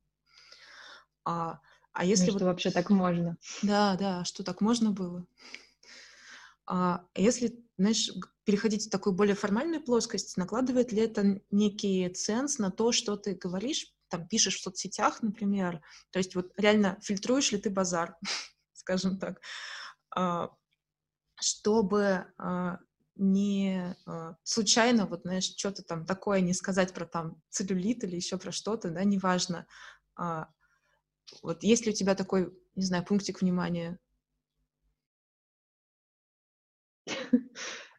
А, 1.25 1.59
а 1.93 2.05
если 2.05 2.27
ну, 2.27 2.33
вот... 2.33 2.39
что 2.39 2.47
вообще 2.47 2.71
так 2.71 2.91
можно? 2.91 3.37
Да, 3.63 3.97
да, 3.97 4.25
что 4.25 4.45
так 4.45 4.61
можно 4.61 4.93
было. 4.93 5.27
А 6.67 7.05
если, 7.17 7.59
знаешь, 7.77 8.13
переходить 8.45 8.87
в 8.87 8.91
такую 8.91 9.17
более 9.17 9.35
формальную 9.35 9.83
плоскость, 9.83 10.37
накладывает 10.37 10.93
ли 10.93 11.01
это 11.01 11.41
некий 11.51 12.09
ценз 12.11 12.59
на 12.59 12.71
то, 12.71 12.93
что 12.93 13.17
ты 13.17 13.35
говоришь, 13.35 13.93
там, 14.09 14.29
пишешь 14.29 14.59
в 14.59 14.63
соцсетях, 14.63 15.21
например, 15.23 15.83
то 16.11 16.21
есть 16.21 16.37
вот 16.37 16.53
реально 16.57 16.97
фильтруешь 17.03 17.51
ли 17.51 17.59
ты 17.59 17.71
базар, 17.71 18.15
скажем 18.75 19.19
так, 19.19 19.41
а, 20.15 20.51
чтобы 21.41 22.33
а, 22.39 22.79
не 23.17 23.97
случайно, 24.43 25.07
вот, 25.07 25.23
знаешь, 25.23 25.55
что-то 25.57 25.83
там 25.83 26.07
такое 26.07 26.41
не 26.41 26.53
сказать 26.53 26.93
про 26.95 27.07
там 27.07 27.41
целлюлит 27.49 28.05
или 28.05 28.17
еще 28.17 28.39
про 28.39 28.53
что-то, 28.53 28.91
да, 28.91 29.05
неважно. 29.05 29.67
Вот 31.43 31.63
есть 31.63 31.87
ли 31.87 31.93
у 31.93 31.95
тебя 31.95 32.15
такой, 32.15 32.53
не 32.77 32.85
знаю, 32.85 33.05
пунктик 33.05 33.41
внимания 33.41 33.99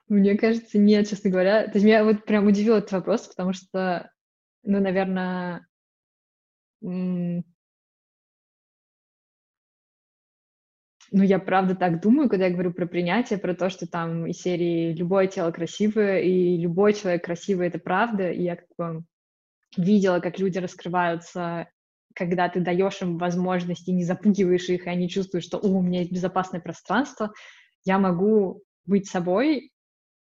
Мне 0.10 0.38
кажется, 0.38 0.78
нет, 0.78 1.10
честно 1.10 1.30
говоря. 1.30 1.66
То 1.66 1.74
есть 1.74 1.86
меня 1.86 2.04
вот 2.04 2.26
прям 2.26 2.48
удивил 2.48 2.76
этот 2.76 2.92
вопрос, 2.94 3.28
потому 3.28 3.54
что, 3.54 4.12
ну, 4.64 4.80
наверное, 4.80 5.68
ну, 11.12 11.24
я 11.24 11.40
правда 11.40 11.76
так 11.76 12.02
думаю, 12.02 12.30
когда 12.30 12.48
я 12.48 12.54
говорю 12.54 12.74
про 12.74 12.86
принятие, 12.86 13.40
про 13.40 13.54
то, 13.54 13.70
что 13.70 13.88
там 13.88 14.26
из 14.28 14.42
серии 14.42 14.94
«любое 14.94 15.28
тело 15.28 15.52
красивое», 15.52 16.20
и 16.20 16.58
«любой 16.58 16.94
человек 16.94 17.26
красивый»— 17.26 17.68
это 17.70 17.80
правда, 17.80 18.32
и 18.32 18.44
я 18.44 18.56
как 18.58 18.68
бы 18.78 19.04
видела, 19.78 20.20
как 20.20 20.40
люди 20.40 20.58
раскрываются, 20.58 21.70
когда 22.14 22.50
ты 22.50 22.60
даешь 22.60 23.02
им 23.02 23.18
возможность 23.18 23.88
и 23.88 23.94
не 23.94 24.04
запугиваешь 24.04 24.70
их, 24.70 24.86
и 24.86 24.90
они 24.90 25.10
чувствуют, 25.10 25.46
что 25.46 25.58
«О, 25.58 25.68
у 25.68 25.82
меня 25.82 26.00
есть 26.00 26.12
безопасное 26.12 26.62
пространство», 26.62 27.32
я 27.86 28.00
могу 28.00 28.64
быть 28.86 29.08
собой, 29.08 29.72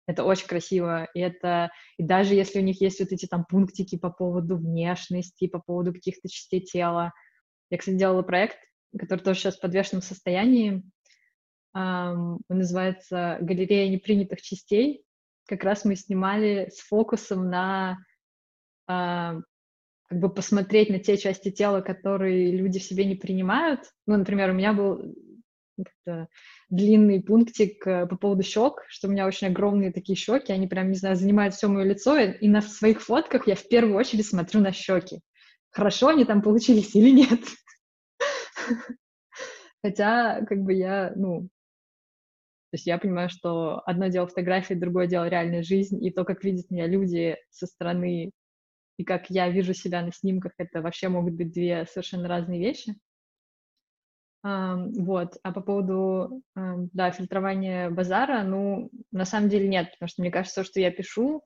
это 0.07 0.23
очень 0.23 0.47
красиво, 0.47 1.07
и 1.13 1.19
это, 1.19 1.71
и 1.97 2.03
даже 2.03 2.33
если 2.33 2.59
у 2.59 2.63
них 2.63 2.81
есть 2.81 2.99
вот 2.99 3.11
эти 3.11 3.25
там 3.25 3.45
пунктики 3.47 3.97
по 3.97 4.09
поводу 4.09 4.57
внешности, 4.57 5.47
по 5.47 5.59
поводу 5.59 5.93
каких-то 5.93 6.29
частей 6.29 6.61
тела. 6.61 7.11
Я, 7.69 7.77
кстати, 7.77 7.97
делала 7.97 8.23
проект, 8.23 8.57
который 8.97 9.21
тоже 9.21 9.39
сейчас 9.39 9.57
в 9.57 9.61
подвешенном 9.61 10.01
состоянии, 10.01 10.83
он 11.73 12.41
называется 12.47 13.37
«Галерея 13.41 13.89
непринятых 13.89 14.41
частей». 14.41 15.03
Как 15.47 15.63
раз 15.63 15.85
мы 15.85 15.95
снимали 15.95 16.69
с 16.71 16.79
фокусом 16.79 17.49
на 17.49 17.97
uh, 18.89 19.41
как 20.09 20.19
бы 20.19 20.29
посмотреть 20.29 20.89
на 20.89 20.99
те 20.99 21.17
части 21.17 21.51
тела, 21.51 21.81
которые 21.81 22.51
люди 22.51 22.79
в 22.79 22.83
себе 22.83 23.05
не 23.05 23.15
принимают. 23.15 23.81
Ну, 24.07 24.17
например, 24.17 24.49
у 24.49 24.53
меня 24.53 24.73
был 24.73 25.15
как-то 25.77 26.27
длинный 26.69 27.21
пунктик 27.21 27.85
э, 27.85 28.07
по 28.07 28.17
поводу 28.17 28.43
щек, 28.43 28.83
что 28.87 29.07
у 29.07 29.11
меня 29.11 29.27
очень 29.27 29.47
огромные 29.47 29.93
такие 29.93 30.15
щеки, 30.17 30.51
они 30.51 30.67
прям, 30.67 30.89
не 30.89 30.97
знаю, 30.97 31.15
занимают 31.15 31.53
все 31.53 31.67
мое 31.67 31.85
лицо, 31.85 32.17
и 32.17 32.47
на 32.47 32.61
своих 32.61 33.01
фотках 33.01 33.47
я 33.47 33.55
в 33.55 33.67
первую 33.67 33.95
очередь 33.95 34.25
смотрю 34.25 34.61
на 34.61 34.73
щеки. 34.73 35.21
Хорошо 35.69 36.09
они 36.09 36.25
там 36.25 36.41
получились 36.41 36.95
или 36.95 37.11
нет. 37.11 37.39
Хотя, 39.83 40.45
как 40.45 40.59
бы 40.59 40.73
я, 40.73 41.13
ну, 41.15 41.49
то 42.71 42.75
есть 42.75 42.85
я 42.85 42.99
понимаю, 42.99 43.29
что 43.29 43.81
одно 43.85 44.07
дело 44.07 44.27
фотографии, 44.27 44.75
другое 44.75 45.07
дело 45.07 45.27
реальная 45.27 45.63
жизнь, 45.63 46.03
и 46.05 46.11
то, 46.11 46.23
как 46.23 46.43
видят 46.43 46.69
меня 46.69 46.85
люди 46.85 47.35
со 47.49 47.65
стороны, 47.65 48.31
и 48.97 49.03
как 49.03 49.29
я 49.29 49.49
вижу 49.49 49.73
себя 49.73 50.03
на 50.03 50.11
снимках, 50.11 50.51
это 50.57 50.81
вообще 50.81 51.09
могут 51.09 51.33
быть 51.33 51.51
две 51.51 51.85
совершенно 51.87 52.27
разные 52.27 52.59
вещи. 52.59 52.95
Вот. 54.43 55.37
А 55.41 55.51
по 55.51 55.61
поводу, 55.61 56.43
да, 56.55 57.11
фильтрования 57.11 57.89
базара, 57.89 58.43
ну, 58.43 58.91
на 59.11 59.25
самом 59.25 59.49
деле 59.49 59.67
нет, 59.67 59.91
потому 59.93 60.07
что 60.07 60.21
мне 60.21 60.31
кажется, 60.31 60.63
что 60.63 60.79
я 60.79 60.91
пишу, 60.91 61.43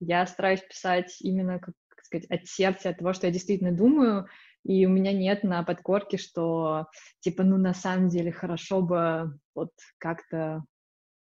я 0.00 0.26
стараюсь 0.26 0.60
писать 0.60 1.16
именно, 1.20 1.60
как 1.60 1.74
сказать, 2.02 2.26
от 2.30 2.46
сердца, 2.46 2.90
от 2.90 2.98
того, 2.98 3.12
что 3.12 3.28
я 3.28 3.32
действительно 3.32 3.72
думаю, 3.72 4.26
и 4.64 4.86
у 4.86 4.88
меня 4.88 5.12
нет 5.12 5.44
на 5.44 5.62
подкорке, 5.62 6.16
что, 6.16 6.86
типа, 7.20 7.44
ну, 7.44 7.58
на 7.58 7.74
самом 7.74 8.08
деле 8.08 8.32
хорошо 8.32 8.82
бы 8.82 9.38
вот 9.54 9.70
как-то 9.98 10.64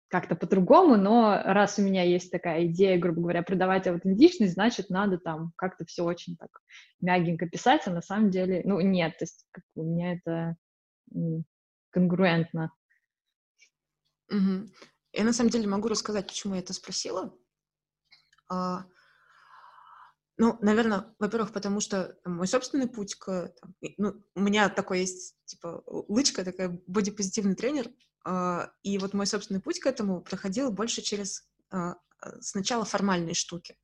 как-то 0.09 0.37
по-другому, 0.37 0.99
но 0.99 1.41
раз 1.43 1.79
у 1.79 1.83
меня 1.83 2.03
есть 2.03 2.31
такая 2.31 2.67
идея, 2.67 2.99
грубо 2.99 3.23
говоря, 3.23 3.43
продавать 3.43 3.87
аутентичность, 3.87 4.53
значит, 4.53 4.91
надо 4.91 5.17
там 5.17 5.53
как-то 5.57 5.87
все 5.87 6.05
очень 6.05 6.37
так 6.37 6.51
мягенько 7.01 7.49
писать, 7.49 7.87
а 7.87 7.91
на 7.93 8.03
самом 8.03 8.29
деле, 8.29 8.61
ну, 8.67 8.79
нет, 8.81 9.17
то 9.17 9.23
есть 9.25 9.47
как, 9.53 9.65
у 9.75 9.83
меня 9.85 10.13
это 10.13 10.57
конгруентно. 11.93 12.73
Угу. 14.29 14.69
Я 15.15 15.25
на 15.25 15.33
самом 15.33 15.49
деле 15.49 15.67
могу 15.67 15.89
рассказать, 15.89 16.27
почему 16.27 16.57
я 16.57 16.61
это 16.61 16.75
спросила. 16.75 17.35
А, 18.51 18.85
ну, 20.37 20.59
наверное, 20.61 21.15
во-первых, 21.19 21.53
потому 21.53 21.81
что 21.81 22.17
мой 22.25 22.47
собственный 22.47 22.89
путь 22.89 23.15
к... 23.15 23.53
Там, 23.61 23.75
ну, 23.99 24.23
у 24.35 24.41
меня 24.41 24.69
такой 24.69 25.01
есть, 25.01 25.37
типа, 25.45 25.83
лычка, 25.87 26.45
такая 26.45 26.81
бодипозитивный 26.87 27.55
тренер, 27.55 27.91
а, 28.25 28.73
и 28.83 28.99
вот 28.99 29.15
мой 29.15 29.27
собственный 29.27 29.61
путь 29.61 29.81
к 29.81 29.87
этому 29.87 30.21
проходил 30.23 30.73
больше 30.73 31.03
через 31.03 31.49
а, 31.71 31.97
сначала 32.41 32.85
формальные 32.85 33.35
штуки 33.35 33.77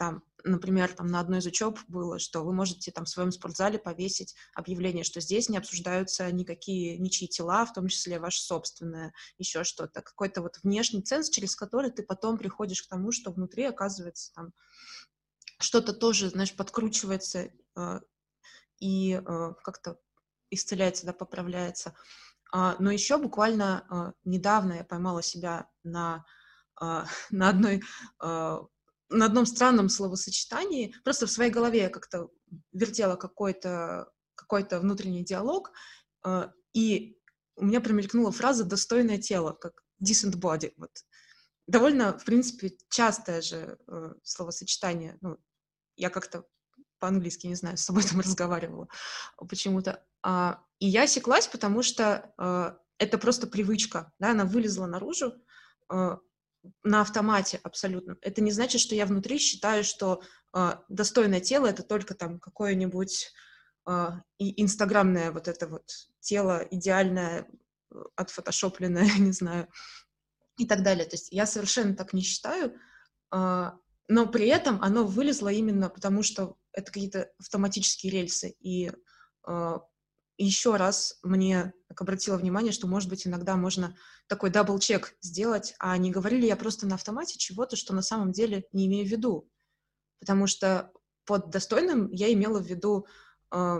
там, 0.00 0.22
например, 0.44 0.90
там 0.94 1.08
на 1.08 1.20
одной 1.20 1.40
из 1.40 1.46
учеб 1.46 1.78
было, 1.86 2.18
что 2.18 2.42
вы 2.42 2.54
можете 2.54 2.90
там 2.90 3.04
в 3.04 3.10
своем 3.10 3.30
спортзале 3.30 3.78
повесить 3.78 4.34
объявление, 4.54 5.04
что 5.04 5.20
здесь 5.20 5.50
не 5.50 5.58
обсуждаются 5.58 6.32
никакие 6.32 6.96
ничьи 6.96 7.28
тела, 7.28 7.66
в 7.66 7.74
том 7.74 7.86
числе 7.86 8.18
ваше 8.18 8.40
собственное, 8.40 9.12
еще 9.36 9.62
что-то. 9.62 10.00
Какой-то 10.00 10.40
вот 10.40 10.58
внешний 10.62 11.02
ценз, 11.02 11.28
через 11.28 11.54
который 11.54 11.90
ты 11.90 12.02
потом 12.02 12.38
приходишь 12.38 12.82
к 12.82 12.88
тому, 12.88 13.12
что 13.12 13.30
внутри, 13.30 13.64
оказывается, 13.64 14.32
там 14.32 14.54
что-то 15.60 15.92
тоже, 15.92 16.30
знаешь, 16.30 16.54
подкручивается 16.54 17.50
э, 17.76 18.00
и 18.78 19.14
э, 19.14 19.54
как-то 19.62 19.98
исцеляется, 20.50 21.06
да, 21.06 21.12
поправляется. 21.12 21.94
А, 22.52 22.76
но 22.78 22.90
еще 22.90 23.18
буквально 23.18 23.86
э, 23.90 24.12
недавно 24.24 24.74
я 24.74 24.84
поймала 24.84 25.22
себя 25.22 25.68
на, 25.84 26.24
э, 26.80 27.04
на 27.30 27.48
одной 27.48 27.82
э, 28.22 28.58
на 29.12 29.26
одном 29.26 29.44
странном 29.44 29.88
словосочетании, 29.88 30.94
просто 31.02 31.26
в 31.26 31.32
своей 31.32 31.50
голове 31.50 31.80
я 31.80 31.90
как-то 31.90 32.28
вертела 32.72 33.16
какой-то 33.16 34.08
какой-то 34.36 34.80
внутренний 34.80 35.24
диалог, 35.24 35.72
э, 36.24 36.48
и 36.72 37.18
у 37.56 37.64
меня 37.64 37.80
промелькнула 37.80 38.32
фраза 38.32 38.64
«достойное 38.64 39.18
тело», 39.18 39.52
как 39.52 39.82
decent 40.02 40.36
body. 40.36 40.72
Вот. 40.76 40.90
Довольно, 41.66 42.18
в 42.18 42.24
принципе, 42.24 42.76
частое 42.88 43.42
же 43.42 43.78
э, 43.86 44.14
словосочетание. 44.22 45.18
Ну, 45.20 45.38
я 46.00 46.10
как-то 46.10 46.44
по-английски, 46.98 47.46
не 47.46 47.54
знаю, 47.54 47.76
с 47.76 47.82
собой 47.82 48.02
там 48.10 48.20
разговаривала 48.20 48.88
почему-то. 49.36 50.04
А, 50.22 50.62
и 50.78 50.86
я 50.86 51.02
осеклась, 51.02 51.46
потому 51.46 51.82
что 51.82 52.32
э, 52.38 52.72
это 52.98 53.18
просто 53.18 53.46
привычка, 53.46 54.12
да, 54.18 54.30
она 54.30 54.44
вылезла 54.44 54.86
наружу, 54.86 55.34
э, 55.90 56.16
на 56.82 57.00
автомате 57.00 57.58
абсолютно. 57.62 58.16
Это 58.20 58.42
не 58.42 58.52
значит, 58.52 58.80
что 58.80 58.94
я 58.94 59.06
внутри 59.06 59.38
считаю, 59.38 59.82
что 59.82 60.22
э, 60.54 60.76
достойное 60.88 61.40
тело 61.40 61.66
это 61.66 61.82
только 61.82 62.14
там 62.14 62.38
какое-нибудь 62.38 63.32
э, 63.88 64.08
и 64.38 64.62
инстаграмное 64.62 65.32
вот 65.32 65.48
это 65.48 65.66
вот 65.68 65.90
тело 66.20 66.66
идеальное, 66.70 67.48
отфотошопленное, 68.16 69.10
не 69.18 69.32
знаю, 69.32 69.68
и 70.58 70.66
так 70.66 70.82
далее. 70.82 71.06
То 71.06 71.14
есть 71.14 71.32
я 71.32 71.46
совершенно 71.46 71.96
так 71.96 72.12
не 72.12 72.20
считаю, 72.22 72.74
э, 73.32 73.70
но 74.10 74.26
при 74.26 74.48
этом 74.48 74.82
оно 74.82 75.06
вылезло 75.06 75.50
именно 75.50 75.88
потому, 75.88 76.24
что 76.24 76.56
это 76.72 76.90
какие-то 76.90 77.30
автоматические 77.38 78.10
рельсы, 78.10 78.56
и 78.58 78.90
э, 79.46 79.78
еще 80.36 80.74
раз 80.74 81.20
мне 81.22 81.72
так 81.86 82.00
обратила 82.00 82.36
внимание, 82.36 82.72
что, 82.72 82.88
может 82.88 83.08
быть, 83.08 83.24
иногда 83.24 83.54
можно 83.54 83.96
такой 84.26 84.50
double-check 84.50 85.14
сделать, 85.20 85.76
а 85.78 85.96
не 85.96 86.10
говорю 86.10 86.38
ли 86.38 86.46
я 86.46 86.56
просто 86.56 86.88
на 86.88 86.96
автомате 86.96 87.38
чего-то, 87.38 87.76
что 87.76 87.94
на 87.94 88.02
самом 88.02 88.32
деле 88.32 88.64
не 88.72 88.88
имею 88.88 89.06
в 89.06 89.10
виду. 89.10 89.48
Потому 90.18 90.48
что 90.48 90.90
под 91.24 91.50
достойным 91.50 92.10
я 92.10 92.32
имела 92.32 92.58
в 92.58 92.66
виду 92.66 93.06
э, 93.52 93.78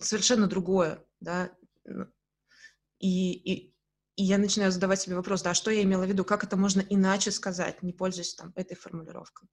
совершенно 0.00 0.46
другое, 0.46 1.04
да, 1.20 1.52
и, 2.98 3.32
и, 3.32 3.74
и 4.18 4.24
я 4.24 4.36
начинаю 4.36 4.72
задавать 4.72 5.00
себе 5.00 5.14
вопрос, 5.14 5.42
да, 5.42 5.50
а 5.50 5.54
что 5.54 5.70
я 5.70 5.80
имела 5.84 6.04
в 6.04 6.08
виду, 6.08 6.24
как 6.24 6.42
это 6.42 6.56
можно 6.56 6.80
иначе 6.80 7.30
сказать, 7.30 7.84
не 7.84 7.92
пользуясь 7.92 8.34
там 8.34 8.52
этой 8.56 8.74
формулировкой. 8.76 9.48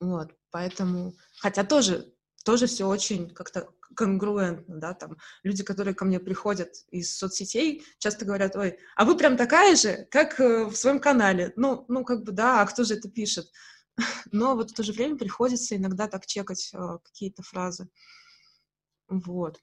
Вот, 0.00 0.32
поэтому, 0.50 1.14
хотя 1.38 1.62
тоже, 1.62 2.12
тоже 2.44 2.66
все 2.66 2.88
очень 2.88 3.30
как-то 3.30 3.68
конгруентно, 3.94 4.80
да, 4.80 4.92
там 4.92 5.18
люди, 5.44 5.62
которые 5.62 5.94
ко 5.94 6.04
мне 6.04 6.18
приходят 6.18 6.74
из 6.90 7.16
соцсетей, 7.16 7.84
часто 7.98 8.24
говорят, 8.24 8.56
ой, 8.56 8.76
а 8.96 9.04
вы 9.04 9.16
прям 9.16 9.36
такая 9.36 9.76
же, 9.76 10.08
как 10.10 10.40
э, 10.40 10.64
в 10.64 10.74
своем 10.74 10.98
канале. 10.98 11.52
Ну, 11.54 11.84
ну, 11.86 12.04
как 12.04 12.24
бы, 12.24 12.32
да, 12.32 12.60
а 12.60 12.66
кто 12.66 12.82
же 12.82 12.94
это 12.94 13.08
пишет? 13.08 13.46
но 14.32 14.56
вот 14.56 14.72
в 14.72 14.74
то 14.74 14.82
же 14.82 14.92
время 14.92 15.16
приходится 15.16 15.76
иногда 15.76 16.08
так 16.08 16.26
чекать 16.26 16.70
э, 16.74 16.98
какие-то 17.04 17.44
фразы. 17.44 17.88
Вот. 19.08 19.60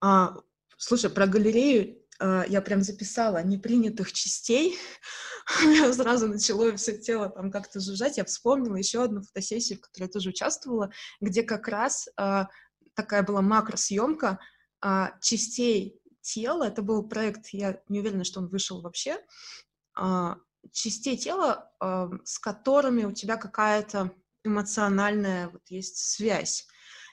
А, 0.00 0.34
слушай, 0.78 1.10
про 1.10 1.26
галерею 1.26 2.05
я 2.20 2.62
прям 2.62 2.82
записала 2.82 3.42
непринятых 3.42 4.12
частей. 4.12 4.78
У 5.62 5.68
меня 5.68 5.92
сразу 5.92 6.28
начало 6.28 6.76
все 6.76 6.96
тело 6.96 7.28
там 7.28 7.50
как-то 7.50 7.80
жужжать. 7.80 8.16
Я 8.16 8.24
вспомнила 8.24 8.76
еще 8.76 9.02
одну 9.02 9.22
фотосессию, 9.22 9.78
в 9.78 9.82
которой 9.82 10.04
я 10.04 10.12
тоже 10.12 10.30
участвовала, 10.30 10.90
где 11.20 11.42
как 11.42 11.68
раз 11.68 12.08
э, 12.18 12.44
такая 12.94 13.22
была 13.22 13.42
макросъемка 13.42 14.38
э, 14.84 15.06
частей 15.20 16.00
тела. 16.22 16.64
Это 16.64 16.82
был 16.82 17.06
проект, 17.08 17.48
я 17.52 17.80
не 17.88 18.00
уверена, 18.00 18.24
что 18.24 18.40
он 18.40 18.48
вышел 18.48 18.82
вообще. 18.82 19.18
Частей 20.72 21.16
тела, 21.16 21.70
с 22.24 22.38
которыми 22.38 23.04
у 23.04 23.12
тебя 23.12 23.36
какая-то 23.36 24.10
эмоциональная 24.44 25.48
вот 25.48 25.62
есть 25.68 25.96
связь. 25.96 26.66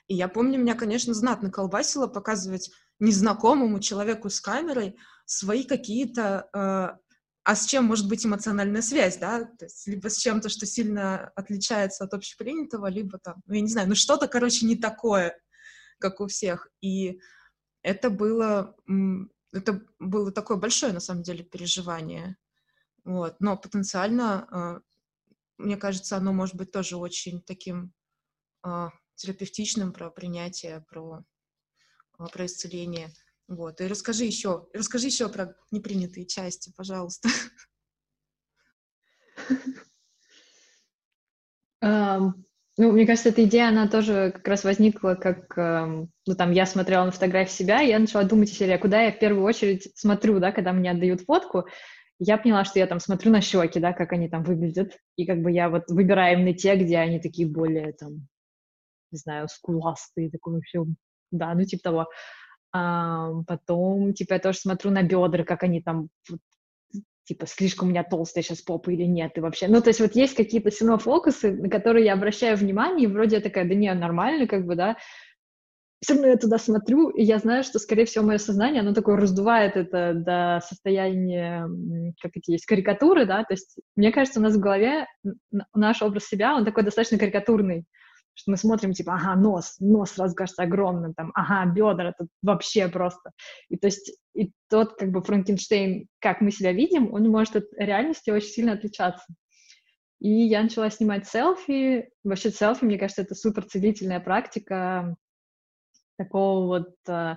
И 0.07 0.15
я 0.15 0.27
помню, 0.27 0.59
меня, 0.59 0.75
конечно, 0.75 1.13
знатно 1.13 1.49
колбасило 1.49 2.07
показывать 2.07 2.71
незнакомому 2.99 3.79
человеку 3.79 4.29
с 4.29 4.39
камерой 4.39 4.97
свои 5.25 5.63
какие-то... 5.63 6.49
Э, 6.53 6.97
а 7.45 7.55
с 7.55 7.65
чем 7.65 7.85
может 7.85 8.07
быть 8.07 8.25
эмоциональная 8.25 8.81
связь, 8.81 9.17
да? 9.17 9.43
То 9.43 9.65
есть 9.65 9.85
либо 9.87 10.09
с 10.09 10.17
чем-то, 10.17 10.47
что 10.47 10.65
сильно 10.65 11.31
отличается 11.35 12.05
от 12.05 12.13
общепринятого, 12.13 12.87
либо 12.87 13.19
там, 13.19 13.41
ну, 13.45 13.55
я 13.55 13.61
не 13.61 13.67
знаю, 13.67 13.89
ну 13.89 13.95
что-то, 13.95 14.29
короче, 14.29 14.65
не 14.65 14.77
такое, 14.77 15.37
как 15.99 16.21
у 16.21 16.27
всех. 16.27 16.69
И 16.81 17.19
это 17.81 18.09
было... 18.09 18.75
Это 19.51 19.85
было 19.99 20.31
такое 20.31 20.57
большое, 20.57 20.93
на 20.93 20.99
самом 20.99 21.21
деле, 21.21 21.43
переживание. 21.43 22.37
Вот. 23.03 23.35
Но 23.39 23.55
потенциально, 23.55 24.47
э, 24.51 24.79
мне 25.57 25.77
кажется, 25.77 26.17
оно 26.17 26.33
может 26.33 26.55
быть 26.55 26.71
тоже 26.71 26.97
очень 26.97 27.41
таким 27.41 27.93
э, 28.65 28.87
терапевтичным 29.15 29.93
про 29.93 30.09
принятие, 30.09 30.83
про, 30.89 31.23
про 32.27 32.45
исцеление. 32.45 33.09
Вот. 33.47 33.81
И 33.81 33.87
расскажи 33.87 34.25
еще, 34.25 34.67
расскажи 34.73 35.07
еще 35.07 35.29
про 35.29 35.55
непринятые 35.71 36.25
части, 36.25 36.71
пожалуйста. 36.75 37.29
Ну, 42.75 42.91
мне 42.91 43.05
кажется, 43.05 43.29
эта 43.29 43.43
идея, 43.43 43.67
она 43.67 43.87
тоже 43.87 44.31
как 44.33 44.47
раз 44.47 44.63
возникла, 44.63 45.13
как, 45.13 45.55
um, 45.55 46.07
ну, 46.25 46.35
там, 46.35 46.51
я 46.51 46.65
смотрела 46.65 47.05
на 47.05 47.11
фотографии 47.11 47.51
себя, 47.51 47.83
и 47.83 47.89
я 47.89 47.99
начала 47.99 48.23
думать 48.23 48.49
о 48.49 48.55
себе, 48.55 48.79
куда 48.79 49.03
я 49.03 49.11
в 49.11 49.19
первую 49.19 49.43
очередь 49.43 49.91
смотрю, 49.95 50.39
да, 50.39 50.51
когда 50.51 50.73
мне 50.73 50.89
отдают 50.89 51.21
фотку, 51.21 51.67
я 52.17 52.37
поняла, 52.37 52.65
что 52.65 52.79
я 52.79 52.87
там 52.87 52.99
смотрю 52.99 53.31
на 53.31 53.41
щеки, 53.41 53.79
да, 53.79 53.93
как 53.93 54.11
они 54.11 54.27
там 54.27 54.43
выглядят, 54.43 54.97
и 55.17 55.25
как 55.27 55.43
бы 55.43 55.51
я 55.51 55.69
вот 55.69 55.83
выбираю 55.87 56.39
именно 56.39 56.57
те, 56.57 56.75
где 56.75 56.97
они 56.97 57.19
такие 57.19 57.47
более 57.47 57.93
там, 57.93 58.27
не 59.11 59.19
знаю, 59.19 59.47
скуластые, 59.47 60.31
такой 60.31 60.55
вообще, 60.55 60.83
да, 61.37 61.53
ну 61.53 61.63
типа 61.63 61.83
того. 61.83 62.07
А, 62.73 63.29
потом, 63.47 64.13
типа, 64.13 64.33
я 64.33 64.39
тоже 64.39 64.57
смотрю 64.57 64.89
на 64.91 65.03
бедра, 65.03 65.43
как 65.43 65.61
они 65.61 65.81
там, 65.81 66.09
типа, 67.25 67.45
слишком 67.45 67.87
у 67.87 67.91
меня 67.91 68.03
толстая 68.03 68.43
сейчас 68.43 68.61
попа 68.61 68.89
или 68.89 69.03
нет, 69.03 69.37
и 69.37 69.41
вообще, 69.41 69.67
ну, 69.67 69.79
то 69.79 69.89
есть 69.89 69.99
вот 69.99 70.15
есть 70.15 70.35
какие-то 70.35 70.71
все 70.71 70.97
фокусы, 70.97 71.51
на 71.51 71.69
которые 71.69 72.05
я 72.05 72.13
обращаю 72.13 72.57
внимание, 72.57 73.07
и 73.07 73.11
вроде 73.11 73.37
я 73.37 73.41
такая, 73.41 73.67
да 73.67 73.75
не, 73.75 73.93
нормально, 73.93 74.47
как 74.47 74.65
бы, 74.65 74.75
да, 74.75 74.97
все 76.01 76.15
равно 76.15 76.29
я 76.29 76.37
туда 76.37 76.57
смотрю, 76.57 77.09
и 77.09 77.23
я 77.23 77.37
знаю, 77.37 77.63
что, 77.63 77.79
скорее 77.79 78.05
всего, 78.05 78.25
мое 78.25 78.39
сознание, 78.39 78.81
оно 78.81 78.93
такое 78.93 79.15
раздувает 79.17 79.77
это 79.77 80.13
до 80.13 80.59
состояния, 80.67 81.69
как 82.21 82.31
эти 82.35 82.51
есть, 82.51 82.65
карикатуры, 82.65 83.25
да, 83.25 83.43
то 83.43 83.53
есть, 83.53 83.77
мне 83.95 84.11
кажется, 84.11 84.39
у 84.39 84.43
нас 84.43 84.55
в 84.55 84.59
голове 84.59 85.05
наш 85.73 86.01
образ 86.01 86.25
себя, 86.25 86.55
он 86.55 86.65
такой 86.65 86.83
достаточно 86.83 87.19
карикатурный, 87.19 87.85
что 88.35 88.51
мы 88.51 88.57
смотрим, 88.57 88.93
типа, 88.93 89.15
ага, 89.15 89.35
нос, 89.35 89.75
нос 89.79 90.11
сразу 90.11 90.35
кажется 90.35 90.63
огромным, 90.63 91.13
там, 91.13 91.31
ага, 91.35 91.71
бедра, 91.71 92.09
это 92.09 92.27
вообще 92.41 92.87
просто. 92.87 93.31
И 93.69 93.77
то 93.77 93.87
есть, 93.87 94.11
и 94.33 94.51
тот, 94.69 94.95
как 94.95 95.11
бы, 95.11 95.21
Франкенштейн, 95.21 96.07
как 96.19 96.41
мы 96.41 96.51
себя 96.51 96.71
видим, 96.71 97.13
он 97.13 97.29
может 97.29 97.55
от 97.55 97.65
реальности 97.77 98.31
очень 98.31 98.49
сильно 98.49 98.73
отличаться. 98.73 99.25
И 100.19 100.29
я 100.29 100.63
начала 100.63 100.89
снимать 100.89 101.27
селфи. 101.27 102.09
Вообще 102.23 102.49
селфи, 102.49 102.85
мне 102.85 102.97
кажется, 102.97 103.23
это 103.23 103.35
супер 103.35 103.65
целительная 103.65 104.21
практика, 104.21 105.15
такого 106.17 106.65
вот 106.67 106.95
э, 107.07 107.35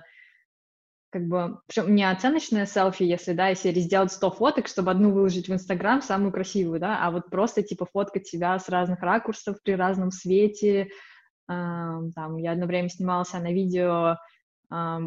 как 1.09 1.25
бы, 1.27 1.59
причем 1.67 1.95
не 1.95 2.09
оценочное 2.09 2.65
селфи, 2.65 3.03
если, 3.03 3.33
да, 3.33 3.47
если 3.47 3.71
сделать 3.79 4.11
100 4.11 4.31
фоток, 4.31 4.67
чтобы 4.67 4.91
одну 4.91 5.11
выложить 5.11 5.47
в 5.47 5.53
Инстаграм, 5.53 6.01
самую 6.01 6.31
красивую, 6.31 6.79
да, 6.79 7.05
а 7.05 7.11
вот 7.11 7.29
просто, 7.29 7.63
типа, 7.63 7.85
фоткать 7.85 8.27
себя 8.27 8.59
с 8.59 8.67
разных 8.67 9.01
ракурсов, 9.01 9.57
при 9.63 9.73
разном 9.73 10.11
свете, 10.11 10.81
э, 10.81 10.87
там, 11.47 12.37
я 12.37 12.51
одно 12.51 12.65
время 12.65 12.89
снималась 12.89 13.31
на 13.31 13.51
видео, 13.51 14.17
э, 14.69 14.99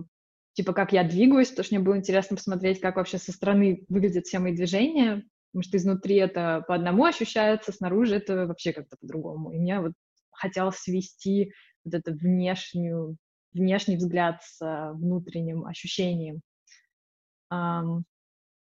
типа, 0.54 0.72
как 0.72 0.92
я 0.92 1.04
двигаюсь, 1.04 1.50
потому 1.50 1.64
что 1.64 1.74
мне 1.74 1.84
было 1.84 1.96
интересно 1.98 2.36
посмотреть, 2.36 2.80
как 2.80 2.96
вообще 2.96 3.18
со 3.18 3.32
стороны 3.32 3.84
выглядят 3.88 4.26
все 4.26 4.38
мои 4.38 4.54
движения, 4.54 5.22
потому 5.52 5.62
что 5.64 5.76
изнутри 5.76 6.16
это 6.16 6.64
по 6.66 6.74
одному 6.74 7.04
ощущается, 7.04 7.72
снаружи 7.72 8.16
это 8.16 8.46
вообще 8.46 8.72
как-то 8.72 8.96
по-другому, 8.98 9.52
и 9.52 9.58
мне 9.58 9.80
вот 9.80 9.92
хотелось 10.32 10.76
свести 10.76 11.52
вот 11.84 11.94
эту 11.94 12.14
внешнюю 12.14 13.16
внешний 13.52 13.96
взгляд 13.96 14.42
с 14.42 14.60
э, 14.64 14.92
внутренним 14.92 15.66
ощущением. 15.66 16.40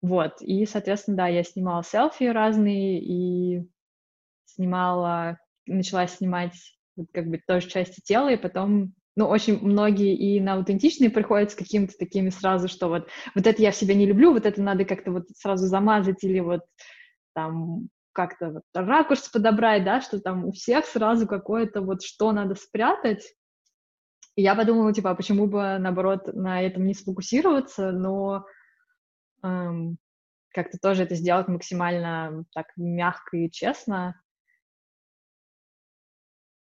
Вот, 0.02 0.40
и, 0.40 0.64
соответственно, 0.64 1.18
да, 1.18 1.26
я 1.26 1.42
снимала 1.42 1.82
селфи 1.82 2.24
разные 2.24 3.00
и 3.02 3.68
снимала, 4.46 5.38
начала 5.66 6.06
снимать 6.06 6.54
как 7.12 7.26
бы 7.26 7.38
тоже 7.46 7.68
части 7.68 8.00
тела, 8.02 8.32
и 8.32 8.38
потом, 8.38 8.94
ну, 9.16 9.26
очень 9.26 9.60
многие 9.60 10.14
и 10.14 10.40
на 10.40 10.54
аутентичные 10.54 11.10
приходят 11.10 11.50
с 11.50 11.54
какими-то 11.54 11.92
такими 11.98 12.30
сразу, 12.30 12.68
что 12.68 12.88
вот, 12.88 13.08
вот 13.34 13.46
это 13.46 13.60
я 13.60 13.72
в 13.72 13.76
себя 13.76 13.94
не 13.94 14.06
люблю, 14.06 14.32
вот 14.32 14.46
это 14.46 14.62
надо 14.62 14.86
как-то 14.86 15.12
вот 15.12 15.28
сразу 15.36 15.66
замазать 15.66 16.24
или 16.24 16.40
вот 16.40 16.62
там 17.34 17.88
как-то 18.12 18.50
вот 18.50 18.62
ракурс 18.74 19.28
подобрать, 19.28 19.84
да, 19.84 20.00
что 20.00 20.20
там 20.20 20.46
у 20.46 20.52
всех 20.52 20.86
сразу 20.86 21.26
какое-то 21.26 21.82
вот 21.82 22.02
что 22.02 22.32
надо 22.32 22.54
спрятать, 22.54 23.34
и 24.36 24.42
я 24.42 24.54
подумала, 24.54 24.92
типа, 24.92 25.10
а 25.10 25.14
почему 25.14 25.46
бы, 25.46 25.78
наоборот, 25.78 26.32
на 26.34 26.62
этом 26.62 26.86
не 26.86 26.94
сфокусироваться, 26.94 27.92
но 27.92 28.46
эм, 29.42 29.98
как-то 30.52 30.78
тоже 30.78 31.02
это 31.04 31.14
сделать 31.14 31.48
максимально 31.48 32.44
так 32.54 32.66
мягко 32.76 33.36
и 33.36 33.50
честно. 33.50 34.20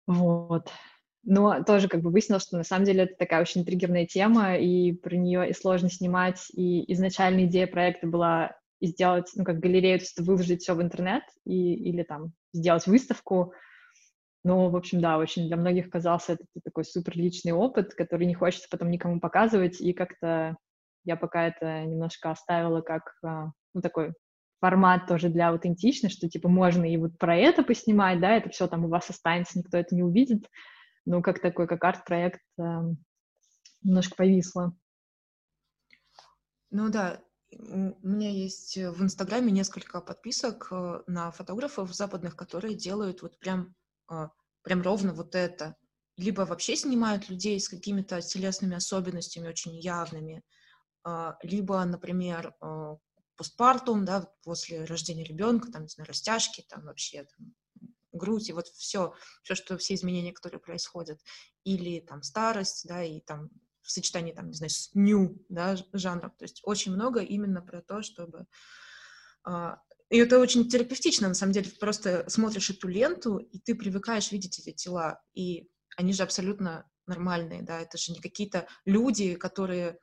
Вот. 0.07 0.71
Но 1.25 1.63
тоже 1.63 1.89
как 1.89 2.01
бы 2.03 2.11
выяснилось, 2.11 2.43
что 2.43 2.57
на 2.57 2.65
самом 2.65 2.85
деле 2.85 3.05
это 3.05 3.15
такая 3.17 3.41
очень 3.41 3.65
триггерная 3.65 4.07
тема, 4.07 4.57
и 4.57 4.93
про 4.93 5.15
нее 5.15 5.51
и 5.51 5.55
сложно 5.55 5.89
снимать. 5.89 6.47
И 6.53 6.93
изначальная 6.93 7.45
идея 7.45 7.67
проекта 7.67 8.07
была 8.07 8.57
сделать, 8.81 9.31
ну, 9.37 9.45
как 9.45 9.61
галерею, 9.61 9.99
то 9.99 10.05
есть 10.05 10.19
выложить 10.19 10.63
все 10.63 10.75
в 10.75 10.83
интернет 10.83 11.23
и, 11.45 11.75
или 11.75 12.03
там 12.03 12.33
сделать 12.53 12.87
выставку, 12.87 13.55
ну, 14.45 14.69
в 14.69 14.77
общем, 14.77 15.01
да, 15.01 15.19
очень 15.19 15.47
для 15.47 15.57
многих 15.57 15.91
казался 15.91 16.33
это 16.33 16.45
такой 16.65 16.85
супер 16.85 17.17
личный 17.17 17.53
опыт, 17.53 17.95
который 17.95 18.27
не 18.27 18.35
хочется 18.35 18.69
потом 18.71 18.91
никому 18.91 19.21
показывать, 19.21 19.81
и 19.81 19.93
как-то 19.93 20.57
я 21.05 21.17
пока 21.17 21.49
это 21.49 21.85
немножко 21.85 22.31
оставила 22.31 22.81
как, 22.81 23.15
а, 23.25 23.53
ну, 23.75 23.81
такой 23.81 24.15
формат 24.61 25.07
тоже 25.07 25.29
для 25.29 25.49
аутентичности, 25.49 26.17
что, 26.17 26.29
типа, 26.29 26.49
можно 26.49 26.85
и 26.85 26.97
вот 26.97 27.19
про 27.19 27.37
это 27.37 27.63
поснимать, 27.63 28.21
да, 28.21 28.37
это 28.37 28.51
все 28.51 28.69
там 28.69 28.85
у 28.85 28.89
вас 28.89 29.11
останется, 29.11 29.59
никто 29.59 29.77
это 29.77 29.95
не 29.95 30.03
увидит, 30.03 30.49
ну, 31.05 31.23
как 31.23 31.41
такой, 31.41 31.67
как 31.67 31.83
арт-проект 31.83 32.41
немножко 33.83 34.15
повисло. 34.17 34.77
Ну 36.71 36.89
да, 36.89 37.21
у 37.51 38.09
меня 38.09 38.31
есть 38.31 38.77
в 38.77 39.03
Инстаграме 39.03 39.53
несколько 39.53 40.01
подписок 40.01 40.69
э, 40.71 41.03
на 41.07 41.31
фотографов 41.31 41.93
западных, 41.93 42.35
которые 42.35 42.75
делают 42.75 43.21
вот 43.21 43.39
прям 43.39 43.75
прям 44.63 44.83
ровно 44.83 45.13
вот 45.13 45.35
это. 45.35 45.77
Либо 46.17 46.43
вообще 46.43 46.77
снимают 46.77 47.29
людей 47.29 47.59
с 47.59 47.69
какими-то 47.69 48.21
телесными 48.21 48.77
особенностями 48.77 49.49
очень 49.49 49.79
явными, 49.79 50.43
а, 51.05 51.37
либо, 51.43 51.83
например, 51.85 52.55
а, 52.61 52.97
постпартум, 53.37 54.05
да, 54.05 54.29
после 54.45 54.85
рождения 54.85 55.25
ребенка, 55.25 55.71
там, 55.73 55.83
не 55.83 55.89
знаю, 55.89 56.07
растяжки, 56.09 56.65
там 56.69 56.85
вообще 56.85 57.25
там, 57.25 57.55
грудь, 58.13 58.51
и 58.51 58.53
вот 58.53 58.69
все, 58.69 59.15
все, 59.43 59.55
что 59.55 59.79
все 59.79 59.95
изменения, 59.95 60.33
которые 60.33 60.61
происходят, 60.61 61.19
или 61.65 62.01
там 62.01 62.23
старость, 62.23 62.87
да, 62.87 63.03
и 63.03 63.21
там 63.21 63.49
в 63.81 63.91
сочетании, 63.91 64.33
там, 64.33 64.49
не 64.49 64.55
знаю, 64.55 64.71
с 64.71 64.91
ню, 64.95 65.43
да, 65.49 65.77
жанров, 65.93 66.37
то 66.37 66.45
есть 66.45 66.61
очень 66.63 66.93
много 66.93 67.21
именно 67.21 67.63
про 67.63 67.81
то, 67.81 68.03
чтобы 68.03 68.47
и 70.13 70.19
это 70.19 70.39
очень 70.39 70.69
терапевтично, 70.69 71.29
на 71.29 71.35
самом 71.35 71.55
деле. 71.55 71.71
Просто 71.81 72.29
смотришь 72.29 72.69
эту 72.69 72.87
ленту, 72.87 73.39
и 73.39 73.59
ты 73.59 73.75
привыкаешь 73.75 74.31
видеть 74.31 74.59
эти 74.59 74.71
тела. 74.71 75.23
И 75.33 75.71
они 75.97 76.13
же 76.13 76.23
абсолютно 76.23 76.87
нормальные, 77.07 77.63
да, 77.63 77.81
это 77.81 77.97
же 77.97 78.13
не 78.13 78.21
какие-то 78.21 78.69
люди, 78.85 79.37
которые, 79.37 79.99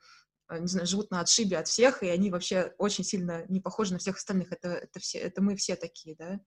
э, 0.48 0.58
не 0.58 0.66
знаю, 0.66 0.88
живут 0.88 1.12
на 1.12 1.20
отшибе 1.20 1.58
от 1.58 1.68
всех, 1.68 2.02
и 2.02 2.08
они 2.08 2.28
вообще 2.28 2.74
очень 2.76 3.04
сильно 3.04 3.44
не 3.48 3.60
похожи 3.60 3.92
на 3.92 4.00
всех 4.00 4.16
остальных. 4.16 4.50
Это, 4.50 4.70
это, 4.70 4.98
все, 4.98 5.18
это 5.18 5.42
мы 5.42 5.54
все 5.54 5.76
такие, 5.76 6.16
да. 6.16 6.40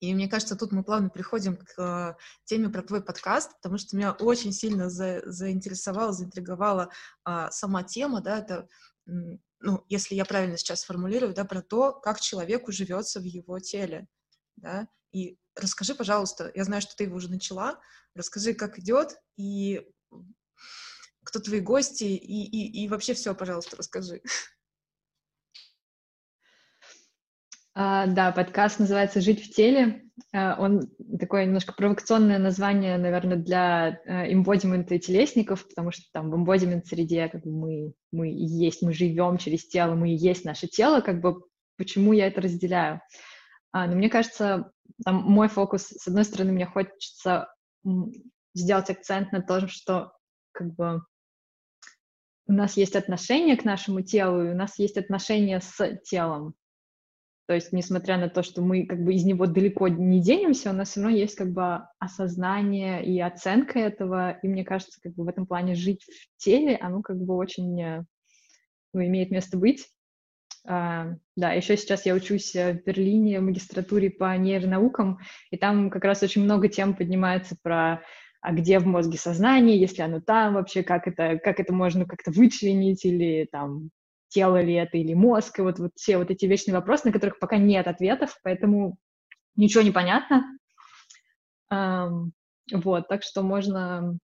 И 0.00 0.12
мне 0.12 0.28
кажется, 0.28 0.54
тут 0.54 0.70
мы 0.70 0.84
плавно 0.84 1.08
приходим 1.08 1.56
к 1.56 1.78
э, 1.78 2.14
теме 2.44 2.68
про 2.68 2.82
твой 2.82 3.02
подкаст, 3.02 3.52
потому 3.56 3.78
что 3.78 3.96
меня 3.96 4.12
очень 4.12 4.52
сильно 4.52 4.90
за, 4.90 5.22
заинтересовала, 5.24 6.12
заинтриговала 6.12 6.90
э, 7.26 7.48
сама 7.52 7.84
тема, 7.84 8.20
да, 8.20 8.40
это, 8.40 8.68
ну, 9.60 9.84
если 9.88 10.14
я 10.14 10.24
правильно 10.24 10.56
сейчас 10.56 10.84
формулирую, 10.84 11.34
да, 11.34 11.44
про 11.44 11.62
то, 11.62 11.92
как 11.92 12.20
человеку 12.20 12.72
живется 12.72 13.20
в 13.20 13.24
его 13.24 13.58
теле, 13.58 14.08
да, 14.56 14.88
и 15.12 15.38
расскажи, 15.54 15.94
пожалуйста, 15.94 16.50
я 16.54 16.64
знаю, 16.64 16.82
что 16.82 16.96
ты 16.96 17.04
его 17.04 17.16
уже 17.16 17.30
начала, 17.30 17.80
расскажи, 18.14 18.54
как 18.54 18.78
идет, 18.78 19.16
и 19.36 19.86
кто 21.24 21.40
твои 21.40 21.60
гости, 21.60 22.04
и, 22.04 22.44
и, 22.44 22.84
и 22.84 22.88
вообще 22.88 23.14
все, 23.14 23.34
пожалуйста, 23.34 23.76
расскажи. 23.76 24.22
А, 27.72 28.06
да, 28.06 28.32
подкаст 28.32 28.80
называется 28.80 29.20
«Жить 29.20 29.44
в 29.44 29.54
теле». 29.54 30.02
А, 30.32 30.56
он 30.58 30.90
такое 31.20 31.44
немножко 31.44 31.72
провокационное 31.72 32.38
название, 32.38 32.98
наверное, 32.98 33.36
для 33.36 34.00
эмбодимента 34.06 34.96
и 34.96 34.98
телесников, 34.98 35.68
потому 35.68 35.92
что 35.92 36.02
там 36.12 36.30
в 36.30 36.36
эмбодимент 36.36 36.86
среде 36.86 37.28
как 37.28 37.44
бы 37.44 37.52
мы, 37.52 37.92
мы 38.10 38.32
есть, 38.32 38.82
мы 38.82 38.92
живем 38.92 39.38
через 39.38 39.68
тело, 39.68 39.94
мы 39.94 40.10
и 40.10 40.16
есть 40.16 40.44
наше 40.44 40.66
тело, 40.66 41.00
как 41.00 41.20
бы 41.20 41.42
почему 41.76 42.12
я 42.12 42.26
это 42.26 42.40
разделяю. 42.40 43.00
А, 43.72 43.86
но 43.86 43.94
мне 43.94 44.10
кажется, 44.10 44.72
там 45.04 45.16
мой 45.16 45.48
фокус, 45.48 45.86
с 45.86 46.08
одной 46.08 46.24
стороны, 46.24 46.52
мне 46.52 46.66
хочется 46.66 47.54
сделать 48.52 48.90
акцент 48.90 49.30
на 49.30 49.42
том, 49.42 49.68
что 49.68 50.12
как 50.50 50.74
бы 50.74 51.02
у 52.48 52.52
нас 52.52 52.76
есть 52.76 52.96
отношение 52.96 53.56
к 53.56 53.64
нашему 53.64 54.00
телу, 54.00 54.44
и 54.44 54.50
у 54.50 54.56
нас 54.56 54.76
есть 54.80 54.96
отношение 54.96 55.60
с 55.60 55.98
телом. 56.02 56.54
То 57.50 57.54
есть, 57.54 57.72
несмотря 57.72 58.16
на 58.16 58.28
то, 58.28 58.44
что 58.44 58.62
мы 58.62 58.86
как 58.86 59.02
бы 59.02 59.12
из 59.12 59.24
него 59.24 59.44
далеко 59.44 59.88
не 59.88 60.22
денемся, 60.22 60.70
у 60.70 60.72
нас 60.72 60.90
все 60.90 61.00
равно 61.00 61.16
есть 61.16 61.34
как 61.34 61.50
бы 61.50 61.80
осознание 61.98 63.04
и 63.04 63.18
оценка 63.18 63.80
этого, 63.80 64.38
и 64.40 64.46
мне 64.46 64.64
кажется, 64.64 65.00
как 65.02 65.14
бы 65.16 65.24
в 65.24 65.28
этом 65.28 65.46
плане 65.46 65.74
жить 65.74 66.04
в 66.04 66.40
теле, 66.40 66.76
оно 66.76 67.02
как 67.02 67.16
бы 67.16 67.34
очень 67.34 67.82
э, 67.82 68.04
ну, 68.92 69.04
имеет 69.04 69.32
место 69.32 69.58
быть. 69.58 69.88
Uh, 70.64 71.16
да, 71.34 71.52
еще 71.52 71.76
сейчас 71.76 72.06
я 72.06 72.14
учусь 72.14 72.54
в 72.54 72.84
Берлине 72.84 73.40
в 73.40 73.42
магистратуре 73.42 74.10
по 74.10 74.36
нейронаукам, 74.36 75.18
и 75.50 75.56
там 75.56 75.90
как 75.90 76.04
раз 76.04 76.22
очень 76.22 76.44
много 76.44 76.68
тем 76.68 76.94
поднимается 76.94 77.56
про 77.60 78.04
а 78.42 78.52
где 78.52 78.78
в 78.78 78.86
мозге 78.86 79.18
сознание, 79.18 79.76
если 79.76 80.02
оно 80.02 80.20
там 80.20 80.54
вообще, 80.54 80.84
как 80.84 81.08
это, 81.08 81.36
как 81.38 81.58
это 81.58 81.72
можно 81.72 82.06
как-то 82.06 82.30
вычленить, 82.30 83.04
или 83.04 83.48
там 83.50 83.90
тело 84.30 84.60
ли 84.60 84.74
это 84.74 84.96
или 84.96 85.12
мозг, 85.12 85.58
и 85.58 85.62
вот, 85.62 85.78
вот 85.78 85.92
все 85.96 86.16
вот 86.16 86.30
эти 86.30 86.46
вечные 86.46 86.74
вопросы, 86.74 87.06
на 87.06 87.12
которых 87.12 87.38
пока 87.38 87.58
нет 87.58 87.86
ответов, 87.86 88.38
поэтому 88.42 88.96
ничего 89.56 89.82
не 89.82 89.90
понятно. 89.90 90.58
Um, 91.72 92.30
вот, 92.72 93.08
так 93.08 93.22
что 93.22 93.42
можно, 93.42 94.18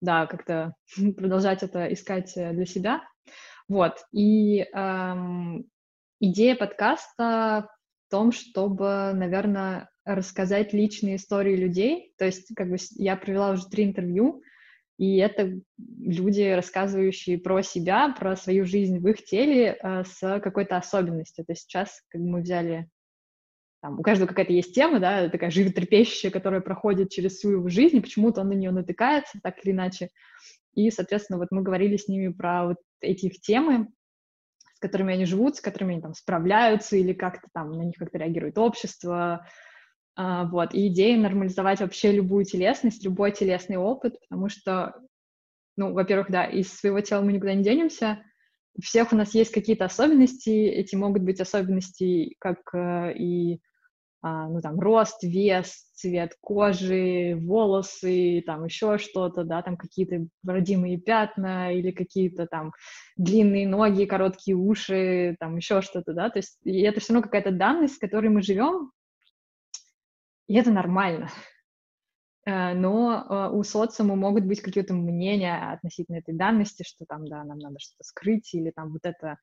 да, 0.00 0.26
как-то 0.26 0.74
продолжать 1.16 1.62
это 1.62 1.92
искать 1.92 2.36
э, 2.36 2.52
для 2.52 2.66
себя. 2.66 3.02
Вот, 3.68 3.98
и 4.12 4.64
um, 4.74 5.64
идея 6.20 6.56
подкаста 6.56 7.68
в 8.06 8.10
том, 8.10 8.32
чтобы, 8.32 9.12
наверное, 9.14 9.90
рассказать 10.04 10.72
личные 10.72 11.16
истории 11.16 11.56
людей. 11.56 12.14
То 12.16 12.24
есть, 12.24 12.54
как 12.54 12.70
бы 12.70 12.76
я 12.92 13.16
провела 13.16 13.50
уже 13.50 13.66
три 13.66 13.84
интервью, 13.84 14.42
и 14.98 15.18
это 15.18 15.60
люди, 15.78 16.42
рассказывающие 16.42 17.38
про 17.38 17.62
себя, 17.62 18.14
про 18.18 18.34
свою 18.36 18.64
жизнь 18.64 18.98
в 18.98 19.06
их 19.08 19.24
теле 19.24 19.78
э, 19.80 20.04
с 20.04 20.40
какой-то 20.40 20.76
особенностью. 20.76 21.44
То 21.44 21.52
есть 21.52 21.62
сейчас 21.62 22.00
как 22.08 22.20
мы 22.22 22.40
взяли, 22.40 22.88
там, 23.82 24.00
у 24.00 24.02
каждого 24.02 24.26
какая-то 24.26 24.54
есть 24.54 24.74
тема, 24.74 24.98
да, 24.98 25.28
такая 25.28 25.50
животрепещущая, 25.50 26.30
которая 26.30 26.62
проходит 26.62 27.10
через 27.10 27.36
всю 27.36 27.52
его 27.52 27.68
жизнь, 27.68 28.00
почему-то 28.00 28.40
он 28.40 28.48
на 28.48 28.54
нее 28.54 28.70
натыкается 28.70 29.38
так 29.42 29.62
или 29.64 29.72
иначе. 29.72 30.08
И, 30.74 30.90
соответственно, 30.90 31.38
вот 31.38 31.48
мы 31.50 31.62
говорили 31.62 31.96
с 31.96 32.08
ними 32.08 32.32
про 32.32 32.66
вот 32.66 32.78
эти 33.00 33.26
их 33.26 33.40
темы, 33.40 33.88
с 34.74 34.78
которыми 34.78 35.14
они 35.14 35.26
живут, 35.26 35.56
с 35.56 35.60
которыми 35.60 35.92
они 35.92 36.02
там 36.02 36.14
справляются, 36.14 36.96
или 36.96 37.12
как-то 37.12 37.48
там 37.52 37.72
на 37.72 37.82
них 37.82 37.96
как-то 37.96 38.18
реагирует 38.18 38.58
общество, 38.58 39.16
а, 39.16 39.46
вот, 40.16 40.74
и 40.74 40.88
идея 40.88 41.18
нормализовать 41.18 41.80
вообще 41.80 42.12
любую 42.12 42.44
телесность, 42.44 43.04
любой 43.04 43.32
телесный 43.32 43.76
опыт, 43.76 44.18
потому 44.20 44.48
что, 44.48 44.94
ну, 45.76 45.92
во-первых, 45.92 46.30
да, 46.30 46.44
из 46.44 46.72
своего 46.72 47.00
тела 47.00 47.22
мы 47.22 47.32
никуда 47.32 47.52
не 47.54 47.62
денемся, 47.62 48.22
у 48.76 48.82
всех 48.82 49.12
у 49.12 49.16
нас 49.16 49.34
есть 49.34 49.52
какие-то 49.52 49.86
особенности, 49.86 50.50
эти 50.50 50.94
могут 50.96 51.22
быть 51.22 51.40
особенности 51.40 52.36
как 52.38 52.58
э, 52.74 53.14
и, 53.16 53.60
а, 54.20 54.48
ну, 54.48 54.60
там, 54.60 54.78
рост, 54.78 55.22
вес, 55.22 55.90
цвет 55.94 56.36
кожи, 56.40 57.38
волосы, 57.40 58.42
там, 58.44 58.64
еще 58.64 58.98
что-то, 58.98 59.44
да, 59.44 59.62
там, 59.62 59.76
какие-то 59.76 60.26
родимые 60.46 60.98
пятна 60.98 61.72
или 61.72 61.90
какие-то 61.90 62.46
там 62.46 62.72
длинные 63.16 63.66
ноги, 63.66 64.04
короткие 64.04 64.56
уши, 64.56 65.36
там, 65.40 65.56
еще 65.56 65.80
что-то, 65.80 66.12
да, 66.12 66.28
то 66.28 66.38
есть 66.38 66.58
и 66.64 66.80
это 66.82 67.00
все 67.00 67.14
равно 67.14 67.24
какая-то 67.24 67.52
данность, 67.52 67.94
с 67.94 67.98
которой 67.98 68.28
мы 68.28 68.42
живем, 68.42 68.90
и 70.46 70.54
это 70.54 70.70
нормально. 70.70 71.30
Э, 72.44 72.74
но 72.74 73.26
э, 73.28 73.50
у 73.52 73.62
социума 73.62 74.14
могут 74.14 74.44
быть 74.44 74.60
какие-то 74.60 74.94
мнения 74.94 75.72
относительно 75.72 76.16
этой 76.16 76.34
данности, 76.34 76.84
что 76.86 77.04
там, 77.04 77.26
да, 77.26 77.44
нам 77.44 77.58
надо 77.58 77.78
что-то 77.78 78.04
скрыть, 78.04 78.54
или 78.54 78.70
там 78.70 78.92
вот 78.92 79.04
это 79.04 79.38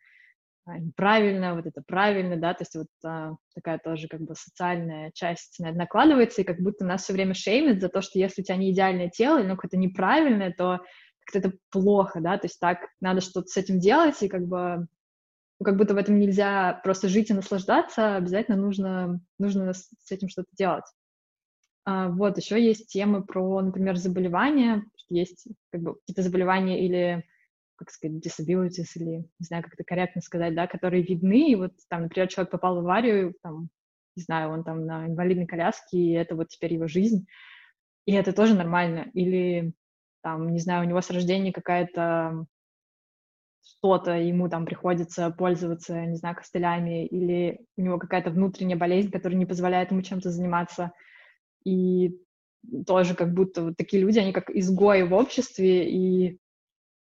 а, 0.65 0.79
неправильно, 0.79 1.55
вот 1.55 1.65
это 1.65 1.81
правильно, 1.85 2.37
да, 2.37 2.53
то 2.53 2.61
есть 2.61 2.75
вот 2.75 2.87
а, 3.03 3.33
такая 3.53 3.79
тоже 3.79 4.07
как 4.07 4.21
бы 4.21 4.33
социальная 4.33 5.11
часть 5.13 5.59
накладывается, 5.59 6.41
и 6.41 6.45
как 6.45 6.59
будто 6.59 6.85
нас 6.85 7.03
все 7.03 7.11
время 7.11 7.33
шеймит 7.33 7.81
за 7.81 7.89
то, 7.89 8.01
что 8.01 8.17
если 8.17 8.41
у 8.41 8.45
тебя 8.45 8.55
не 8.55 8.71
идеальное 8.71 9.09
тело, 9.09 9.39
или 9.39 9.47
ну, 9.47 9.55
какое-то 9.55 9.75
неправильное, 9.77 10.53
то 10.57 10.79
как-то 11.25 11.49
это 11.49 11.57
плохо, 11.69 12.21
да, 12.21 12.37
то 12.37 12.47
есть 12.47 12.59
так 12.61 12.79
надо 13.01 13.19
что-то 13.19 13.47
с 13.47 13.57
этим 13.57 13.79
делать, 13.79 14.21
и 14.23 14.29
как 14.29 14.47
бы 14.47 14.87
как 15.63 15.77
будто 15.77 15.93
в 15.93 15.97
этом 15.97 16.19
нельзя 16.19 16.79
просто 16.83 17.07
жить 17.07 17.29
и 17.29 17.33
наслаждаться, 17.33 18.15
обязательно 18.15 18.57
нужно, 18.57 19.19
нужно 19.39 19.73
с 19.73 20.11
этим 20.11 20.29
что-то 20.29 20.49
делать. 20.53 20.85
А, 21.85 22.09
вот, 22.09 22.37
еще 22.37 22.63
есть 22.63 22.87
темы 22.87 23.23
про, 23.23 23.61
например, 23.61 23.97
заболевания, 23.97 24.85
есть 25.09 25.47
как 25.71 25.81
бы 25.81 25.95
какие-то 25.95 26.21
заболевания 26.21 26.85
или, 26.85 27.25
как 27.75 27.91
сказать, 27.91 28.25
disabilities, 28.25 28.87
или, 28.95 29.17
не 29.39 29.45
знаю, 29.45 29.63
как 29.63 29.73
это 29.73 29.83
корректно 29.83 30.21
сказать, 30.21 30.55
да, 30.55 30.67
которые 30.67 31.03
видны, 31.03 31.51
и 31.51 31.55
вот 31.55 31.73
там, 31.89 32.03
например, 32.03 32.29
человек 32.29 32.51
попал 32.51 32.75
в 32.75 32.79
аварию, 32.79 33.35
там, 33.43 33.69
не 34.15 34.23
знаю, 34.23 34.51
он 34.51 34.63
там 34.63 34.85
на 34.85 35.07
инвалидной 35.07 35.45
коляске, 35.47 35.97
и 35.97 36.11
это 36.11 36.35
вот 36.35 36.49
теперь 36.49 36.73
его 36.73 36.87
жизнь, 36.87 37.25
и 38.05 38.13
это 38.13 38.33
тоже 38.33 38.55
нормально. 38.55 39.09
Или, 39.13 39.73
там, 40.21 40.53
не 40.53 40.59
знаю, 40.59 40.85
у 40.85 40.89
него 40.89 41.01
с 41.01 41.09
рождения 41.09 41.51
какая-то 41.51 42.45
что-то, 43.63 44.11
ему 44.11 44.49
там 44.49 44.65
приходится 44.65 45.29
пользоваться, 45.29 46.05
не 46.05 46.15
знаю, 46.15 46.35
костылями, 46.35 47.05
или 47.05 47.65
у 47.77 47.81
него 47.81 47.97
какая-то 47.97 48.29
внутренняя 48.29 48.77
болезнь, 48.77 49.11
которая 49.11 49.37
не 49.37 49.45
позволяет 49.45 49.91
ему 49.91 50.01
чем-то 50.01 50.29
заниматься. 50.29 50.91
И 51.63 52.19
тоже 52.85 53.15
как 53.15 53.33
будто 53.33 53.63
вот 53.63 53.77
такие 53.77 54.01
люди, 54.01 54.19
они 54.19 54.33
как 54.33 54.49
изгои 54.49 55.03
в 55.03 55.13
обществе, 55.13 55.89
и 55.89 56.39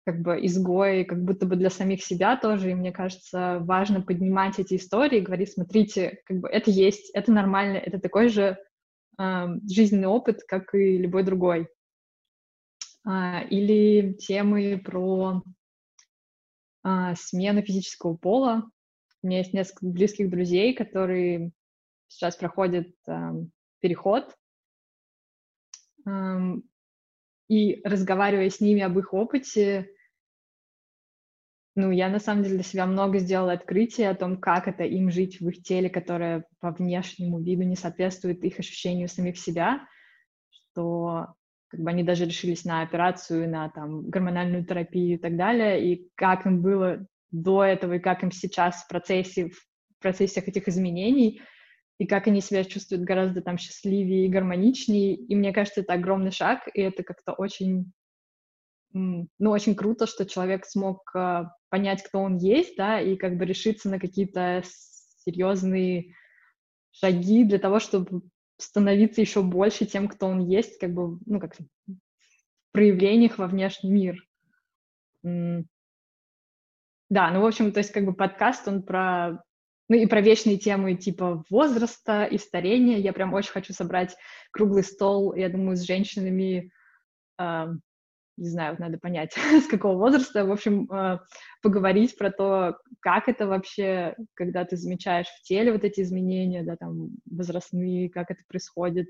как 0.06 0.22
бы 0.22 0.44
изгои 0.46 1.04
как 1.04 1.24
будто 1.24 1.46
бы 1.46 1.56
для 1.56 1.70
самих 1.70 2.04
себя 2.04 2.36
тоже, 2.36 2.72
и 2.72 2.76
мне 2.76 2.92
кажется, 2.92 3.60
важно 3.62 4.02
поднимать 4.02 4.60
эти 4.60 4.76
истории 4.76 5.20
и 5.20 5.22
говорить, 5.22 5.54
смотрите, 5.54 6.22
как 6.26 6.40
бы 6.40 6.50
это 6.50 6.72
есть, 6.72 7.12
это 7.14 7.32
нормально, 7.32 7.78
это 7.78 8.00
такой 8.00 8.30
же 8.30 8.58
э, 9.20 9.48
жизненный 9.70 10.08
опыт, 10.08 10.42
как 10.48 10.74
и 10.74 10.98
любой 10.98 11.24
другой. 11.24 11.68
А, 13.04 13.42
или 13.50 14.14
темы 14.14 14.82
про 14.84 15.42
а, 16.84 17.16
смену 17.16 17.62
физического 17.62 18.16
пола. 18.16 18.70
У 19.24 19.28
меня 19.28 19.40
есть 19.40 19.54
несколько 19.54 19.86
близких 19.86 20.30
друзей, 20.30 20.74
которые 20.74 21.52
сейчас 22.08 22.36
проходят 22.36 22.88
а, 23.08 23.34
переход. 23.80 24.36
А, 26.06 26.40
и 27.48 27.82
разговаривая 27.84 28.50
с 28.50 28.62
ними 28.62 28.82
об 28.82 28.98
их 28.98 29.14
опыте, 29.14 29.90
ну, 31.76 31.92
я 31.92 32.10
на 32.10 32.20
самом 32.20 32.44
деле 32.44 32.56
для 32.56 32.64
себя 32.64 32.86
много 32.86 33.20
сделала 33.20 33.54
открытий 33.54 34.04
о 34.04 34.16
том, 34.16 34.38
как 34.38 34.68
это 34.68 34.84
им 34.84 35.10
жить 35.10 35.40
в 35.40 35.48
их 35.48 35.64
теле, 35.64 35.90
которое 35.90 36.46
по 36.60 36.72
внешнему 36.72 37.40
виду 37.40 37.64
не 37.64 37.78
соответствует 37.78 38.44
их 38.44 38.60
ощущению 38.60 39.08
самих 39.08 39.38
себя, 39.38 39.88
что 40.50 41.34
как 41.72 41.80
бы 41.80 41.90
они 41.90 42.04
даже 42.04 42.26
решились 42.26 42.66
на 42.66 42.82
операцию, 42.82 43.50
на 43.50 43.70
там 43.70 44.10
гормональную 44.10 44.66
терапию 44.66 45.16
и 45.16 45.18
так 45.18 45.38
далее, 45.38 45.94
и 45.94 46.12
как 46.16 46.46
им 46.46 46.62
было 46.62 47.08
до 47.32 47.64
этого, 47.64 47.94
и 47.94 48.00
как 48.00 48.24
им 48.24 48.32
сейчас 48.32 48.84
в 48.84 48.90
процессе, 48.90 49.50
в 49.50 50.02
процессе 50.02 50.42
этих 50.42 50.68
изменений, 50.68 51.42
и 51.98 52.06
как 52.06 52.28
они 52.28 52.42
себя 52.42 52.66
чувствуют 52.66 53.06
гораздо 53.06 53.42
там 53.42 53.58
счастливее 53.58 54.26
и 54.26 54.30
гармоничнее, 54.30 55.16
и 55.16 55.34
мне 55.34 55.54
кажется, 55.54 55.80
это 55.80 55.94
огромный 55.94 56.32
шаг, 56.32 56.68
и 56.74 56.82
это 56.82 57.04
как-то 57.04 57.32
очень, 57.32 57.94
ну, 58.92 59.28
очень 59.40 59.76
круто, 59.76 60.08
что 60.08 60.26
человек 60.26 60.66
смог 60.66 61.10
uh, 61.16 61.46
понять, 61.70 62.04
кто 62.04 62.20
он 62.20 62.36
есть, 62.36 62.76
да, 62.76 63.00
и 63.00 63.16
как 63.16 63.38
бы 63.38 63.46
решиться 63.46 63.90
на 63.90 63.98
какие-то 63.98 64.62
серьезные 65.24 66.16
шаги 66.92 67.46
для 67.46 67.60
того, 67.60 67.80
чтобы 67.80 68.24
становиться 68.62 69.22
еще 69.22 69.42
больше 69.42 69.86
тем, 69.86 70.08
кто 70.08 70.28
он 70.28 70.40
есть, 70.40 70.80
как 70.80 70.94
бы, 70.94 71.20
ну, 71.26 71.40
как 71.40 71.56
в 71.58 71.66
проявлениях 72.72 73.38
во 73.38 73.48
внешний 73.48 73.92
мир. 73.92 74.24
Да, 75.24 75.64
ну, 77.32 77.42
в 77.42 77.46
общем, 77.46 77.74
то 77.74 77.80
есть 77.80 77.92
как 77.92 78.06
бы 78.06 78.14
подкаст, 78.14 78.68
он 78.68 78.84
про, 78.84 79.44
ну, 79.90 79.98
и 79.98 80.06
про 80.06 80.22
вечные 80.22 80.58
темы 80.58 80.96
типа 80.96 81.44
возраста 81.50 82.24
и 82.24 82.38
старения. 82.38 82.98
Я 82.98 83.12
прям 83.12 83.34
очень 83.34 83.52
хочу 83.52 83.74
собрать 83.74 84.16
круглый 84.52 84.84
стол, 84.84 85.36
я 85.36 85.50
думаю, 85.50 85.76
с 85.76 85.82
женщинами, 85.82 86.72
э, 87.38 87.66
не 88.38 88.50
знаю, 88.50 88.76
надо 88.80 88.98
понять, 88.98 89.34
с 89.64 89.68
какого 89.68 89.98
возраста, 89.98 90.46
в 90.46 90.52
общем, 90.52 90.92
э, 90.92 91.20
поговорить 91.62 92.18
про 92.18 92.32
то, 92.32 92.78
как 93.00 93.30
это 93.30 93.48
вообще, 93.48 94.16
когда 94.34 94.66
ты 94.66 94.78
замечаешь 94.78 95.28
в 95.28 95.42
теле 95.44 95.72
вот 95.72 95.84
эти 95.84 96.02
изменения, 96.02 96.64
да, 96.64 96.76
там, 96.76 97.10
возрастные, 97.30 98.10
как 98.10 98.32
это 98.32 98.42
происходит, 98.48 99.08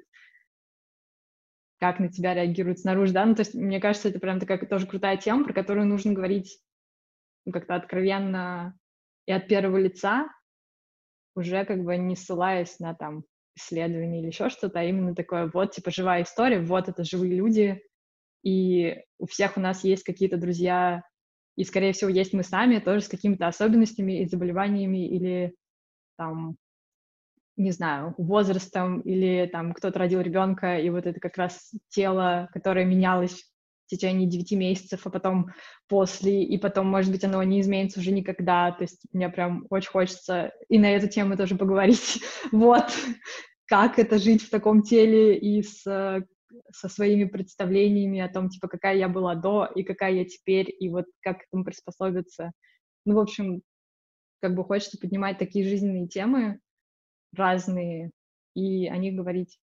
как 1.79 1.99
на 1.99 2.09
тебя 2.09 2.33
реагируют 2.33 2.79
снаружи, 2.79 3.13
да, 3.13 3.25
ну, 3.25 3.35
то 3.35 3.41
есть, 3.41 3.55
мне 3.55 3.79
кажется, 3.79 4.09
это 4.09 4.19
прям 4.19 4.39
такая 4.39 4.59
тоже 4.59 4.87
крутая 4.87 5.17
тема, 5.17 5.43
про 5.43 5.53
которую 5.53 5.87
нужно 5.87 6.13
говорить 6.13 6.59
ну, 7.45 7.51
как-то 7.51 7.75
откровенно 7.75 8.77
и 9.25 9.31
от 9.31 9.47
первого 9.47 9.77
лица, 9.77 10.27
уже 11.35 11.65
как 11.65 11.83
бы 11.83 11.97
не 11.97 12.15
ссылаясь 12.15 12.79
на 12.79 12.93
там 12.93 13.23
исследования 13.55 14.19
или 14.19 14.27
еще 14.27 14.49
что-то, 14.49 14.79
а 14.79 14.83
именно 14.83 15.15
такое 15.15 15.49
вот, 15.51 15.71
типа, 15.71 15.91
живая 15.91 16.23
история, 16.23 16.59
вот 16.59 16.87
это 16.87 17.03
живые 17.03 17.35
люди, 17.35 17.81
и 18.43 18.97
у 19.19 19.25
всех 19.25 19.57
у 19.57 19.59
нас 19.59 19.83
есть 19.83 20.03
какие-то 20.03 20.37
друзья, 20.37 21.03
и, 21.55 21.63
скорее 21.63 21.93
всего, 21.93 22.09
есть 22.09 22.33
мы 22.33 22.43
сами 22.43 22.79
тоже 22.79 23.01
с 23.01 23.07
какими-то 23.09 23.47
особенностями 23.47 24.21
и 24.21 24.25
заболеваниями 24.25 25.07
или 25.07 25.53
там, 26.17 26.55
не 27.57 27.71
знаю, 27.71 28.15
возрастом, 28.17 29.01
или 29.01 29.49
там 29.51 29.73
кто-то 29.73 29.99
родил 29.99 30.21
ребенка, 30.21 30.77
и 30.77 30.89
вот 30.89 31.05
это 31.05 31.19
как 31.19 31.37
раз 31.37 31.71
тело, 31.89 32.49
которое 32.53 32.85
менялось 32.85 33.51
течение 33.91 34.27
9 34.27 34.53
месяцев, 34.53 35.01
а 35.05 35.09
потом 35.09 35.51
после, 35.87 36.43
и 36.43 36.57
потом, 36.57 36.87
может 36.87 37.11
быть, 37.11 37.23
оно 37.25 37.43
не 37.43 37.59
изменится 37.59 37.99
уже 37.99 38.11
никогда. 38.11 38.71
То 38.71 38.83
есть 38.83 39.01
мне 39.11 39.29
прям 39.29 39.67
очень 39.69 39.89
хочется 39.89 40.53
и 40.69 40.79
на 40.79 40.95
эту 40.95 41.09
тему 41.09 41.35
тоже 41.35 41.55
поговорить. 41.55 42.23
вот, 42.51 42.85
как 43.65 43.99
это 43.99 44.17
жить 44.17 44.43
в 44.43 44.49
таком 44.49 44.81
теле 44.81 45.37
и 45.37 45.61
с, 45.61 45.83
со 46.71 46.89
своими 46.89 47.25
представлениями 47.25 48.19
о 48.19 48.29
том, 48.31 48.49
типа, 48.49 48.67
какая 48.67 48.97
я 48.97 49.09
была 49.09 49.35
до 49.35 49.65
и 49.65 49.83
какая 49.83 50.13
я 50.13 50.25
теперь, 50.25 50.73
и 50.79 50.89
вот 50.89 51.05
как 51.21 51.39
к 51.39 51.43
этому 51.47 51.63
приспособиться. 51.63 52.51
Ну, 53.05 53.15
в 53.15 53.19
общем, 53.19 53.61
как 54.41 54.55
бы 54.55 54.63
хочется 54.63 54.97
поднимать 54.97 55.37
такие 55.37 55.67
жизненные 55.67 56.07
темы 56.07 56.59
разные 57.33 58.11
и 58.55 58.87
о 58.87 58.97
них 58.97 59.15
говорить. 59.15 59.57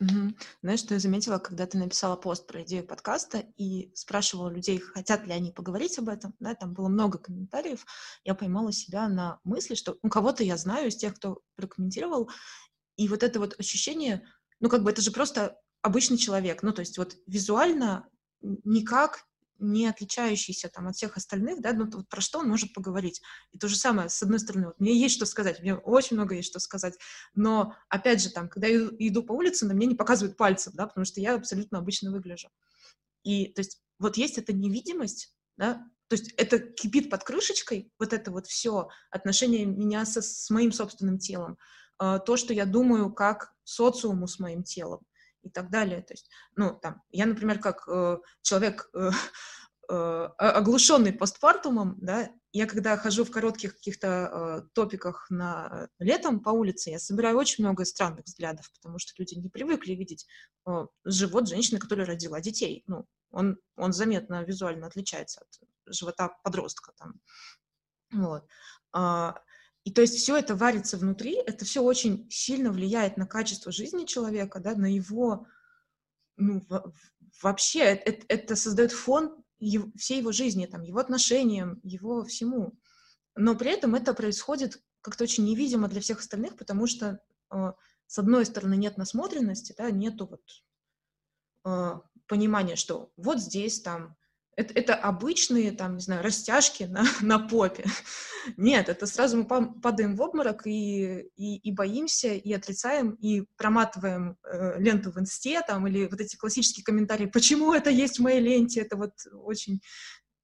Мгм. 0.00 0.36
Знаешь, 0.62 0.78
что 0.78 0.94
я 0.94 1.00
заметила, 1.00 1.38
когда 1.38 1.66
ты 1.66 1.76
написала 1.76 2.14
пост 2.14 2.46
про 2.46 2.62
идею 2.62 2.86
подкаста 2.86 3.44
и 3.56 3.90
спрашивала 3.96 4.48
людей, 4.48 4.78
хотят 4.78 5.26
ли 5.26 5.32
они 5.32 5.50
поговорить 5.50 5.98
об 5.98 6.08
этом, 6.08 6.34
да, 6.38 6.54
там 6.54 6.72
было 6.72 6.88
много 6.88 7.18
комментариев, 7.18 7.84
я 8.22 8.34
поймала 8.34 8.70
себя 8.70 9.08
на 9.08 9.40
мысли, 9.42 9.74
что 9.74 9.96
у 10.02 10.08
кого-то 10.08 10.44
я 10.44 10.56
знаю 10.56 10.88
из 10.88 10.96
тех, 10.96 11.16
кто 11.16 11.40
прокомментировал, 11.56 12.30
и 12.96 13.08
вот 13.08 13.24
это 13.24 13.40
вот 13.40 13.58
ощущение, 13.58 14.24
ну, 14.60 14.68
как 14.68 14.82
бы 14.82 14.90
это 14.90 15.00
же 15.00 15.10
просто 15.10 15.58
обычный 15.82 16.18
человек, 16.18 16.62
ну, 16.62 16.72
то 16.72 16.80
есть 16.80 16.98
вот 16.98 17.16
визуально 17.26 18.08
никак 18.40 19.24
не 19.58 19.86
отличающийся 19.86 20.68
там 20.68 20.88
от 20.88 20.96
всех 20.96 21.16
остальных, 21.16 21.60
да, 21.60 21.72
ну, 21.72 21.90
вот 21.90 22.08
про 22.08 22.20
что 22.20 22.38
он 22.38 22.48
может 22.48 22.72
поговорить. 22.72 23.20
И 23.52 23.58
то 23.58 23.68
же 23.68 23.76
самое, 23.76 24.08
с 24.08 24.22
одной 24.22 24.38
стороны, 24.38 24.66
вот, 24.66 24.80
мне 24.80 24.98
есть 24.98 25.16
что 25.16 25.26
сказать, 25.26 25.60
мне 25.60 25.74
очень 25.74 26.16
много 26.16 26.36
есть 26.36 26.48
что 26.48 26.60
сказать, 26.60 26.96
но, 27.34 27.74
опять 27.88 28.22
же, 28.22 28.30
там, 28.30 28.48
когда 28.48 28.68
я 28.68 28.88
иду 28.98 29.22
по 29.22 29.32
улице, 29.32 29.66
на 29.66 29.74
мне 29.74 29.86
не 29.86 29.96
показывают 29.96 30.36
пальцем, 30.36 30.72
да, 30.76 30.86
потому 30.86 31.04
что 31.04 31.20
я 31.20 31.34
абсолютно 31.34 31.78
обычно 31.78 32.12
выгляжу. 32.12 32.48
И, 33.24 33.46
то 33.46 33.60
есть, 33.60 33.80
вот 33.98 34.16
есть 34.16 34.38
эта 34.38 34.52
невидимость, 34.52 35.34
да, 35.56 35.84
то 36.08 36.14
есть 36.14 36.32
это 36.36 36.58
кипит 36.58 37.10
под 37.10 37.24
крышечкой, 37.24 37.92
вот 37.98 38.12
это 38.12 38.30
вот 38.30 38.46
все, 38.46 38.88
отношение 39.10 39.66
меня 39.66 40.06
со, 40.06 40.22
с 40.22 40.48
моим 40.50 40.72
собственным 40.72 41.18
телом, 41.18 41.58
э, 42.00 42.20
то, 42.24 42.36
что 42.36 42.54
я 42.54 42.64
думаю, 42.64 43.12
как 43.12 43.52
социуму 43.68 44.26
с 44.26 44.38
моим 44.38 44.62
телом, 44.62 45.00
и 45.42 45.50
так 45.50 45.70
далее. 45.70 46.02
То 46.02 46.14
есть, 46.14 46.30
ну, 46.56 46.78
там, 46.80 47.02
я, 47.10 47.26
например, 47.26 47.58
как 47.58 47.88
э, 47.88 48.18
человек, 48.42 48.90
э, 48.94 49.10
э, 49.88 49.94
оглушенный 49.94 51.12
постпартумом, 51.12 51.96
да, 52.00 52.30
я 52.52 52.66
когда 52.66 52.96
хожу 52.96 53.24
в 53.24 53.30
коротких 53.30 53.74
каких-то 53.74 54.06
э, 54.06 54.68
топиках 54.74 55.26
на 55.30 55.88
летом 55.98 56.40
по 56.40 56.50
улице, 56.50 56.90
я 56.90 56.98
собираю 56.98 57.36
очень 57.36 57.64
много 57.64 57.84
странных 57.84 58.24
взглядов, 58.24 58.70
потому 58.72 58.98
что 58.98 59.12
люди 59.18 59.34
не 59.34 59.48
привыкли 59.48 59.92
видеть 59.92 60.26
э, 60.66 60.86
живот 61.04 61.48
женщины, 61.48 61.78
которая 61.78 62.06
родила 62.06 62.40
детей. 62.40 62.84
Ну, 62.86 63.06
он, 63.30 63.58
он 63.76 63.92
заметно 63.92 64.42
визуально 64.44 64.86
отличается 64.86 65.40
от 65.40 65.94
живота 65.94 66.30
подростка 66.42 66.92
там. 66.98 67.20
Вот. 68.10 68.46
А, 68.92 69.34
и 69.88 69.90
то 69.90 70.02
есть 70.02 70.16
все 70.16 70.36
это 70.36 70.54
варится 70.54 70.98
внутри, 70.98 71.36
это 71.46 71.64
все 71.64 71.82
очень 71.82 72.28
сильно 72.30 72.70
влияет 72.70 73.16
на 73.16 73.26
качество 73.26 73.72
жизни 73.72 74.04
человека, 74.04 74.60
да, 74.60 74.74
на 74.74 74.84
его, 74.84 75.46
ну, 76.36 76.62
вообще, 77.42 77.78
это, 77.84 78.22
это 78.28 78.54
создает 78.54 78.92
фон 78.92 79.42
всей 79.96 80.18
его 80.18 80.30
жизни, 80.30 80.66
там, 80.66 80.82
его 80.82 80.98
отношениям, 80.98 81.80
его 81.82 82.22
всему. 82.26 82.78
Но 83.34 83.56
при 83.56 83.70
этом 83.70 83.94
это 83.94 84.12
происходит 84.12 84.78
как-то 85.00 85.24
очень 85.24 85.46
невидимо 85.46 85.88
для 85.88 86.02
всех 86.02 86.18
остальных, 86.18 86.58
потому 86.58 86.86
что, 86.86 87.22
э, 87.50 87.72
с 88.06 88.18
одной 88.18 88.44
стороны, 88.44 88.76
нет 88.76 88.98
насмотренности, 88.98 89.74
да, 89.78 89.90
нету 89.90 90.26
вот 90.26 90.42
э, 91.64 91.98
понимания, 92.26 92.76
что 92.76 93.10
вот 93.16 93.40
здесь 93.40 93.80
там 93.80 94.17
это, 94.58 94.74
это 94.74 94.94
обычные, 94.96 95.70
там, 95.70 95.94
не 95.94 96.00
знаю, 96.00 96.24
растяжки 96.24 96.82
на, 96.82 97.04
на 97.20 97.38
попе. 97.38 97.84
Нет, 98.56 98.88
это 98.88 99.06
сразу 99.06 99.36
мы 99.36 99.44
падаем 99.80 100.16
в 100.16 100.20
обморок 100.20 100.66
и, 100.66 101.30
и, 101.36 101.58
и 101.58 101.72
боимся, 101.72 102.34
и 102.34 102.52
отрицаем, 102.52 103.12
и 103.12 103.44
проматываем 103.56 104.36
э, 104.42 104.80
ленту 104.80 105.12
в 105.12 105.18
инсте, 105.20 105.62
там, 105.62 105.86
или 105.86 106.08
вот 106.08 106.20
эти 106.20 106.34
классические 106.36 106.82
комментарии, 106.82 107.26
почему 107.26 107.72
это 107.72 107.88
есть 107.88 108.18
в 108.18 108.22
моей 108.22 108.40
ленте, 108.40 108.80
это 108.80 108.96
вот 108.96 109.12
очень 109.32 109.80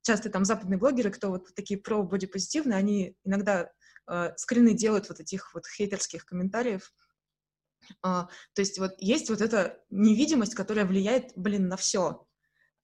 часто 0.02 0.30
там 0.30 0.44
западные 0.44 0.78
блогеры, 0.78 1.10
кто 1.10 1.30
вот 1.30 1.52
такие 1.56 1.80
про 1.80 2.04
бодипозитивные, 2.04 2.78
они 2.78 3.16
иногда 3.24 3.68
э, 4.08 4.32
скрины 4.36 4.74
делают 4.74 5.08
вот 5.08 5.18
этих 5.18 5.52
вот 5.54 5.64
хейтерских 5.66 6.24
комментариев, 6.24 6.92
Uh, 8.02 8.24
то 8.54 8.62
есть 8.62 8.78
вот 8.78 8.94
есть 8.96 9.28
вот 9.28 9.42
эта 9.42 9.78
невидимость, 9.90 10.54
которая 10.54 10.86
влияет, 10.86 11.32
блин, 11.36 11.68
на 11.68 11.76
все. 11.76 12.26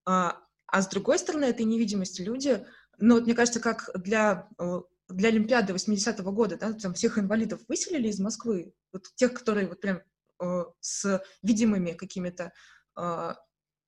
А, 0.04 0.36
а 0.70 0.82
с 0.82 0.88
другой 0.88 1.18
стороны, 1.18 1.44
этой 1.44 1.64
невидимости 1.64 2.22
люди, 2.22 2.64
ну, 2.98 3.14
вот 3.14 3.24
мне 3.24 3.34
кажется, 3.34 3.60
как 3.60 3.90
для, 3.94 4.48
э, 4.58 4.80
для 5.08 5.28
Олимпиады 5.28 5.72
80-го 5.72 6.32
года, 6.32 6.56
да, 6.56 6.72
там 6.72 6.94
всех 6.94 7.18
инвалидов 7.18 7.60
выселили 7.68 8.08
из 8.08 8.20
Москвы, 8.20 8.72
вот 8.92 9.06
тех, 9.16 9.34
которые 9.34 9.66
вот 9.66 9.80
прям 9.80 10.02
э, 10.40 10.64
с 10.80 11.22
видимыми 11.42 11.92
какими-то 11.92 12.52
э, 12.96 13.34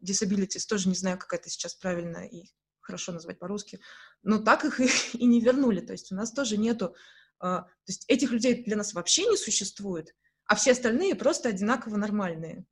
disabilities, 0.02 0.66
тоже 0.68 0.88
не 0.88 0.94
знаю, 0.94 1.18
как 1.18 1.32
это 1.34 1.48
сейчас 1.48 1.74
правильно 1.74 2.26
и 2.26 2.46
хорошо 2.80 3.12
назвать 3.12 3.38
по-русски, 3.38 3.80
но 4.22 4.38
так 4.38 4.64
их 4.64 4.80
и, 4.80 4.88
и 5.18 5.26
не 5.26 5.40
вернули, 5.40 5.80
то 5.80 5.92
есть 5.92 6.10
у 6.10 6.14
нас 6.14 6.32
тоже 6.32 6.56
нету, 6.56 6.96
э, 7.40 7.44
то 7.44 7.68
есть 7.86 8.04
этих 8.08 8.32
людей 8.32 8.64
для 8.64 8.76
нас 8.76 8.92
вообще 8.92 9.26
не 9.26 9.36
существует, 9.36 10.14
а 10.46 10.56
все 10.56 10.72
остальные 10.72 11.14
просто 11.14 11.48
одинаково 11.48 11.96
нормальные. 11.96 12.66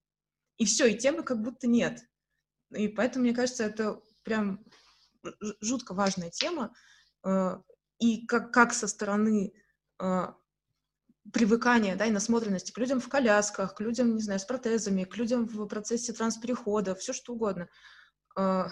И 0.57 0.67
все, 0.67 0.87
и 0.87 0.99
темы 0.99 1.23
как 1.23 1.41
будто 1.41 1.67
нет. 1.67 2.01
И 2.75 2.89
поэтому, 2.89 3.25
мне 3.25 3.35
кажется, 3.35 3.65
это 3.65 4.01
прям 4.23 4.65
жутко 5.61 5.95
важная 5.95 6.31
тема. 6.31 6.75
Э, 7.25 7.59
и 7.99 8.27
как, 8.27 8.53
как 8.53 8.73
со 8.73 8.89
стороны 8.89 9.53
э, 10.01 10.27
привыкания, 11.33 11.97
да, 11.97 12.07
и 12.07 12.11
насмотренности 12.11 12.73
к 12.73 12.79
людям 12.79 13.01
в 13.01 13.09
колясках, 13.09 13.75
к 13.75 13.81
людям, 13.81 14.15
не 14.15 14.23
знаю, 14.23 14.41
с 14.41 14.45
протезами, 14.45 15.05
к 15.05 15.17
людям 15.17 15.47
в 15.47 15.67
процессе 15.67 16.13
трансперехода, 16.13 16.95
все 16.95 17.13
что 17.13 17.35
угодно. 17.35 17.69
Э, 18.39 18.65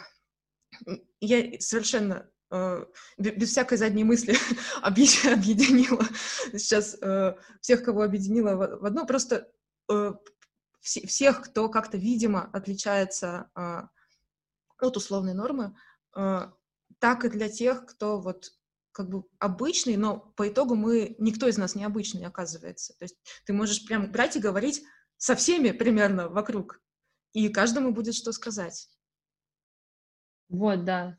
я 1.21 1.61
совершенно 1.61 2.31
без 3.19 3.51
всякой 3.51 3.77
задней 3.77 4.05
мысли 4.05 4.35
объединила 4.83 6.03
сейчас 6.57 6.97
всех, 7.61 7.83
кого 7.83 8.03
объединила 8.03 8.55
в 8.55 8.87
одно, 8.87 9.05
просто 9.05 9.51
всех, 11.07 11.43
кто 11.43 11.69
как-то, 11.69 11.97
видимо, 11.97 12.51
отличается 12.53 13.51
а, 13.55 13.89
от 14.79 14.97
условной 14.97 15.35
нормы, 15.35 15.77
а, 16.15 16.53
так 16.99 17.25
и 17.25 17.29
для 17.29 17.49
тех, 17.49 17.87
кто 17.87 18.21
вот 18.21 18.53
как 18.93 19.09
бы 19.09 19.25
обычный, 19.39 19.97
но 19.97 20.19
по 20.19 20.49
итогу 20.49 20.75
мы, 20.75 21.15
никто 21.19 21.47
из 21.47 21.57
нас 21.57 21.75
не 21.75 21.85
обычный, 21.85 22.27
оказывается. 22.27 22.95
То 22.99 23.05
есть 23.05 23.17
ты 23.47 23.53
можешь 23.53 23.85
прям 23.87 24.11
брать 24.11 24.37
и 24.37 24.41
говорить 24.41 24.83
со 25.17 25.37
всеми 25.37 25.71
примерно 25.71 26.29
вокруг, 26.29 26.81
и 27.33 27.49
каждому 27.49 27.93
будет 27.93 28.15
что 28.15 28.33
сказать. 28.33 28.89
Вот, 30.49 30.85
да. 30.85 31.19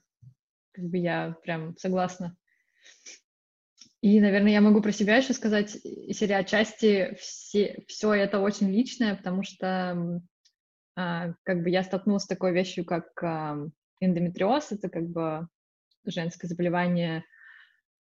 Как 0.73 0.85
бы 0.85 0.97
я 0.97 1.37
прям 1.43 1.77
согласна. 1.77 2.35
И, 4.01 4.21
наверное, 4.21 4.53
я 4.53 4.61
могу 4.61 4.81
про 4.81 4.93
себя 4.93 5.17
еще 5.17 5.33
сказать, 5.33 5.71
серия 6.11 6.37
отчасти 6.37 7.17
все, 7.19 7.83
все 7.87 8.13
это 8.13 8.39
очень 8.39 8.71
личное, 8.71 9.15
потому 9.15 9.43
что 9.43 10.21
а, 10.95 11.33
как 11.43 11.63
бы 11.63 11.69
я 11.69 11.83
столкнулась 11.83 12.23
с 12.23 12.27
такой 12.27 12.53
вещью, 12.53 12.85
как 12.85 13.07
а, 13.21 13.57
эндометриоз, 13.99 14.71
это 14.71 14.89
как 14.89 15.09
бы 15.09 15.47
женское 16.05 16.47
заболевание, 16.47 17.25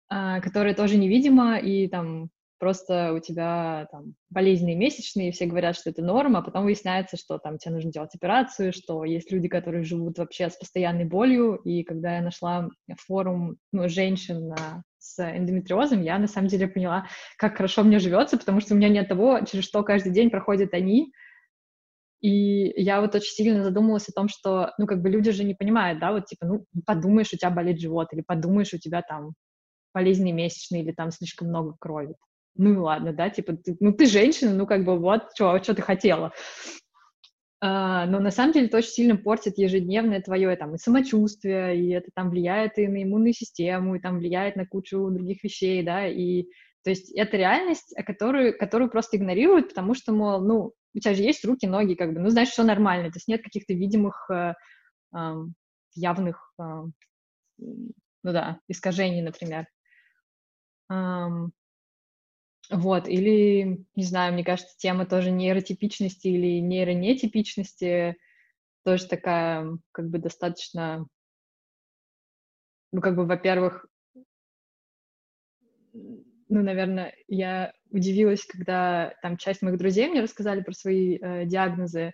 а, 0.10 0.40
которое 0.40 0.74
тоже 0.74 0.98
невидимо, 0.98 1.58
и 1.58 1.90
там 1.90 2.30
просто 2.58 3.12
у 3.12 3.20
тебя 3.20 3.88
там 3.92 4.14
болезненные 4.30 4.78
месячные, 4.78 5.30
и 5.30 5.32
все 5.32 5.46
говорят, 5.46 5.76
что 5.76 5.90
это 5.90 6.02
норма, 6.02 6.40
а 6.40 6.42
потом 6.42 6.64
выясняется, 6.64 7.18
что 7.18 7.38
там 7.38 7.58
тебе 7.58 7.74
нужно 7.74 7.92
делать 7.92 8.16
операцию, 8.16 8.72
что 8.72 9.04
есть 9.04 9.30
люди, 9.30 9.50
которые 9.50 9.84
живут 9.84 10.20
вообще 10.20 10.50
с 10.50 10.56
постоянной 10.56 11.06
болью, 11.06 11.56
и 11.56 11.84
когда 11.84 12.16
я 12.16 12.22
нашла 12.22 12.70
форум 12.98 13.58
ну, 13.74 13.90
женщин 13.90 14.54
с 15.16 15.20
эндометриозом, 15.20 16.02
я 16.02 16.18
на 16.20 16.28
самом 16.28 16.48
деле 16.48 16.68
поняла, 16.68 17.08
как 17.38 17.58
хорошо 17.58 17.84
мне 17.84 18.00
живется, 18.00 18.38
потому 18.38 18.62
что 18.62 18.74
у 18.74 18.78
меня 18.78 18.90
нет 18.90 19.08
того, 19.08 19.42
через 19.42 19.64
что 19.64 19.84
каждый 19.84 20.12
день 20.12 20.30
проходят 20.30 20.74
они, 20.74 21.14
и 22.22 22.82
я 22.82 23.02
вот 23.02 23.16
очень 23.16 23.32
сильно 23.32 23.64
задумалась 23.64 24.08
о 24.08 24.14
том, 24.14 24.28
что, 24.28 24.74
ну, 24.78 24.86
как 24.86 25.02
бы 25.02 25.10
люди 25.10 25.32
же 25.32 25.44
не 25.44 25.56
понимают, 25.56 26.00
да, 26.00 26.12
вот, 26.12 26.26
типа, 26.26 26.46
ну, 26.46 26.66
подумаешь, 26.86 27.34
у 27.34 27.38
тебя 27.38 27.50
болит 27.50 27.80
живот, 27.80 28.10
или 28.14 28.22
подумаешь, 28.22 28.74
у 28.74 28.78
тебя 28.78 29.02
там 29.02 29.34
болезненные 29.94 30.34
месячные, 30.34 30.84
или 30.84 30.92
там 30.92 31.12
слишком 31.12 31.48
много 31.50 31.76
крови 31.80 32.16
ну 32.56 32.74
и 32.74 32.78
ладно, 32.78 33.14
да, 33.14 33.30
типа, 33.30 33.54
ты, 33.54 33.78
ну 33.80 33.94
ты 33.94 34.06
женщина, 34.06 34.54
ну 34.54 34.66
как 34.66 34.84
бы 34.84 34.98
вот, 34.98 35.30
что 35.34 35.60
ты 35.60 35.82
хотела. 35.82 36.32
Uh, 37.64 38.08
но 38.08 38.20
на 38.20 38.32
самом 38.32 38.54
деле 38.54 38.66
это 38.66 38.78
очень 38.78 38.90
сильно 38.90 39.16
портит 39.16 39.60
ежедневное 39.60 40.20
твое 40.20 40.56
там 40.56 40.74
и 40.74 40.80
самочувствие, 40.80 41.80
и 41.80 41.90
это 41.92 42.10
там 42.16 42.32
влияет 42.32 42.80
и 42.80 42.88
на 42.88 43.04
иммунную 43.04 43.34
систему, 43.34 43.96
и 43.96 44.00
там 44.00 44.18
влияет 44.18 44.56
на 44.56 44.66
кучу 44.66 45.12
других 45.12 45.44
вещей, 45.44 45.84
да, 45.84 46.08
и 46.08 46.48
то 46.84 46.90
есть 46.90 47.12
это 47.12 47.38
реальность, 47.38 47.94
которую, 48.08 48.58
которую 48.58 48.90
просто 48.90 49.18
игнорируют, 49.18 49.70
потому 49.70 49.94
что, 49.94 50.12
мол, 50.12 50.42
ну, 50.42 50.74
у 50.96 51.00
тебя 51.00 51.14
же 51.14 51.22
есть 51.22 51.46
руки, 51.46 51.68
ноги, 51.68 51.94
как 51.94 52.14
бы, 52.14 52.20
ну, 52.20 52.30
знаешь, 52.30 52.50
все 52.50 52.64
нормально, 52.64 53.12
то 53.12 53.18
есть 53.18 53.28
нет 53.28 53.44
каких-то 53.44 53.74
видимых 53.74 54.28
э, 54.32 54.56
э, 55.16 55.34
явных, 55.94 56.54
э, 56.60 56.64
ну 57.60 58.32
да, 58.32 58.60
искажений, 58.68 59.22
например. 59.22 59.68
Вот, 62.72 63.08
или, 63.08 63.86
не 63.96 64.04
знаю, 64.04 64.34
мне 64.34 64.46
кажется, 64.46 64.78
тема 64.78 65.06
тоже 65.06 65.30
нейротипичности 65.30 66.28
или 66.28 66.60
нейронетипичности 66.62 68.16
тоже 68.84 69.08
такая, 69.08 69.78
как 69.92 70.10
бы, 70.10 70.20
достаточно, 70.20 71.06
ну, 72.94 73.02
как 73.02 73.16
бы, 73.16 73.26
во-первых, 73.26 73.86
ну, 75.94 76.64
наверное, 76.64 77.14
я 77.28 77.74
удивилась, 77.92 78.46
когда 78.46 79.14
там 79.22 79.38
часть 79.38 79.62
моих 79.62 79.78
друзей 79.78 80.10
мне 80.10 80.22
рассказали 80.22 80.62
про 80.62 80.74
свои 80.74 81.18
э, 81.18 81.46
диагнозы, 81.46 82.14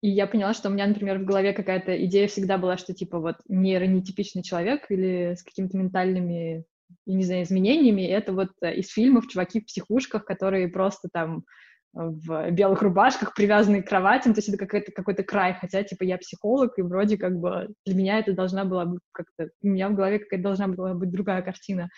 и 0.00 0.08
я 0.08 0.26
поняла, 0.26 0.52
что 0.54 0.68
у 0.68 0.72
меня, 0.72 0.86
например, 0.86 1.18
в 1.18 1.24
голове 1.24 1.52
какая-то 1.52 2.04
идея 2.06 2.26
всегда 2.28 2.58
была, 2.58 2.76
что, 2.76 2.92
типа, 2.92 3.20
вот 3.20 3.36
нейронетипичный 3.46 4.42
человек 4.42 4.90
или 4.90 5.34
с 5.34 5.42
какими-то 5.42 5.76
ментальными 5.76 6.64
я 7.06 7.14
не 7.14 7.24
знаю, 7.24 7.42
изменениями. 7.42 8.02
Это 8.02 8.32
вот 8.32 8.50
э, 8.62 8.74
из 8.74 8.88
фильмов 8.90 9.28
чуваки 9.28 9.60
в 9.60 9.66
психушках, 9.66 10.24
которые 10.24 10.68
просто 10.68 11.08
там 11.12 11.44
в 11.92 12.50
белых 12.50 12.80
рубашках, 12.80 13.34
привязанные 13.34 13.82
к 13.82 13.88
кроватям, 13.88 14.32
то 14.32 14.38
есть 14.38 14.48
это 14.48 14.56
какой-то 14.56 14.92
какой 14.92 15.14
край, 15.14 15.54
хотя, 15.60 15.82
типа, 15.82 16.04
я 16.04 16.16
психолог, 16.16 16.78
и 16.78 16.82
вроде 16.82 17.18
как 17.18 17.36
бы 17.36 17.68
для 17.84 17.94
меня 17.94 18.18
это 18.18 18.32
должна 18.32 18.64
была 18.64 18.86
быть 18.86 19.00
как-то, 19.12 19.50
у 19.62 19.66
меня 19.66 19.90
в 19.90 19.94
голове 19.94 20.18
какая-то 20.18 20.42
должна 20.42 20.68
была 20.68 20.94
быть 20.94 21.10
другая 21.10 21.42
картина. 21.42 21.90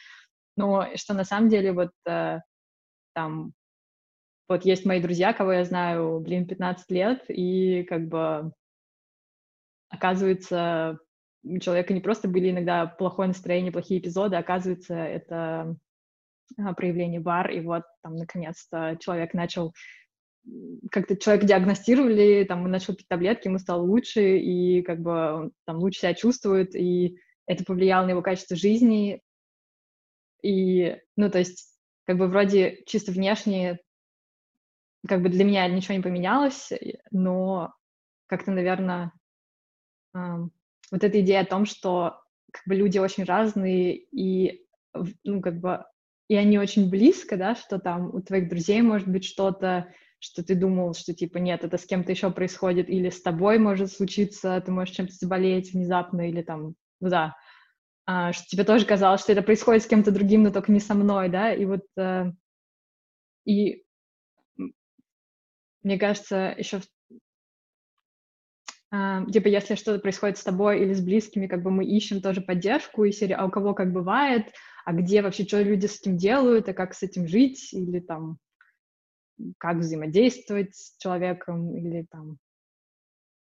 Но 0.56 0.88
что 0.96 1.14
на 1.14 1.24
самом 1.24 1.48
деле 1.48 1.72
вот 1.72 1.90
э, 2.08 2.40
там, 3.14 3.52
вот 4.48 4.64
есть 4.64 4.84
мои 4.84 5.00
друзья, 5.00 5.32
кого 5.32 5.52
я 5.52 5.64
знаю, 5.64 6.20
блин, 6.20 6.46
15 6.46 6.90
лет, 6.90 7.24
и 7.28 7.84
как 7.84 8.08
бы 8.08 8.52
оказывается, 9.88 10.98
у 11.44 11.58
человека 11.58 11.92
не 11.92 12.00
просто 12.00 12.28
были 12.28 12.50
иногда 12.50 12.86
плохое 12.86 13.28
настроение, 13.28 13.72
плохие 13.72 14.00
эпизоды, 14.00 14.36
оказывается, 14.36 14.94
это 14.94 15.76
а, 16.58 16.74
проявление 16.74 17.20
бар, 17.20 17.50
и 17.50 17.60
вот 17.60 17.84
там 18.02 18.16
наконец-то 18.16 18.96
человек 19.00 19.34
начал 19.34 19.72
как-то 20.90 21.16
человек 21.16 21.46
диагностировали, 21.46 22.44
там 22.44 22.64
он 22.64 22.70
начал 22.70 22.94
пить 22.94 23.08
таблетки, 23.08 23.48
ему 23.48 23.58
стало 23.58 23.82
лучше, 23.82 24.38
и 24.38 24.82
как 24.82 25.00
бы 25.00 25.32
он 25.32 25.52
там 25.64 25.78
лучше 25.78 26.00
себя 26.00 26.14
чувствует, 26.14 26.74
и 26.74 27.18
это 27.46 27.64
повлияло 27.64 28.04
на 28.04 28.10
его 28.10 28.22
качество 28.22 28.56
жизни. 28.56 29.22
И, 30.42 30.98
ну, 31.16 31.30
то 31.30 31.38
есть, 31.38 31.78
как 32.04 32.18
бы 32.18 32.28
вроде 32.28 32.82
чисто 32.86 33.12
внешне, 33.12 33.78
как 35.08 35.22
бы 35.22 35.30
для 35.30 35.44
меня 35.44 35.66
ничего 35.68 35.94
не 35.94 36.02
поменялось, 36.02 36.70
но 37.10 37.72
как-то, 38.26 38.50
наверное, 38.50 39.12
вот 40.90 41.04
эта 41.04 41.20
идея 41.20 41.40
о 41.40 41.46
том, 41.46 41.66
что 41.66 42.20
как 42.52 42.62
бы 42.66 42.74
люди 42.74 42.98
очень 42.98 43.24
разные 43.24 43.96
и 43.96 44.64
ну 45.24 45.40
как 45.40 45.60
бы 45.60 45.84
и 46.28 46.36
они 46.36 46.58
очень 46.58 46.88
близко, 46.88 47.36
да, 47.36 47.54
что 47.54 47.78
там 47.78 48.14
у 48.14 48.20
твоих 48.20 48.48
друзей 48.48 48.80
может 48.80 49.08
быть 49.08 49.24
что-то, 49.24 49.92
что 50.18 50.42
ты 50.42 50.54
думал, 50.54 50.94
что 50.94 51.12
типа 51.12 51.38
нет, 51.38 51.64
это 51.64 51.76
с 51.76 51.84
кем-то 51.84 52.12
еще 52.12 52.30
происходит, 52.30 52.88
или 52.88 53.10
с 53.10 53.20
тобой 53.20 53.58
может 53.58 53.92
случиться, 53.92 54.62
ты 54.64 54.72
можешь 54.72 54.94
чем-то 54.94 55.12
заболеть 55.14 55.72
внезапно, 55.72 56.28
или 56.28 56.40
там, 56.40 56.76
ну 57.00 57.10
да, 57.10 57.36
а, 58.06 58.32
что 58.32 58.46
тебе 58.46 58.64
тоже 58.64 58.86
казалось, 58.86 59.20
что 59.20 59.32
это 59.32 59.42
происходит 59.42 59.82
с 59.82 59.86
кем-то 59.86 60.12
другим, 60.12 60.44
но 60.44 60.50
только 60.50 60.72
не 60.72 60.80
со 60.80 60.94
мной, 60.94 61.28
да, 61.28 61.52
и 61.52 61.66
вот 61.66 61.84
э, 61.98 62.32
и 63.44 63.84
мне 65.82 65.98
кажется, 65.98 66.54
еще 66.56 66.78
Uh, 66.78 66.93
типа, 69.30 69.48
если 69.48 69.74
что-то 69.74 70.00
происходит 70.00 70.38
с 70.38 70.44
тобой 70.44 70.80
или 70.80 70.92
с 70.92 71.00
близкими, 71.00 71.46
как 71.46 71.62
бы 71.62 71.70
мы 71.70 71.84
ищем 71.84 72.20
тоже 72.20 72.40
поддержку 72.40 73.04
и 73.04 73.12
серию, 73.12 73.40
а 73.40 73.46
у 73.46 73.50
кого 73.50 73.74
как 73.74 73.92
бывает, 73.92 74.52
а 74.84 74.92
где 74.92 75.22
вообще, 75.22 75.44
что 75.44 75.62
люди 75.62 75.86
с 75.86 76.00
этим 76.00 76.16
делают, 76.16 76.68
а 76.68 76.74
как 76.74 76.94
с 76.94 77.02
этим 77.02 77.26
жить, 77.26 77.72
или 77.72 78.00
там, 78.00 78.38
как 79.58 79.78
взаимодействовать 79.78 80.74
с 80.74 80.96
человеком, 80.98 81.74
или 81.76 82.06
там, 82.10 82.38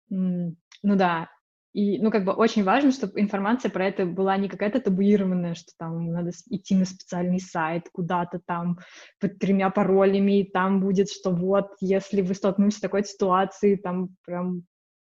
ну 0.08 0.56
да, 0.82 1.30
и, 1.72 1.98
ну, 1.98 2.10
как 2.10 2.26
бы 2.26 2.32
очень 2.32 2.64
важно, 2.64 2.92
чтобы 2.92 3.18
информация 3.18 3.70
про 3.70 3.86
это 3.86 4.04
была 4.04 4.36
не 4.36 4.48
какая-то 4.48 4.80
табуированная, 4.80 5.54
что 5.54 5.72
там 5.78 6.12
надо 6.12 6.30
идти 6.50 6.74
на 6.74 6.84
специальный 6.84 7.40
сайт 7.40 7.88
куда-то 7.90 8.40
там 8.44 8.78
под 9.18 9.38
тремя 9.38 9.70
паролями, 9.70 10.40
и 10.40 10.50
там 10.50 10.80
будет, 10.80 11.10
что 11.10 11.30
вот, 11.30 11.70
если 11.80 12.20
вы 12.20 12.34
столкнулись 12.34 12.76
с 12.76 12.80
такой 12.80 13.04
ситуацией, 13.04 13.76
там 13.76 14.10
прям 14.26 14.64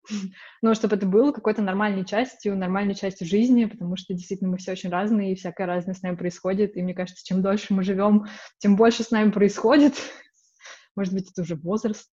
но 0.63 0.75
чтобы 0.75 0.97
это 0.97 1.07
было 1.07 1.33
какой-то 1.33 1.63
нормальной 1.63 2.05
частью, 2.05 2.57
нормальной 2.57 2.95
частью 2.95 3.27
жизни, 3.27 3.65
потому 3.67 3.97
что 3.97 4.15
действительно 4.15 4.51
мы 4.51 4.59
все 4.59 4.73
очень 4.73 4.91
разные, 4.91 5.33
и 5.33 5.37
всякое 5.37 5.67
разное 5.67 5.95
с 5.95 6.03
нами 6.03 6.17
происходит, 6.17 6.77
и 6.77 6.83
мне 6.83 6.95
кажется, 6.95 7.25
чем 7.25 7.43
дольше 7.43 7.75
мы 7.75 7.83
живем, 7.83 8.27
тем 8.59 8.77
больше 8.77 9.03
с 9.03 9.11
нами 9.11 9.31
происходит. 9.31 9.95
Может 10.97 11.13
быть, 11.15 11.31
это 11.31 11.43
уже 11.43 11.57
возраст. 11.57 12.11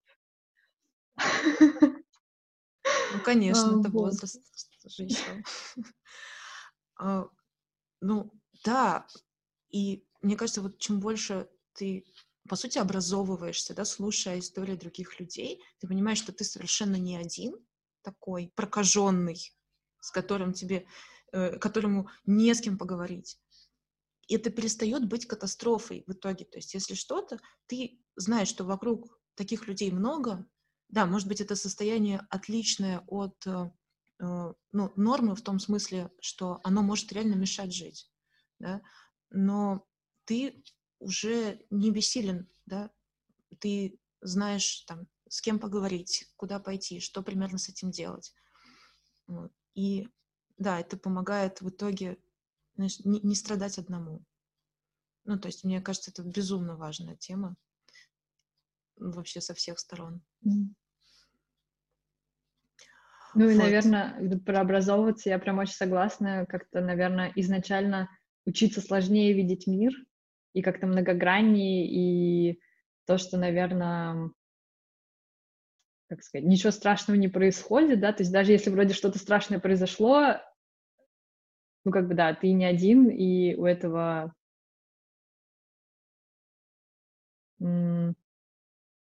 Ну, 3.15 3.21
конечно, 3.21 3.77
а, 3.77 3.81
это 3.81 3.91
вот. 3.91 4.05
возраст 4.05 4.41
же 4.89 5.03
еще. 5.05 5.45
а, 6.99 7.27
ну, 8.01 8.33
да, 8.65 9.07
и 9.69 10.07
мне 10.23 10.35
кажется, 10.35 10.63
вот 10.63 10.79
чем 10.79 10.99
больше 10.99 11.47
ты 11.75 12.07
по 12.49 12.57
сути, 12.57 12.79
образовываешься, 12.79 13.75
да, 13.75 13.85
слушая 13.85 14.39
истории 14.39 14.75
других 14.75 15.21
людей, 15.21 15.63
ты 15.79 15.87
понимаешь, 15.87 16.19
что 16.19 16.33
ты 16.33 16.45
совершенно 16.45 16.97
не 16.97 17.17
один, 17.17 17.55
такой 18.03 18.53
прокаженный, 18.55 19.55
с 20.01 20.11
которым 20.11 20.53
тебе, 20.53 20.87
э, 21.33 21.59
которому 21.59 22.09
не 22.27 22.55
с 22.55 22.61
кем 22.61 22.79
поговорить. 22.79 23.39
И 24.29 24.37
это 24.37 24.51
перестает 24.51 25.07
быть 25.09 25.27
катастрофой 25.27 26.05
в 26.07 26.13
итоге. 26.13 26.45
То 26.45 26.59
есть, 26.59 26.75
если 26.75 26.95
что-то, 26.95 27.39
ты 27.67 28.01
знаешь, 28.17 28.49
что 28.49 28.65
вокруг 28.65 29.19
таких 29.35 29.67
людей 29.67 29.91
много. 29.91 30.47
Да, 30.89 31.07
может 31.07 31.29
быть, 31.29 31.41
это 31.41 31.57
состояние 31.57 32.27
отличное 32.31 33.03
от 33.07 33.47
э, 33.47 33.71
э 34.21 34.53
ну, 34.73 34.93
нормы 34.97 35.35
в 35.35 35.43
том 35.43 35.59
смысле, 35.59 36.11
что 36.21 36.61
оно 36.65 36.83
может 36.83 37.13
реально 37.13 37.35
мешать 37.35 37.73
жить. 37.73 38.11
Да? 38.59 38.83
Но 39.31 39.87
ты 40.25 40.63
уже 40.99 41.65
не 41.71 41.91
бессилен, 41.91 42.49
да? 42.67 42.91
ты 43.59 43.99
знаешь 44.21 44.85
там 44.87 45.07
с 45.33 45.41
кем 45.41 45.59
поговорить, 45.59 46.31
куда 46.37 46.61
пойти, 46.61 47.01
что 47.01 47.23
примерно 47.23 47.57
с 47.57 47.71
этим 47.71 47.91
делать. 47.91 48.35
Вот. 49.27 49.51
И 49.75 50.07
да, 50.59 50.79
это 50.79 50.99
помогает 50.99 51.63
в 51.63 51.71
итоге 51.71 52.19
знаешь, 52.75 53.01
не, 53.01 53.19
не 53.21 53.35
страдать 53.35 53.79
одному. 53.79 54.23
Ну, 55.25 55.39
то 55.39 55.47
есть, 55.47 55.65
мне 55.65 55.81
кажется, 55.81 56.11
это 56.11 56.23
безумно 56.23 56.77
важная 56.77 57.17
тема 57.17 57.57
вообще 58.97 59.41
со 59.41 59.55
всех 59.55 59.79
сторон. 59.79 60.21
Ну 63.35 63.49
и, 63.49 63.55
вот. 63.55 63.63
наверное, 63.63 64.39
прообразовываться 64.45 65.31
я 65.31 65.39
прям 65.39 65.61
очень 65.61 65.73
согласна. 65.73 66.45
Как-то, 66.47 66.83
наверное, 66.83 67.33
изначально 67.37 68.11
учиться 68.45 68.83
сложнее 68.83 69.33
видеть 69.33 69.67
мир 69.67 69.95
и 70.53 70.61
как-то 70.61 70.87
многограннее, 70.87 71.87
и 71.87 72.61
то, 73.07 73.17
что, 73.17 73.39
наверное, 73.39 74.31
как 76.17 76.23
сказать, 76.23 76.47
ничего 76.47 76.71
страшного 76.71 77.17
не 77.17 77.29
происходит, 77.29 78.01
да, 78.01 78.13
то 78.13 78.23
есть 78.23 78.33
даже 78.33 78.53
если 78.53 78.71
вроде 78.71 78.93
что-то 78.93 79.19
страшное 79.19 79.61
произошло, 79.61 80.37
ну, 81.85 81.91
как 81.91 82.07
бы, 82.07 82.15
да, 82.15 82.35
ты 82.35 82.53
не 82.53 82.65
один, 82.65 83.09
и 83.09 83.55
у 83.55 83.65
этого 83.65 84.35
ну, 87.59 88.15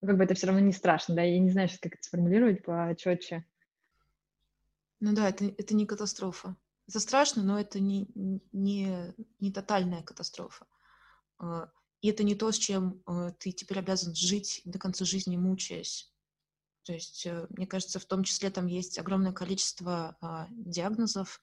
как 0.07 0.19
бы 0.19 0.25
это 0.25 0.35
все 0.35 0.47
равно 0.47 0.61
не 0.61 0.73
страшно, 0.73 1.15
да, 1.15 1.23
я 1.23 1.39
не 1.39 1.51
знаю 1.51 1.69
как 1.81 1.95
это 1.95 2.03
сформулировать 2.03 2.63
почетче. 2.63 3.45
Ну 5.01 5.15
да, 5.15 5.29
это, 5.29 5.47
это 5.47 5.75
не 5.75 5.87
катастрофа. 5.87 6.57
Это 6.87 7.01
страшно, 7.01 7.43
но 7.43 7.59
это 7.59 7.81
не, 7.81 8.09
не, 8.53 9.15
не 9.41 9.51
тотальная 9.51 10.03
катастрофа. 10.03 10.67
А, 11.39 11.71
и 12.03 12.09
это 12.09 12.23
не 12.23 12.35
то, 12.35 12.53
с 12.53 12.59
чем 12.59 13.03
а, 13.07 13.33
ты 13.33 13.53
теперь 13.53 13.79
обязан 13.79 14.15
жить 14.15 14.61
до 14.65 14.79
конца 14.79 15.05
жизни, 15.05 15.37
мучаясь. 15.37 16.14
То 16.85 16.93
есть, 16.93 17.27
э, 17.27 17.47
мне 17.51 17.67
кажется, 17.67 17.99
в 17.99 18.05
том 18.05 18.25
числе 18.25 18.51
там 18.51 18.67
есть 18.67 18.99
огромное 18.99 19.33
количество 19.33 20.17
а, 20.21 20.49
диагнозов 20.51 21.41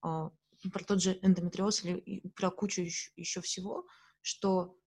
про 0.00 0.84
тот 0.86 1.02
же 1.02 1.18
эндометриоз 1.22 1.84
или 1.84 2.20
про 2.34 2.50
кучу 2.50 2.82
еще, 2.82 3.10
еще 3.16 3.40
всего, 3.40 3.86
что 4.22 4.78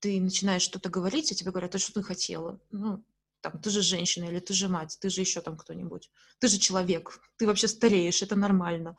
ты 0.00 0.20
начинаешь 0.20 0.62
что-то 0.62 0.88
говорить, 0.88 1.32
и 1.32 1.34
тебе 1.34 1.50
говорят, 1.50 1.74
а 1.74 1.78
что 1.78 1.94
ты 1.94 2.02
хотела? 2.02 2.60
Ну, 2.70 3.04
там, 3.40 3.60
ты 3.60 3.70
же 3.70 3.82
женщина, 3.82 4.24
или 4.24 4.40
ты 4.40 4.52
же 4.52 4.68
мать, 4.68 4.96
ты 5.00 5.10
же 5.10 5.20
еще 5.20 5.40
там 5.40 5.56
кто-нибудь. 5.56 6.10
Ты 6.38 6.48
же 6.48 6.58
человек, 6.58 7.20
ты 7.36 7.46
вообще 7.46 7.68
стареешь, 7.68 8.22
это 8.22 8.36
нормально. 8.36 8.96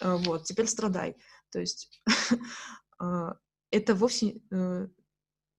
А, 0.00 0.16
вот, 0.16 0.44
теперь 0.44 0.66
страдай. 0.66 1.16
То 1.50 1.60
есть 1.60 2.02
а, 2.98 3.36
это 3.70 3.94
вовсе 3.94 4.40
э, 4.50 4.88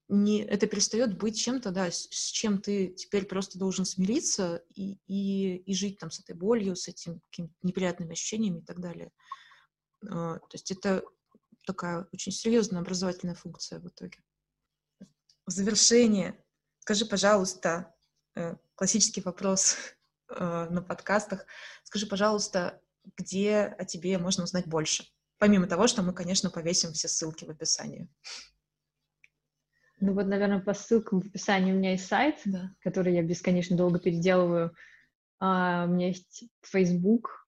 не, 0.09 0.41
это 0.43 0.67
перестает 0.67 1.17
быть 1.17 1.39
чем-то, 1.39 1.71
да, 1.71 1.89
с, 1.89 2.07
с 2.09 2.31
чем 2.31 2.61
ты 2.61 2.87
теперь 2.87 3.25
просто 3.25 3.57
должен 3.57 3.85
смириться 3.85 4.63
и, 4.75 4.97
и, 5.07 5.57
и 5.57 5.73
жить 5.73 5.99
там 5.99 6.11
с 6.11 6.19
этой 6.19 6.35
болью, 6.35 6.75
с 6.75 6.87
этим 6.87 7.21
какими-то 7.29 7.53
неприятными 7.61 8.11
ощущениями 8.11 8.59
и 8.59 8.65
так 8.65 8.79
далее. 8.79 9.11
А, 10.07 10.39
то 10.39 10.53
есть 10.53 10.71
это 10.71 11.03
такая 11.65 12.07
очень 12.11 12.31
серьезная 12.31 12.81
образовательная 12.81 13.35
функция 13.35 13.79
в 13.79 13.87
итоге 13.87 14.19
в 15.49 15.51
завершение 15.51 16.39
скажи, 16.79 17.05
пожалуйста, 17.05 17.93
э, 18.35 18.55
классический 18.75 19.21
вопрос 19.21 19.75
э, 20.29 20.67
на 20.69 20.81
подкастах. 20.81 21.45
Скажи, 21.83 22.05
пожалуйста, 22.05 22.81
где 23.17 23.75
о 23.77 23.83
тебе 23.83 24.17
можно 24.19 24.43
узнать 24.43 24.67
больше? 24.67 25.05
Помимо 25.39 25.67
того, 25.67 25.87
что 25.87 26.03
мы, 26.03 26.13
конечно, 26.13 26.49
повесим 26.49 26.93
все 26.93 27.07
ссылки 27.07 27.45
в 27.45 27.49
описании. 27.49 28.09
Ну 30.01 30.13
вот, 30.13 30.27
наверное, 30.27 30.59
по 30.59 30.73
ссылкам 30.73 31.21
в 31.21 31.27
описании 31.27 31.73
у 31.73 31.75
меня 31.75 31.91
есть 31.91 32.07
сайт, 32.07 32.41
да. 32.45 32.71
который 32.79 33.13
я 33.13 33.23
бесконечно 33.23 33.75
долго 33.75 33.99
переделываю. 33.99 34.73
Uh, 35.41 35.85
у 35.85 35.91
меня 35.91 36.07
есть 36.07 36.43
Facebook, 36.63 37.47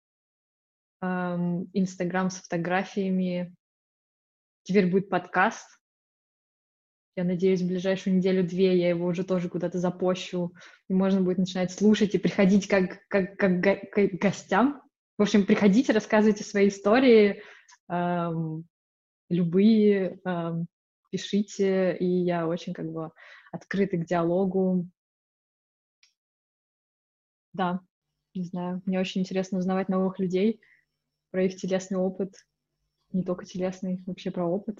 Инстаграм 1.02 2.28
um, 2.28 2.30
с 2.30 2.36
фотографиями. 2.36 3.54
Теперь 4.64 4.90
будет 4.90 5.10
подкаст, 5.10 5.68
я 7.18 7.26
надеюсь, 7.26 7.62
в 7.62 7.68
ближайшую 7.68 8.16
неделю-две 8.16 8.78
я 8.78 8.90
его 8.90 9.06
уже 9.06 9.24
тоже 9.24 9.50
куда-то 9.50 9.80
запощу, 9.80 10.54
и 10.88 10.94
можно 10.94 11.22
будет 11.22 11.40
начинать 11.40 11.72
слушать 11.72 12.16
и 12.16 12.20
приходить 12.20 12.68
как, 12.68 13.06
как, 13.10 13.38
как, 13.38 13.62
как 13.62 14.12
гостям. 14.14 14.82
В 15.18 15.24
общем, 15.24 15.46
приходите, 15.46 15.92
рассказывайте 15.92 16.44
свои 16.44 16.70
истории, 16.70 17.42
эм, 17.90 18.66
любые, 19.30 20.20
эм, 20.24 20.68
пишите, 21.12 21.96
и 21.98 22.06
я 22.06 22.48
очень 22.48 22.74
как 22.74 22.92
бы 22.92 23.12
открыта 23.52 23.98
к 23.98 24.06
диалогу. 24.06 24.88
Да, 27.54 27.82
не 28.34 28.46
знаю, 28.46 28.82
мне 28.86 29.00
очень 29.00 29.22
интересно 29.22 29.60
узнавать 29.60 29.90
новых 29.90 30.20
людей 30.20 30.62
про 31.32 31.44
их 31.44 31.58
телесный 31.58 31.98
опыт, 31.98 32.36
не 33.12 33.24
только 33.24 33.46
телесный, 33.46 34.04
вообще 34.06 34.32
про 34.32 34.46
опыт. 34.46 34.80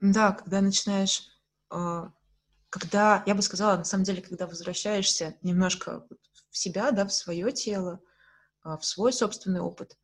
Да, 0.00 0.32
когда 0.32 0.60
начинаешь, 0.60 1.22
а, 1.70 2.12
когда, 2.68 3.22
я 3.26 3.34
бы 3.34 3.40
сказала, 3.40 3.78
на 3.78 3.84
самом 3.84 4.04
деле, 4.04 4.20
когда 4.20 4.46
возвращаешься 4.46 5.36
немножко 5.40 6.06
в 6.50 6.58
себя, 6.58 6.90
да, 6.90 7.06
в 7.06 7.12
свое 7.12 7.52
тело, 7.52 8.00
а, 8.62 8.76
в 8.76 8.84
свой 8.84 9.12
собственный 9.12 9.60
опыт, 9.60 9.96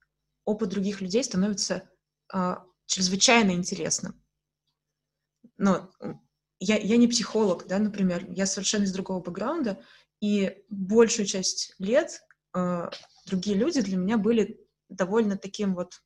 опыт 0.44 0.70
других 0.70 1.00
людей 1.00 1.22
становится 1.22 1.90
а, 2.32 2.64
чрезвычайно 2.90 3.52
интересным. 3.52 4.20
Но 5.56 5.90
я, 6.58 6.76
я 6.76 6.96
не 6.96 7.06
психолог, 7.06 7.66
да, 7.66 7.78
например, 7.78 8.26
я 8.28 8.46
совершенно 8.46 8.82
из 8.82 8.92
другого 8.92 9.20
бэкграунда, 9.20 9.80
и 10.20 10.64
большую 10.68 11.26
часть 11.26 11.74
лет 11.78 12.20
другие 13.26 13.56
люди 13.56 13.80
для 13.80 13.96
меня 13.96 14.18
были 14.18 14.60
довольно 14.88 15.38
таким 15.38 15.74
вот 15.74 16.02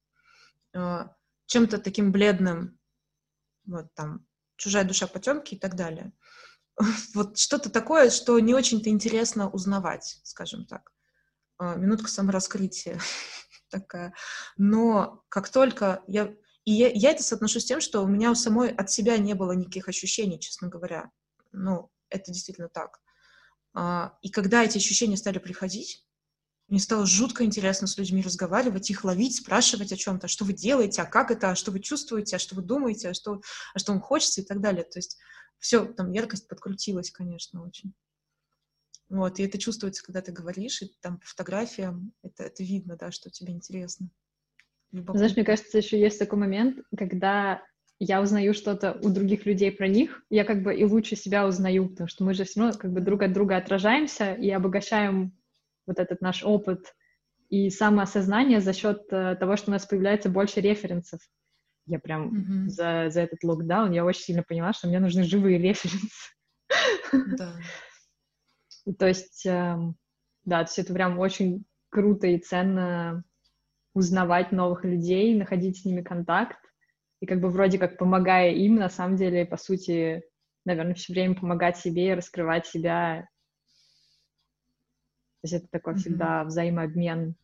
чем-то 1.47 1.79
таким 1.79 2.13
бледным, 2.13 2.79
вот 3.65 3.87
там 3.95 4.27
«Чужая 4.57 4.85
душа 4.85 5.07
потемки» 5.07 5.55
и 5.55 5.59
так 5.59 5.77
далее. 5.77 6.13
Вот 7.15 7.39
что-то 7.39 7.71
такое, 7.71 8.11
что 8.11 8.39
не 8.41 8.55
очень-то 8.55 8.91
интересно 8.91 9.49
узнавать, 9.49 10.21
скажем 10.25 10.67
так. 10.67 10.93
А, 11.57 11.77
минутка 11.77 12.09
самораскрытия 12.09 13.01
такая. 13.71 14.15
Но 14.57 15.25
как 15.29 15.49
только 15.49 16.03
я... 16.09 16.35
И 16.65 16.73
я, 16.73 16.91
я 16.91 17.11
это 17.11 17.23
соотношу 17.23 17.61
с 17.61 17.65
тем, 17.65 17.81
что 17.81 18.03
у 18.03 18.07
меня 18.07 18.31
у 18.31 18.35
самой 18.35 18.71
от 18.71 18.91
себя 18.91 19.19
не 19.19 19.35
было 19.35 19.53
никаких 19.53 19.89
ощущений, 19.89 20.41
честно 20.41 20.69
говоря. 20.69 21.11
Ну, 21.53 21.91
это 22.09 22.33
действительно 22.33 22.69
так. 22.69 23.01
А, 23.75 24.17
и 24.23 24.31
когда 24.31 24.65
эти 24.65 24.79
ощущения 24.79 25.17
стали 25.17 25.39
приходить, 25.39 26.07
мне 26.69 26.81
стало 26.81 27.05
жутко 27.05 27.45
интересно 27.45 27.87
с 27.87 27.99
людьми 27.99 28.23
разговаривать, 28.23 28.91
их 28.91 29.05
ловить, 29.05 29.37
спрашивать 29.37 29.93
о 29.93 29.97
чем-то, 29.97 30.29
что 30.29 30.45
вы 30.45 30.55
делаете, 30.55 31.03
а 31.03 31.07
как 31.07 31.31
это, 31.31 31.51
а 31.51 31.55
что 31.55 31.71
вы 31.71 31.81
чувствуете, 31.81 32.37
а 32.37 32.39
что 32.39 32.55
вы 32.55 32.63
думаете, 32.63 33.11
а 33.11 33.15
что, 33.15 33.43
а 33.75 33.79
что 33.79 33.93
вам 33.93 34.01
хочется 34.01 34.41
и 34.41 34.45
так 34.45 34.61
далее. 34.61 34.85
То 34.85 34.99
есть 34.99 35.19
все, 35.59 35.85
там 35.85 36.13
яркость 36.13 36.49
подкрутилась, 36.49 37.11
конечно, 37.11 37.63
очень. 37.63 37.95
Вот, 39.11 39.39
и 39.39 39.43
это 39.43 39.59
чувствуется, 39.59 40.03
когда 40.03 40.23
ты 40.23 40.33
говоришь, 40.33 40.81
и 40.81 40.91
там 41.03 41.19
по 41.19 41.27
фотографиям 41.27 42.15
это, 42.23 42.45
это 42.45 42.63
видно, 42.63 42.97
да, 42.97 43.13
что 43.13 43.31
тебе 43.31 43.53
интересно. 43.53 44.09
Любопытно. 44.95 45.19
Знаешь, 45.19 45.37
мне 45.37 45.45
кажется, 45.45 45.79
еще 45.79 45.99
есть 45.99 46.21
такой 46.21 46.39
момент, 46.39 46.79
когда 46.97 47.63
я 47.99 48.21
узнаю 48.21 48.55
что-то 48.55 48.97
у 49.03 49.09
других 49.11 49.45
людей 49.45 49.73
про 49.73 49.89
них, 49.89 50.23
я 50.31 50.45
как 50.45 50.63
бы 50.63 50.75
и 50.75 50.85
лучше 50.85 51.17
себя 51.17 51.47
узнаю, 51.47 51.89
потому 51.89 52.09
что 52.09 52.23
мы 52.23 52.33
же 52.33 52.45
все 52.45 52.61
равно 52.61 52.79
как 52.79 52.93
бы 52.93 53.01
друг 53.01 53.23
от 53.23 53.33
друга 53.33 53.57
отражаемся 53.57 54.35
и 54.35 54.49
обогащаем 54.51 55.37
вот 55.87 55.99
этот 55.99 56.21
наш 56.21 56.45
опыт 56.45 56.95
и 57.51 57.71
самоосознание 57.71 58.61
за 58.61 58.73
счет 58.73 59.03
э, 59.11 59.35
того, 59.35 59.57
что 59.57 59.71
у 59.71 59.73
нас 59.73 59.85
появляется 59.85 60.31
больше 60.31 60.61
референсов. 60.61 61.21
Я 61.87 61.99
прям 61.99 62.29
mm-hmm. 62.29 62.69
за, 62.69 63.07
за 63.11 63.21
этот 63.23 63.43
локдаун, 63.43 63.91
я 63.91 64.05
очень 64.05 64.23
сильно 64.23 64.45
поняла, 64.45 64.73
что 64.73 64.87
мне 64.87 65.01
нужны 65.01 65.25
живые 65.25 65.59
референсы. 65.59 66.31
Да. 67.37 67.57
То 68.99 69.09
есть, 69.09 69.45
э, 69.45 69.77
да, 70.45 70.59
то 70.59 70.69
есть 70.69 70.79
это 70.79 70.93
прям 70.93 71.19
очень 71.19 71.65
круто 71.89 72.27
и 72.27 72.39
ценно 72.39 73.25
узнавать 73.95 74.53
новых 74.53 74.85
людей, 74.85 75.35
находить 75.35 75.79
с 75.79 75.85
ними 75.85 76.03
контакт, 76.03 76.59
и 77.21 77.27
как 77.27 77.41
бы 77.41 77.49
вроде 77.49 77.79
как 77.79 77.97
помогая 77.97 78.51
им, 78.51 78.77
на 78.77 78.91
самом 78.91 79.17
деле, 79.17 79.47
по 79.47 79.57
сути, 79.57 80.23
наверное, 80.65 80.95
все 80.95 81.13
время 81.13 81.35
помогать 81.35 81.79
себе 81.79 82.15
раскрывать 82.15 82.67
себя. 82.67 83.29
То 85.41 85.47
есть 85.47 85.55
это 85.55 85.69
такой 85.71 85.95
mm-hmm. 85.95 85.99
всегда 85.99 86.45
взаимообмен 86.45 87.37